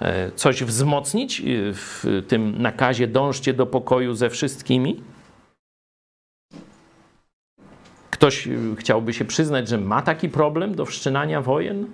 e, 0.00 0.32
coś 0.32 0.64
wzmocnić 0.64 1.40
e, 1.40 1.44
w 1.72 2.04
tym 2.28 2.62
nakazie 2.62 3.06
dążcie 3.06 3.54
do 3.54 3.66
pokoju 3.66 4.14
ze 4.14 4.30
wszystkimi? 4.30 5.02
Ktoś 8.10 8.48
e, 8.48 8.50
chciałby 8.78 9.12
się 9.12 9.24
przyznać, 9.24 9.68
że 9.68 9.78
ma 9.78 10.02
taki 10.02 10.28
problem 10.28 10.74
do 10.74 10.86
wszczynania 10.86 11.40
wojen, 11.40 11.86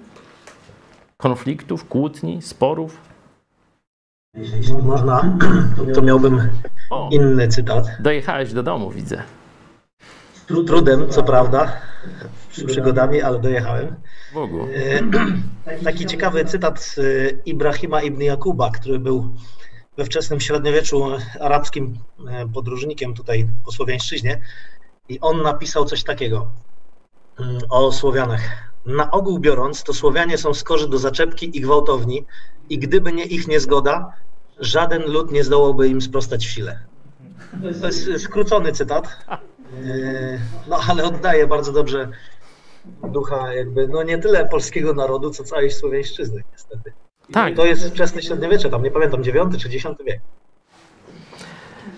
konfliktów, 1.16 1.88
kłótni, 1.88 2.42
sporów? 2.42 3.00
Jeśli 4.36 4.74
można, 4.82 5.38
to 5.94 6.02
miałbym 6.02 6.50
O, 6.90 7.08
inny 7.12 7.48
cytat. 7.48 7.86
dojechałeś 8.00 8.52
do 8.52 8.62
domu, 8.62 8.90
widzę. 8.90 9.22
Trudem, 10.46 11.10
co 11.10 11.22
prawda, 11.22 11.72
z 12.52 12.64
przygodami, 12.64 13.22
ale 13.22 13.38
dojechałem. 13.40 13.94
Bogu. 14.34 14.66
E, 15.66 15.84
Taki 15.84 16.06
ciekawy 16.06 16.44
cytat 16.44 16.80
z 16.80 16.98
Ibrahima 17.46 18.02
ibn 18.02 18.22
Jakuba, 18.22 18.70
który 18.70 18.98
był 18.98 19.34
we 19.96 20.04
wczesnym 20.04 20.40
średniowieczu 20.40 21.04
arabskim 21.40 21.98
e, 22.28 22.48
podróżnikiem 22.48 23.14
tutaj 23.14 23.48
po 23.64 23.72
Słowiańszczyźnie. 23.72 24.40
I 25.08 25.20
on 25.20 25.42
napisał 25.42 25.84
coś 25.84 26.04
takiego 26.04 26.46
mm, 27.40 27.58
o 27.70 27.92
Słowianach. 27.92 28.40
Na 28.86 29.10
ogół 29.10 29.38
biorąc, 29.38 29.82
to 29.82 29.94
Słowianie 29.94 30.38
są 30.38 30.54
skorzy 30.54 30.88
do 30.88 30.98
zaczepki 30.98 31.58
i 31.58 31.60
gwałtowni 31.60 32.24
i 32.70 32.78
gdyby 32.78 33.12
nie 33.12 33.24
ich 33.24 33.48
niezgoda, 33.48 34.12
żaden 34.60 35.02
lud 35.02 35.32
nie 35.32 35.44
zdołałby 35.44 35.88
im 35.88 36.00
sprostać 36.00 36.46
w 36.46 36.50
sile. 36.50 36.78
To 37.80 37.86
jest 37.86 38.22
skrócony 38.22 38.72
cytat, 38.72 39.08
e, 39.28 39.38
no 40.68 40.80
ale 40.88 41.04
oddaje 41.04 41.46
bardzo 41.46 41.72
dobrze 41.72 42.08
ducha 43.02 43.54
jakby, 43.54 43.88
no 43.88 44.02
nie 44.02 44.18
tyle 44.18 44.46
polskiego 44.46 44.94
narodu, 44.94 45.30
co 45.30 45.44
całej 45.44 45.70
Słowiańszczyzny 45.70 46.44
niestety. 46.52 46.92
I 47.28 47.32
Tak. 47.32 47.54
To 47.54 47.66
jest 47.66 47.88
wczesne 47.88 48.22
średniowiecze, 48.22 48.70
tam 48.70 48.82
nie 48.82 48.90
pamiętam, 48.90 49.20
IX 49.20 49.62
czy 49.62 49.68
X 49.68 49.84
wiek. 50.06 50.20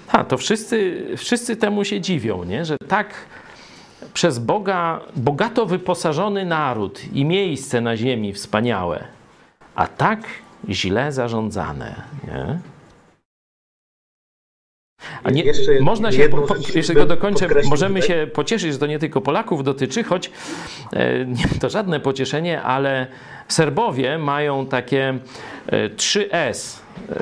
Ha, 0.09 0.25
to 0.25 0.39
wszyscy, 0.39 1.07
wszyscy 1.17 1.57
temu 1.57 1.85
się 1.85 2.01
dziwią, 2.01 2.45
nie? 2.45 2.65
że 2.65 2.77
tak 2.89 3.15
przez 4.15 4.39
Boga 4.39 5.01
bogato 5.17 5.67
wyposażony 5.67 6.45
naród 6.45 7.01
i 7.13 7.25
miejsce 7.25 7.81
na 7.81 7.97
ziemi 7.97 8.33
wspaniałe, 8.33 9.05
a 9.75 9.87
tak 9.87 10.21
źle 10.69 11.13
zarządzane. 11.13 12.03
Nie? 12.25 12.59
A 15.23 15.31
nie, 15.31 15.43
Jeszcze 15.43 15.81
można 15.81 16.13
się, 16.13 16.29
po, 16.29 16.47
jeszcze 16.75 16.95
go 16.95 17.07
dokończę, 17.07 17.49
możemy 17.65 18.01
tutaj. 18.01 18.17
się 18.17 18.27
pocieszyć, 18.27 18.73
że 18.73 18.79
to 18.79 18.87
nie 18.87 18.99
tylko 18.99 19.21
Polaków 19.21 19.65
dotyczy, 19.65 20.05
choć 20.05 20.31
e, 20.93 21.25
nie 21.25 21.45
to 21.61 21.71
żadne 21.71 22.01
pocieszenie, 22.01 22.63
ale 22.63 23.07
Serbowie 23.49 24.19
mają 24.19 24.67
takie 24.67 25.19
e, 25.67 25.89
3S. 25.89 26.79
E, 27.11 27.15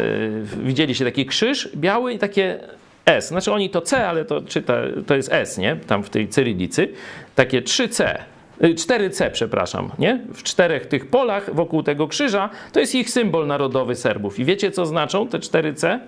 widzieliście 0.65 1.05
taki 1.05 1.27
krzyż 1.27 1.69
biały 1.77 2.13
i 2.13 2.19
takie 2.19 2.61
S. 3.07 3.29
Znaczy 3.29 3.53
oni 3.53 3.71
to 3.71 3.81
C, 3.81 4.09
ale 4.09 4.25
to 4.25 4.43
czyta, 4.43 4.75
to 5.07 5.15
jest 5.15 5.33
S, 5.33 5.59
nie? 5.59 5.77
Tam 5.77 6.03
w 6.03 6.11
tej 6.11 6.29
cyrylicy. 6.29 6.89
Takie 7.35 7.63
3C. 7.63 8.19
Y, 8.65 8.75
4C, 8.75 9.31
przepraszam, 9.31 9.91
nie? 9.99 10.21
W 10.35 10.43
czterech 10.43 10.87
tych 10.87 11.11
polach 11.11 11.55
wokół 11.55 11.83
tego 11.83 12.09
krzyża 12.09 12.51
to 12.73 12.81
jest 12.81 12.95
ich 12.95 13.11
symbol 13.11 13.47
narodowy 13.47 13.95
Serbów. 13.95 14.39
I 14.39 14.45
wiecie, 14.45 14.71
co 14.71 14.87
znaczą 14.87 15.29
te 15.29 15.39
4C? 15.39 15.99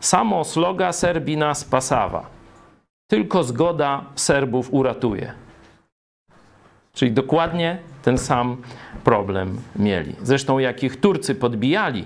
Samo 0.00 0.44
sloga 0.44 0.92
Serbina 0.92 1.54
spasawa. 1.54 2.26
Tylko 3.10 3.44
zgoda 3.44 4.04
Serbów 4.14 4.74
uratuje. 4.74 5.32
Czyli 6.94 7.12
dokładnie 7.12 7.78
ten 8.02 8.18
sam 8.18 8.56
problem 9.04 9.60
mieli. 9.76 10.16
Zresztą 10.22 10.58
jak 10.58 10.82
ich 10.82 11.00
Turcy 11.00 11.34
podbijali, 11.34 12.04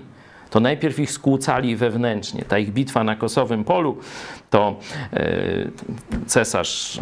to 0.57 0.61
najpierw 0.61 0.99
ich 0.99 1.13
skłócali 1.13 1.77
wewnętrznie. 1.77 2.43
Ta 2.43 2.59
ich 2.59 2.73
bitwa 2.73 3.05
na 3.05 3.17
Kosowym 3.17 3.65
Polu, 3.65 3.97
to 4.51 4.77
e, 5.13 5.27
cesarz, 6.27 7.01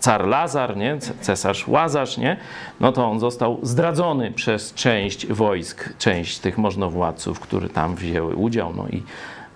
car 0.00 0.26
Lazar, 0.26 0.76
nie? 0.76 0.98
Cesarz 1.20 1.68
Łazarz, 1.68 2.18
nie? 2.18 2.36
no 2.80 2.92
to 2.92 3.06
on 3.06 3.20
został 3.20 3.58
zdradzony 3.62 4.32
przez 4.32 4.74
część 4.74 5.26
wojsk, 5.26 5.98
część 5.98 6.38
tych 6.38 6.58
możnowładców, 6.58 7.40
które 7.40 7.68
tam 7.68 7.96
wzięły 7.96 8.34
udział. 8.34 8.72
No 8.76 8.88
i 8.88 9.02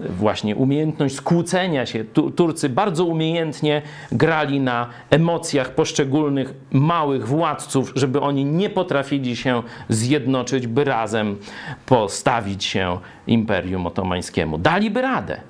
właśnie 0.01 0.57
umiejętność 0.57 1.15
skłócenia 1.15 1.87
się. 1.87 2.05
Tu- 2.05 2.31
Turcy 2.31 2.69
bardzo 2.69 3.05
umiejętnie 3.05 3.83
grali 4.13 4.61
na 4.61 4.91
emocjach 5.11 5.75
poszczególnych 5.75 6.55
małych 6.71 7.27
władców, 7.29 7.93
żeby 7.95 8.21
oni 8.21 8.45
nie 8.45 8.71
potrafili 8.71 9.37
się 9.37 9.63
zjednoczyć, 9.89 10.67
by 10.67 10.85
razem 10.85 11.39
postawić 11.87 12.65
się 12.65 12.99
Imperium 13.27 13.87
Otomańskiemu. 13.87 14.59
Daliby 14.59 15.03
radę, 15.03 15.41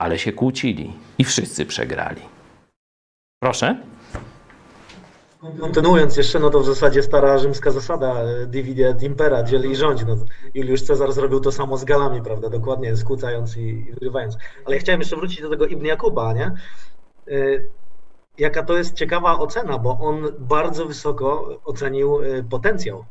ale 0.00 0.18
się 0.18 0.32
kłócili 0.32 0.92
i 1.18 1.24
wszyscy 1.24 1.66
przegrali. 1.66 2.20
Proszę. 3.42 3.76
Kontynuując 5.60 6.16
jeszcze, 6.16 6.38
no 6.38 6.50
to 6.50 6.60
w 6.60 6.64
zasadzie 6.64 7.02
stara 7.02 7.38
rzymska 7.38 7.70
zasada 7.70 8.22
e, 8.22 8.46
divide 8.46 8.88
et 8.88 9.02
impera, 9.02 9.42
dzieli 9.42 9.70
i 9.70 9.76
rządzi. 9.76 10.04
No, 10.06 10.16
Juliusz 10.54 10.82
Cezar 10.82 11.12
zrobił 11.12 11.40
to 11.40 11.52
samo 11.52 11.76
z 11.76 11.84
Galami, 11.84 12.22
prawda, 12.22 12.50
dokładnie, 12.50 12.96
skłócając 12.96 13.56
i, 13.56 13.60
i 13.60 13.92
wyrywając. 13.92 14.36
Ale 14.64 14.76
ja 14.76 14.80
chciałem 14.80 15.00
jeszcze 15.00 15.16
wrócić 15.16 15.40
do 15.40 15.50
tego 15.50 15.66
Ibn 15.66 15.86
Jakuba, 15.86 16.32
nie? 16.32 16.46
E, 17.28 17.62
jaka 18.38 18.62
to 18.62 18.76
jest 18.76 18.94
ciekawa 18.94 19.38
ocena, 19.38 19.78
bo 19.78 19.98
on 20.00 20.28
bardzo 20.38 20.86
wysoko 20.86 21.58
ocenił 21.64 22.22
e, 22.22 22.42
potencjał 22.42 23.04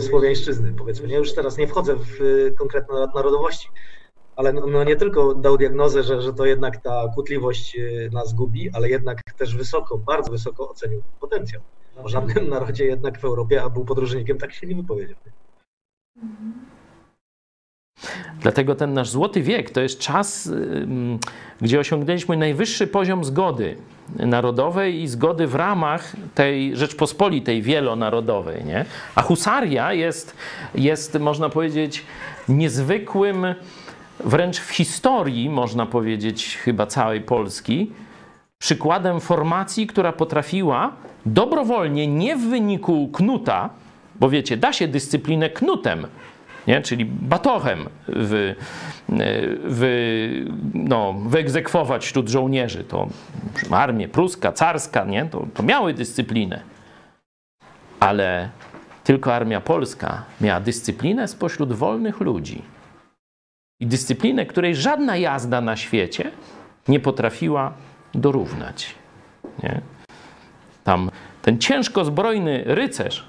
słowiańszczyzny, 0.00 0.72
powiedzmy. 0.72 1.08
Ja 1.08 1.18
już 1.18 1.34
teraz 1.34 1.56
nie 1.56 1.68
wchodzę 1.68 1.96
w 1.96 2.18
konkretne 2.58 3.06
narodowości, 3.14 3.68
ale 4.36 4.52
no, 4.52 4.66
no, 4.66 4.84
nie 4.84 4.96
tylko 4.96 5.34
dał 5.34 5.58
diagnozę, 5.58 6.02
że, 6.02 6.22
że 6.22 6.32
to 6.32 6.46
jednak 6.46 6.82
ta 6.82 7.08
kłótliwość 7.14 7.76
y, 7.76 8.10
nas 8.12 8.32
gubi, 8.32 8.70
ale 8.72 8.88
jednak 8.88 9.20
też 9.38 9.56
wysoko, 9.56 9.98
bardzo 9.98 10.30
wysoko 10.30 10.70
ocenił 10.70 11.02
potencjał. 11.20 11.62
O 12.04 12.08
żadnym 12.08 12.48
narodzie 12.56 12.84
jednak 12.84 13.20
w 13.20 13.24
Europie, 13.24 13.62
a 13.62 13.70
był 13.70 13.84
podróżnikiem, 13.84 14.38
tak 14.38 14.52
się 14.52 14.66
nie 14.66 14.74
wypowiedział. 14.74 15.16
Dlatego 18.40 18.74
ten 18.74 18.92
nasz 18.92 19.10
złoty 19.10 19.42
wiek 19.42 19.70
to 19.70 19.80
jest 19.80 19.98
czas, 19.98 20.50
gdzie 21.60 21.80
osiągnęliśmy 21.80 22.36
najwyższy 22.36 22.86
poziom 22.86 23.24
zgody 23.24 23.76
narodowej 24.18 25.02
i 25.02 25.08
zgody 25.08 25.46
w 25.46 25.54
ramach 25.54 26.12
tej 26.34 26.76
Rzeczpospolitej 26.76 27.62
wielonarodowej. 27.62 28.64
Nie? 28.64 28.84
A 29.14 29.22
husaria 29.22 29.92
jest, 29.92 30.36
jest, 30.74 31.18
można 31.18 31.48
powiedzieć, 31.48 32.04
niezwykłym 32.48 33.46
wręcz 34.24 34.58
w 34.58 34.70
historii, 34.70 35.50
można 35.50 35.86
powiedzieć, 35.86 36.56
chyba 36.56 36.86
całej 36.86 37.20
Polski, 37.20 37.92
przykładem 38.58 39.20
formacji, 39.20 39.86
która 39.86 40.12
potrafiła 40.12 40.92
dobrowolnie, 41.26 42.06
nie 42.06 42.36
w 42.36 42.40
wyniku 42.40 43.08
knuta, 43.08 43.70
bo 44.20 44.30
wiecie, 44.30 44.56
da 44.56 44.72
się 44.72 44.88
dyscyplinę 44.88 45.50
knutem, 45.50 46.06
nie? 46.66 46.82
czyli 46.82 47.04
batochem 47.04 47.88
wy, 49.64 50.44
no, 50.74 51.12
wyegzekwować 51.12 52.04
wśród 52.04 52.28
żołnierzy. 52.28 52.84
To 52.84 53.08
armię 53.70 54.08
pruska, 54.08 54.52
carska, 54.52 55.04
nie? 55.04 55.24
To, 55.24 55.46
to 55.54 55.62
miały 55.62 55.94
dyscyplinę. 55.94 56.60
Ale 58.00 58.48
tylko 59.04 59.34
armia 59.34 59.60
polska 59.60 60.22
miała 60.40 60.60
dyscyplinę 60.60 61.28
spośród 61.28 61.72
wolnych 61.72 62.20
ludzi 62.20 62.62
i 63.80 63.86
dyscyplinę, 63.86 64.46
której 64.46 64.76
żadna 64.76 65.16
jazda 65.16 65.60
na 65.60 65.76
świecie 65.76 66.30
nie 66.88 67.00
potrafiła 67.00 67.72
dorównać. 68.14 68.94
Nie? 69.62 69.80
Tam 70.84 71.10
ten 71.42 71.58
ciężko 71.58 72.04
zbrojny 72.04 72.62
rycerz 72.66 73.24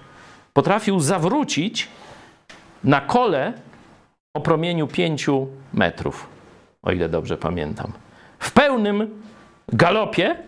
potrafił 0.53 0.99
zawrócić 0.99 1.87
na 2.83 3.01
kole 3.01 3.53
o 4.33 4.41
promieniu 4.41 4.87
pięciu 4.87 5.47
metrów, 5.73 6.27
o 6.83 6.91
ile 6.91 7.09
dobrze 7.09 7.37
pamiętam. 7.37 7.91
W 8.39 8.51
pełnym 8.51 9.21
galopie 9.67 10.43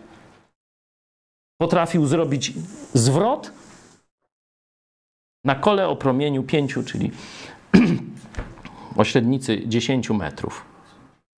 potrafił 1.62 2.06
zrobić 2.06 2.54
zwrot 2.94 3.52
na 5.46 5.56
kole 5.56 5.88
o 5.88 5.96
promieniu 5.96 6.44
pięciu, 6.44 6.84
czyli 6.84 7.12
o 9.00 9.04
średnicy 9.04 9.68
10 9.68 10.10
metrów. 10.10 10.66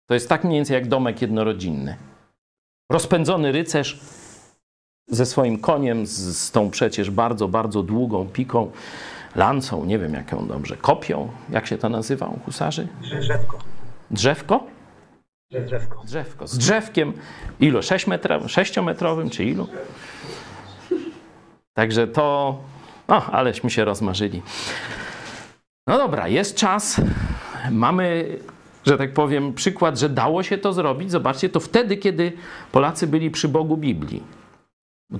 To 0.06 0.14
jest 0.14 0.28
tak 0.28 0.44
mniej 0.44 0.56
więcej 0.58 0.74
jak 0.74 0.88
domek 0.88 1.22
jednorodzinny. 1.22 1.96
Rozpędzony 2.92 3.52
rycerz 3.52 4.00
ze 5.08 5.26
swoim 5.26 5.58
koniem, 5.58 6.06
z, 6.06 6.38
z 6.38 6.50
tą 6.50 6.70
przecież 6.70 7.10
bardzo, 7.10 7.48
bardzo 7.48 7.82
długą 7.82 8.28
piką, 8.28 8.70
lancą, 9.36 9.84
nie 9.84 9.98
wiem 9.98 10.14
jak 10.14 10.32
ją 10.32 10.46
dobrze, 10.46 10.76
kopią, 10.76 11.28
jak 11.50 11.66
się 11.66 11.78
to 11.78 11.88
nazywa 11.88 12.26
u 12.26 12.38
husarzy? 12.38 12.88
Drzewko. 13.20 13.58
Drzewko? 14.10 14.66
Drzewko. 15.50 16.02
Drzewko. 16.04 16.46
Z 16.46 16.58
drzewkiem, 16.58 17.12
ilu? 17.60 17.82
6 17.82 18.06
metra, 18.06 18.48
sześciometrowym 18.48 19.30
czy 19.30 19.44
ilu? 19.44 19.68
Także 21.74 22.06
to, 22.06 22.58
o, 23.08 23.26
aleśmy 23.30 23.70
się 23.70 23.84
rozmarzyli. 23.84 24.42
No 25.86 25.98
dobra, 25.98 26.28
jest 26.28 26.56
czas. 26.56 27.00
Mamy, 27.70 28.38
że 28.86 28.98
tak 28.98 29.14
powiem, 29.14 29.54
przykład, 29.54 29.98
że 29.98 30.08
dało 30.08 30.42
się 30.42 30.58
to 30.58 30.72
zrobić. 30.72 31.10
Zobaczcie, 31.10 31.48
to 31.48 31.60
wtedy, 31.60 31.96
kiedy 31.96 32.32
Polacy 32.72 33.06
byli 33.06 33.30
przy 33.30 33.48
Bogu 33.48 33.76
Biblii. 33.76 34.22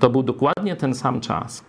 To 0.01 0.11
był 0.11 0.23
dokładnie 0.23 0.77
ten 0.77 0.95
sam 0.95 1.21
czas. 1.21 1.65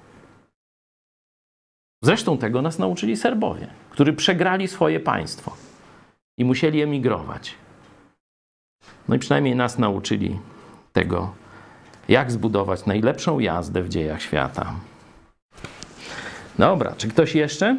Zresztą 2.04 2.38
tego 2.38 2.62
nas 2.62 2.80
nauczyli 2.80 3.18
Serbowie, 3.18 3.68
którzy 3.90 4.14
przegrali 4.14 4.68
swoje 4.68 5.00
państwo 5.00 5.56
i 6.38 6.46
musieli 6.46 6.82
emigrować. 6.82 7.56
No 9.08 9.16
i 9.16 9.20
przynajmniej 9.20 9.56
nas 9.56 9.78
nauczyli 9.78 10.40
tego, 10.94 11.34
jak 12.10 12.32
zbudować 12.32 12.86
najlepszą 12.86 13.40
jazdę 13.40 13.84
w 13.84 13.90
dziejach 13.90 14.22
świata. 14.22 14.74
Dobra, 16.60 16.94
czy 16.98 17.08
ktoś 17.08 17.36
jeszcze? 17.36 17.78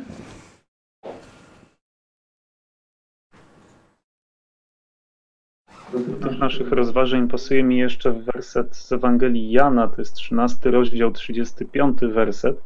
Naszych 6.42 6.72
rozważań 6.72 7.28
pasuje 7.28 7.62
mi 7.62 7.78
jeszcze 7.78 8.12
werset 8.12 8.76
z 8.76 8.92
Ewangelii 8.92 9.50
Jana, 9.50 9.88
to 9.88 9.94
jest 9.98 10.14
13 10.14 10.70
rozdział, 10.70 11.10
35 11.10 12.00
werset. 12.00 12.62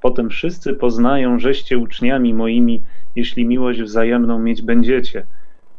Potem 0.00 0.30
wszyscy 0.30 0.74
poznają, 0.74 1.38
żeście 1.38 1.78
uczniami 1.78 2.34
moimi, 2.34 2.82
jeśli 3.16 3.46
miłość 3.46 3.82
wzajemną 3.82 4.38
mieć 4.38 4.62
będziecie. 4.62 5.26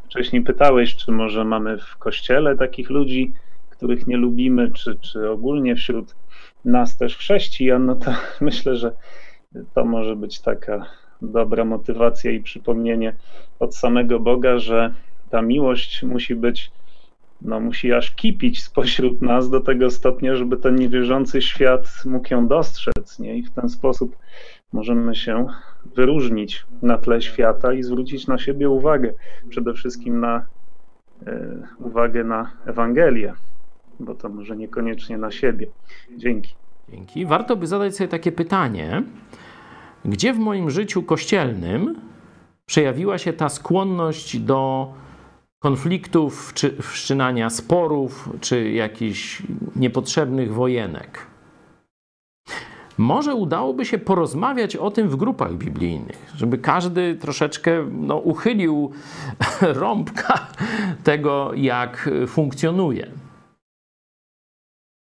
Wcześniej 0.05 0.41
pytałeś, 0.41 0.95
czy 0.95 1.11
może 1.11 1.45
mamy 1.45 1.77
w 1.77 1.97
kościele 1.97 2.57
takich 2.57 2.89
ludzi, 2.89 3.33
których 3.69 4.07
nie 4.07 4.17
lubimy, 4.17 4.71
czy, 4.71 4.95
czy 4.95 5.29
ogólnie 5.29 5.75
wśród 5.75 6.15
nas 6.65 6.97
też 6.97 7.17
chrześcijan, 7.17 7.85
no 7.85 7.95
to 7.95 8.13
myślę, 8.41 8.75
że 8.75 8.91
to 9.73 9.85
może 9.85 10.15
być 10.15 10.41
taka 10.41 10.85
dobra 11.21 11.65
motywacja 11.65 12.31
i 12.31 12.43
przypomnienie 12.43 13.15
od 13.59 13.75
samego 13.75 14.19
Boga, 14.19 14.57
że 14.57 14.93
ta 15.29 15.41
miłość 15.41 16.03
musi 16.03 16.35
być 16.35 16.71
no, 17.41 17.59
musi 17.59 17.93
aż 17.93 18.11
kipić 18.11 18.63
spośród 18.63 19.21
nas 19.21 19.49
do 19.49 19.59
tego 19.59 19.89
stopnia, 19.89 20.35
żeby 20.35 20.57
ten 20.57 20.75
niewierzący 20.75 21.41
świat 21.41 21.87
mógł 22.05 22.33
ją 22.33 22.47
dostrzec. 22.47 23.19
Nie? 23.19 23.37
I 23.37 23.43
w 23.43 23.51
ten 23.51 23.69
sposób 23.69 24.17
możemy 24.73 25.15
się 25.15 25.47
wyróżnić 25.95 26.65
na 26.81 26.97
tle 26.97 27.21
świata 27.21 27.73
i 27.73 27.83
zwrócić 27.83 28.27
na 28.27 28.37
siebie 28.37 28.69
uwagę. 28.69 29.13
Przede 29.49 29.73
wszystkim 29.73 30.19
na 30.19 30.45
e, 31.27 31.67
uwagę 31.79 32.23
na 32.23 32.51
Ewangelię, 32.65 33.33
bo 33.99 34.15
to 34.15 34.29
może 34.29 34.57
niekoniecznie 34.57 35.17
na 35.17 35.31
siebie. 35.31 35.67
Dzięki. 36.17 36.55
Dzięki. 36.89 37.25
Warto 37.25 37.55
by 37.55 37.67
zadać 37.67 37.95
sobie 37.95 38.07
takie 38.07 38.31
pytanie: 38.31 39.03
gdzie 40.05 40.33
w 40.33 40.39
moim 40.39 40.69
życiu 40.69 41.03
kościelnym 41.03 41.95
przejawiła 42.65 43.17
się 43.17 43.33
ta 43.33 43.49
skłonność 43.49 44.39
do 44.39 44.93
konfliktów, 45.65 46.51
czy 46.53 46.81
wszczynania 46.81 47.49
sporów, 47.49 48.29
czy 48.41 48.71
jakichś 48.71 49.41
niepotrzebnych 49.75 50.53
wojenek. 50.53 51.27
Może 52.97 53.35
udałoby 53.35 53.85
się 53.85 53.97
porozmawiać 53.97 54.75
o 54.75 54.91
tym 54.91 55.09
w 55.09 55.15
grupach 55.15 55.53
biblijnych, 55.53 56.31
żeby 56.35 56.57
każdy 56.57 57.15
troszeczkę 57.15 57.85
no, 57.91 58.17
uchylił 58.17 58.91
rąbka 59.81 60.47
tego, 61.03 61.51
jak 61.55 62.09
funkcjonuje. 62.27 63.07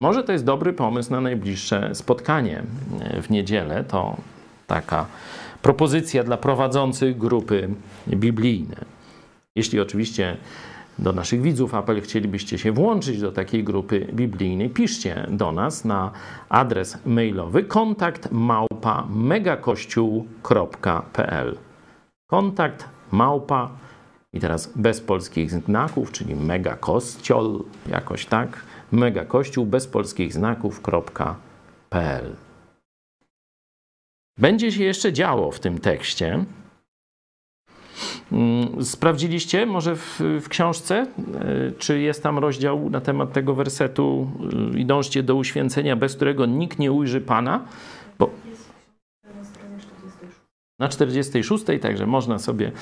Może 0.00 0.24
to 0.24 0.32
jest 0.32 0.44
dobry 0.44 0.72
pomysł 0.72 1.10
na 1.10 1.20
najbliższe 1.20 1.94
spotkanie 1.94 2.62
w 3.22 3.30
niedzielę. 3.30 3.84
To 3.84 4.16
taka 4.66 5.06
propozycja 5.62 6.24
dla 6.24 6.36
prowadzących 6.36 7.18
grupy 7.18 7.68
biblijne. 8.08 8.95
Jeśli 9.56 9.80
oczywiście 9.80 10.36
do 10.98 11.12
naszych 11.12 11.42
widzów 11.42 11.74
apel 11.74 12.02
chcielibyście 12.02 12.58
się 12.58 12.72
włączyć 12.72 13.20
do 13.20 13.32
takiej 13.32 13.64
grupy 13.64 14.06
biblijnej, 14.12 14.70
piszcie 14.70 15.26
do 15.30 15.52
nas 15.52 15.84
na 15.84 16.10
adres 16.48 16.98
mailowy 17.06 17.64
kontakt 17.64 18.28
małpa 18.32 19.06
megakościół.pl 19.10 21.56
kontakt 22.30 22.88
małpa 23.12 23.70
i 24.32 24.40
teraz 24.40 24.72
bez 24.76 25.00
polskich 25.00 25.50
znaków, 25.50 26.12
czyli 26.12 26.34
megakościol, 26.34 27.64
jakoś 27.88 28.26
tak, 28.26 28.64
megakościół 28.92 29.66
bez 29.66 29.86
polskich 29.86 30.32
znaków.pl 30.32 32.36
Będzie 34.38 34.72
się 34.72 34.84
jeszcze 34.84 35.12
działo 35.12 35.50
w 35.50 35.60
tym 35.60 35.78
tekście. 35.78 36.44
Mm, 38.32 38.84
sprawdziliście 38.84 39.66
może 39.66 39.96
w, 39.96 40.20
w, 40.40 40.48
książce, 40.48 40.94
e, 40.96 41.06
czy 41.78 42.00
jest 42.00 42.22
tam 42.22 42.38
rozdział 42.38 42.90
na 42.90 43.00
temat 43.00 43.32
tego 43.32 43.54
wersetu 43.54 44.30
e, 44.74 44.78
i 44.78 44.86
do 45.22 45.34
uświęcenia, 45.34 45.96
bez 45.96 46.16
którego 46.16 46.46
nikt 46.46 46.78
nie 46.78 46.92
ujrzy 46.92 47.20
Pana? 47.20 47.64
Na 50.78 50.88
46, 50.88 51.64
także 51.80 52.06
można 52.06 52.38
sobie 52.38 52.72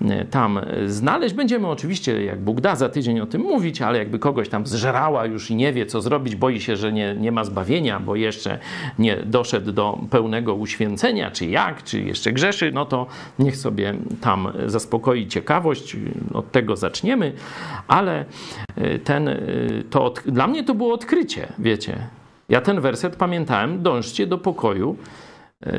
e, 0.00 0.24
tam 0.24 0.60
znaleźć. 0.86 1.34
Będziemy 1.34 1.66
oczywiście, 1.66 2.24
jak 2.24 2.40
Bóg 2.40 2.60
da, 2.60 2.76
za 2.76 2.88
tydzień 2.88 3.20
o 3.20 3.26
tym 3.26 3.42
mówić, 3.42 3.82
ale 3.82 3.98
jakby 3.98 4.18
kogoś 4.18 4.48
tam 4.48 4.66
zżerała 4.66 5.26
już 5.26 5.50
i 5.50 5.56
nie 5.56 5.72
wie, 5.72 5.86
co 5.86 6.00
zrobić, 6.00 6.36
boi 6.36 6.60
się, 6.60 6.76
że 6.76 6.92
nie, 6.92 7.16
nie 7.20 7.32
ma 7.32 7.44
zbawienia, 7.44 8.00
bo 8.00 8.16
jeszcze 8.16 8.58
nie 8.98 9.16
doszedł 9.16 9.72
do 9.72 9.98
pełnego 10.10 10.54
uświęcenia, 10.54 11.30
czy 11.30 11.46
jak, 11.46 11.82
czy 11.82 12.02
jeszcze 12.02 12.32
grzeszy, 12.32 12.72
no 12.74 12.84
to 12.84 13.06
niech 13.38 13.56
sobie 13.56 13.94
tam 14.20 14.52
zaspokoi 14.66 15.26
ciekawość, 15.26 15.96
od 16.34 16.52
tego 16.52 16.76
zaczniemy, 16.76 17.32
ale 17.88 18.24
e, 18.76 18.98
ten, 18.98 19.28
e, 19.28 19.38
to 19.90 20.14
dla 20.26 20.46
mnie 20.46 20.64
to 20.64 20.74
było 20.74 20.94
odkrycie, 20.94 21.52
wiecie. 21.58 22.06
Ja 22.48 22.60
ten 22.60 22.80
werset 22.80 23.16
pamiętałem, 23.16 23.82
dążcie 23.82 24.26
do 24.26 24.38
pokoju, 24.38 24.96
E, 24.96 25.31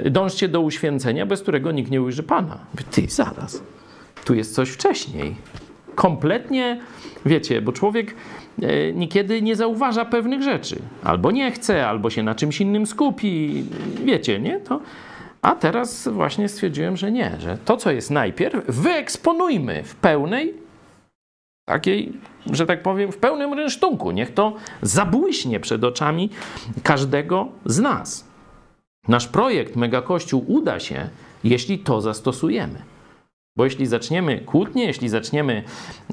dążcie 0.06 0.48
do 0.48 0.62
uświęcenia, 0.62 1.26
bez 1.26 1.42
którego 1.42 1.72
nikt 1.72 1.92
nie 1.92 2.02
ujrzy 2.02 2.24
Pana. 2.24 2.58
Ty, 2.92 3.08
zaraz. 3.08 3.64
Tu 4.26 4.34
jest 4.34 4.56
coś 4.56 4.70
wcześniej. 4.70 5.36
Kompletnie, 5.96 6.80
wiecie, 7.26 7.62
bo 7.62 7.72
człowiek 7.72 8.16
e, 8.62 8.94
niekiedy 8.94 9.42
nie 9.42 9.56
zauważa 9.56 10.06
pewnych 10.06 10.42
rzeczy. 10.42 10.76
Albo 11.04 11.32
nie 11.32 11.52
chce, 11.52 11.88
albo 11.88 12.10
się 12.10 12.24
na 12.24 12.36
czymś 12.36 12.62
innym 12.62 12.88
skupi. 12.88 13.64
Wiecie, 14.06 14.40
nie? 14.40 14.60
To... 14.60 14.80
A 15.42 15.56
teraz 15.56 16.08
właśnie 16.08 16.50
stwierdziłem, 16.50 16.98
że 16.98 17.12
nie, 17.12 17.32
że 17.40 17.58
to, 17.66 17.78
co 17.78 17.92
jest 17.92 18.12
najpierw, 18.12 18.66
wyeksponujmy 18.68 19.84
w 19.84 19.96
pełnej, 19.96 20.54
takiej, 21.66 22.14
że 22.52 22.66
tak 22.66 22.84
powiem, 22.84 23.12
w 23.12 23.18
pełnym 23.18 23.54
rynsztunku. 23.54 24.12
Niech 24.12 24.34
to 24.34 24.54
zabłyśnie 24.82 25.60
przed 25.60 25.84
oczami 25.84 26.30
każdego 26.84 27.48
z 27.66 27.80
nas. 27.80 28.33
Nasz 29.08 29.28
projekt 29.28 29.76
Megakościół 29.76 30.46
uda 30.48 30.80
się, 30.80 31.10
jeśli 31.44 31.80
to 31.80 32.02
zastosujemy. 32.02 32.82
Bo 33.58 33.64
jeśli 33.64 33.86
zaczniemy 33.86 34.40
kłótnie, 34.40 34.86
jeśli 34.86 35.10
zaczniemy 35.10 35.64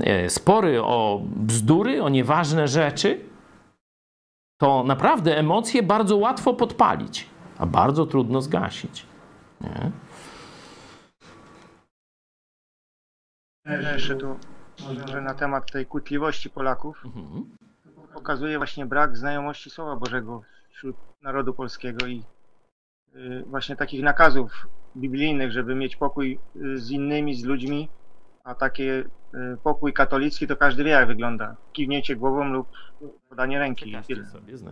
e, 0.01 0.31
spory 0.31 0.83
o 0.83 1.23
bzdury, 1.25 2.03
o 2.03 2.09
nieważne 2.09 2.69
rzeczy, 2.69 3.21
to 4.61 4.85
naprawdę 4.85 5.39
emocje 5.39 5.83
bardzo 5.83 6.17
łatwo 6.17 6.55
podpalić, 6.55 7.27
a 7.59 7.67
bardzo 7.67 8.07
trudno 8.07 8.43
zgasić. 8.43 9.07
Nie? 9.61 9.91
Jeszcze 13.93 14.17
tu 14.17 14.37
może 14.81 15.21
na 15.21 15.35
temat 15.35 15.73
tej 15.73 15.87
kłótliwości 15.87 16.51
Polaków. 16.51 17.03
Mhm. 17.05 17.57
Pokazuje 18.15 18.59
właśnie 18.59 18.87
brak 18.87 19.17
znajomości 19.17 19.71
Słowa 19.71 19.97
Bożego 19.97 20.43
wśród 20.71 20.97
narodu 21.23 21.55
polskiego 21.55 22.07
i 22.07 22.25
właśnie 23.47 23.77
takich 23.77 24.03
nakazów 24.03 24.67
biblijnych, 24.97 25.53
żeby 25.53 25.75
mieć 25.75 25.97
pokój 25.97 26.39
y, 26.57 26.79
z 26.79 26.91
innymi, 26.91 27.35
z 27.35 27.45
ludźmi, 27.45 27.89
a 28.45 28.55
takie 28.55 29.05
y, 29.35 29.57
pokój 29.65 29.93
katolicki 29.93 30.47
to 30.47 30.57
każdy 30.57 30.85
wie 30.85 30.91
jak 30.91 31.07
wygląda. 31.07 31.57
Kiwnięcie 31.73 32.17
głową 32.17 32.45
lub 32.45 32.67
podanie 33.29 33.59
ręki. 33.59 33.97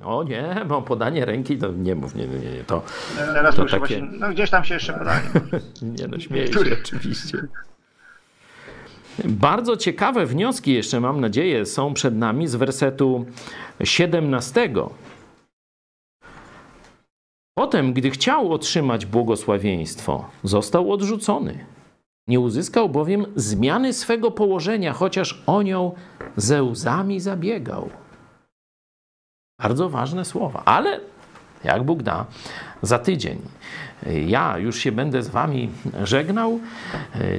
O 0.05 0.25
nie, 0.25 0.63
bo 0.69 0.83
podanie 0.83 1.25
ręki 1.25 1.59
to 1.59 1.73
nie 1.73 1.95
mów, 1.95 2.15
nie, 2.15 2.27
nie, 2.27 2.39
nie 2.39 2.65
to. 2.65 2.83
Teraz 3.17 3.57
to 3.57 3.65
takie... 3.65 3.79
właśnie, 3.79 4.03
no 4.03 4.29
gdzieś 4.29 4.51
tam 4.51 4.65
się 4.65 4.75
jeszcze 4.75 4.93
podaje. 4.93 5.21
nie 5.99 6.09
no, 6.09 6.19
śmieję 6.19 6.53
się 6.53 6.61
oczywiście. 6.83 7.39
Bardzo 9.25 9.77
ciekawe 9.77 10.27
wnioski 10.27 10.75
jeszcze, 10.75 11.01
mam 11.01 11.21
nadzieję, 11.21 11.67
są 11.67 11.95
przed 11.95 12.17
nami 12.17 12.49
z 12.49 12.55
wersetu 12.55 13.27
17 13.85 14.71
Potem, 17.59 17.93
gdy 17.93 18.11
chciał 18.11 18.53
otrzymać 18.53 19.07
błogosławieństwo, 19.07 20.25
został 20.45 20.93
odrzucony. 20.93 21.65
Nie 22.29 22.41
uzyskał 22.41 22.89
bowiem 22.89 23.27
zmiany 23.37 23.93
swego 23.93 24.31
położenia, 24.31 24.93
chociaż 24.93 25.43
o 25.47 25.63
nią 25.63 25.93
ze 26.37 26.63
łzami 26.63 27.21
zabiegał. 27.21 27.91
Bardzo 29.61 29.89
ważne 29.89 30.25
słowa, 30.25 30.63
ale 30.65 31.01
jak 31.65 31.83
Bóg 31.83 32.03
da, 32.03 32.27
za 32.83 32.99
tydzień. 32.99 33.39
Ja 34.27 34.59
już 34.59 34.79
się 34.79 34.93
będę 34.93 35.23
z 35.23 35.29
Wami 35.29 35.71
żegnał. 36.05 36.61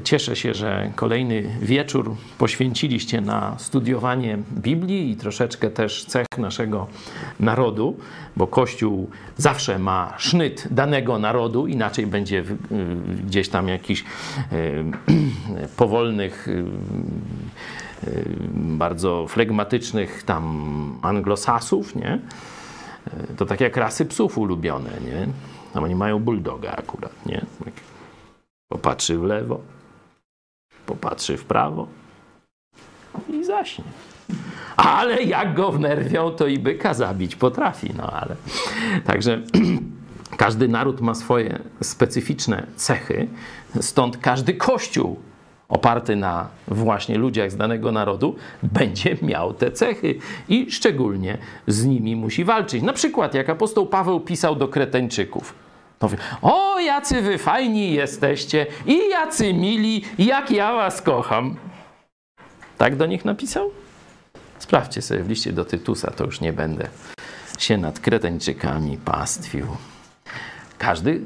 Cieszę 0.03 0.36
się, 0.36 0.53
że 0.53 0.91
kolejny 0.95 1.44
wieczór 1.61 2.15
poświęciliście 2.38 3.22
na 3.22 3.56
studiowanie 3.57 4.38
Biblii 4.52 5.11
i 5.11 5.15
troszeczkę 5.15 5.69
też 5.69 6.06
cech 6.06 6.26
naszego 6.38 6.88
narodu, 7.40 7.98
bo 8.38 8.48
Kościół 8.48 9.10
zawsze 9.38 9.80
ma 9.80 10.14
sznyt 10.18 10.68
danego 10.72 11.19
narodu, 11.19 11.68
inaczej 11.68 12.07
będzie 12.07 12.44
gdzieś 13.26 13.49
tam 13.49 13.68
jakiś 13.68 14.03
powolnych 15.77 16.48
bardzo 18.53 19.27
flegmatycznych 19.27 20.23
tam 20.23 20.99
anglosasów, 21.02 21.95
nie? 21.95 22.19
To 23.38 23.45
tak 23.45 23.61
jak 23.61 23.77
rasy 23.77 24.06
psów 24.06 24.38
ulubione, 24.38 24.90
nie? 24.90 25.27
Tam 25.73 25.83
oni 25.83 25.95
mają 25.95 26.19
bulldoga 26.19 26.71
akurat, 26.71 27.25
nie? 27.25 27.45
Popatrzy 28.71 29.17
w 29.17 29.23
lewo, 29.23 29.61
popatrzy 30.85 31.37
w 31.37 31.45
prawo 31.45 31.87
i 33.29 33.43
zaśnie. 33.43 33.83
Ale 34.77 35.23
jak 35.23 35.53
go 35.53 35.71
wnerwią, 35.71 36.31
to 36.31 36.47
i 36.47 36.59
byka 36.59 36.93
zabić 36.93 37.35
potrafi, 37.35 37.93
no 37.97 38.03
ale... 38.03 38.35
Także 39.05 39.41
każdy 40.37 40.67
naród 40.67 41.01
ma 41.01 41.15
swoje 41.15 41.59
specyficzne 41.81 42.67
cechy, 42.75 43.27
stąd 43.81 44.17
każdy 44.17 44.53
kościół 44.53 45.19
oparty 45.69 46.15
na 46.15 46.47
właśnie 46.67 47.17
ludziach 47.17 47.51
z 47.51 47.57
danego 47.57 47.91
narodu, 47.91 48.35
będzie 48.63 49.17
miał 49.21 49.53
te 49.53 49.71
cechy 49.71 50.15
i 50.49 50.71
szczególnie 50.71 51.37
z 51.67 51.85
nimi 51.85 52.15
musi 52.15 52.43
walczyć. 52.45 52.83
Na 52.83 52.93
przykład, 52.93 53.33
jak 53.33 53.49
apostoł 53.49 53.85
Paweł 53.85 54.19
pisał 54.19 54.55
do 54.55 54.67
Kretańczyków. 54.67 55.53
Mówi, 56.01 56.17
o, 56.41 56.79
jacy 56.79 57.21
wy 57.21 57.37
fajni 57.37 57.93
jesteście 57.93 58.65
i 58.85 59.09
jacy 59.09 59.53
mili, 59.53 60.03
jak 60.17 60.51
ja 60.51 60.73
was 60.73 61.01
kocham. 61.01 61.55
Tak 62.77 62.95
do 62.95 63.05
nich 63.05 63.25
napisał? 63.25 63.71
Sprawdźcie 64.59 65.01
sobie 65.01 65.23
w 65.23 65.29
liście 65.29 65.53
do 65.53 65.65
Tytusa, 65.65 66.11
to 66.11 66.25
już 66.25 66.41
nie 66.41 66.53
będę 66.53 66.87
się 67.59 67.77
nad 67.77 67.99
Kretańczykami 67.99 68.97
pastwił. 68.97 69.67
Każdy 70.77 71.21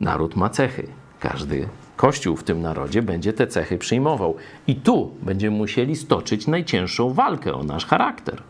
naród 0.00 0.36
ma 0.36 0.50
cechy. 0.50 0.86
Każdy 1.20 1.68
Kościół 1.96 2.36
w 2.36 2.44
tym 2.44 2.62
narodzie 2.62 3.02
będzie 3.02 3.32
te 3.32 3.46
cechy 3.46 3.78
przyjmował. 3.78 4.36
I 4.66 4.76
tu 4.76 5.14
będziemy 5.22 5.56
musieli 5.56 5.96
stoczyć 5.96 6.46
najcięższą 6.46 7.12
walkę 7.12 7.54
o 7.54 7.64
nasz 7.64 7.86
charakter. 7.86 8.42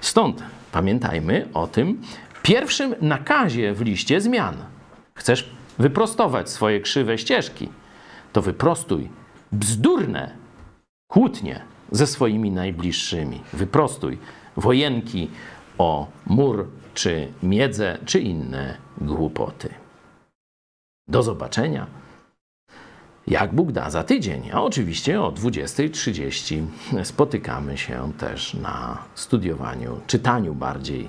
Stąd 0.00 0.42
pamiętajmy 0.72 1.48
o 1.54 1.66
tym 1.66 2.00
pierwszym 2.42 2.94
nakazie 3.00 3.74
w 3.74 3.80
liście 3.80 4.20
zmian. 4.20 4.56
Chcesz 5.14 5.50
wyprostować 5.78 6.50
swoje 6.50 6.80
krzywe 6.80 7.18
ścieżki, 7.18 7.68
to 8.32 8.42
wyprostuj 8.42 9.08
bzdurne 9.52 10.34
kłótnie 11.08 11.60
ze 11.90 12.06
swoimi 12.06 12.50
najbliższymi. 12.50 13.40
Wyprostuj 13.52 14.18
wojenki 14.56 15.30
o 15.78 16.06
mur, 16.26 16.68
czy 16.94 17.28
miedzę, 17.42 17.98
czy 18.04 18.20
inne 18.20 18.76
głupoty. 19.00 19.68
Do 21.08 21.22
zobaczenia 21.22 21.86
jak 23.26 23.54
Bóg 23.54 23.72
da 23.72 23.90
za 23.90 24.04
tydzień. 24.04 24.50
A 24.52 24.62
oczywiście 24.62 25.22
o 25.22 25.32
20.30 25.32 26.66
spotykamy 27.02 27.78
się 27.78 28.12
też 28.18 28.54
na 28.54 28.98
studiowaniu, 29.14 30.00
czytaniu 30.06 30.54
bardziej 30.54 31.08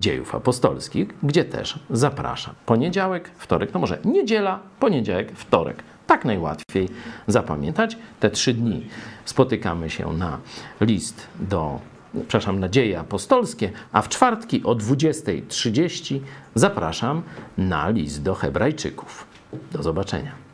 dziejów 0.00 0.34
apostolskich, 0.34 1.08
gdzie 1.22 1.44
też 1.44 1.78
zapraszam. 1.90 2.54
Poniedziałek, 2.66 3.30
wtorek, 3.36 3.74
no 3.74 3.80
może 3.80 3.98
niedziela, 4.04 4.60
poniedziałek, 4.80 5.32
wtorek. 5.32 5.82
Tak 6.06 6.24
najłatwiej 6.24 6.88
zapamiętać. 7.26 7.98
Te 8.20 8.30
trzy 8.30 8.54
dni 8.54 8.86
spotykamy 9.24 9.90
się 9.90 10.12
na 10.12 10.38
list 10.80 11.26
do, 11.40 11.80
przepraszam, 12.14 12.60
na 12.60 12.68
dzieje 12.68 13.00
apostolskie, 13.00 13.70
a 13.92 14.02
w 14.02 14.08
czwartki 14.08 14.62
o 14.64 14.74
20.30 14.74 16.20
zapraszam 16.54 17.22
na 17.58 17.88
list 17.88 18.22
do 18.22 18.34
Hebrajczyków. 18.34 19.26
Do 19.72 19.82
zobaczenia. 19.82 20.45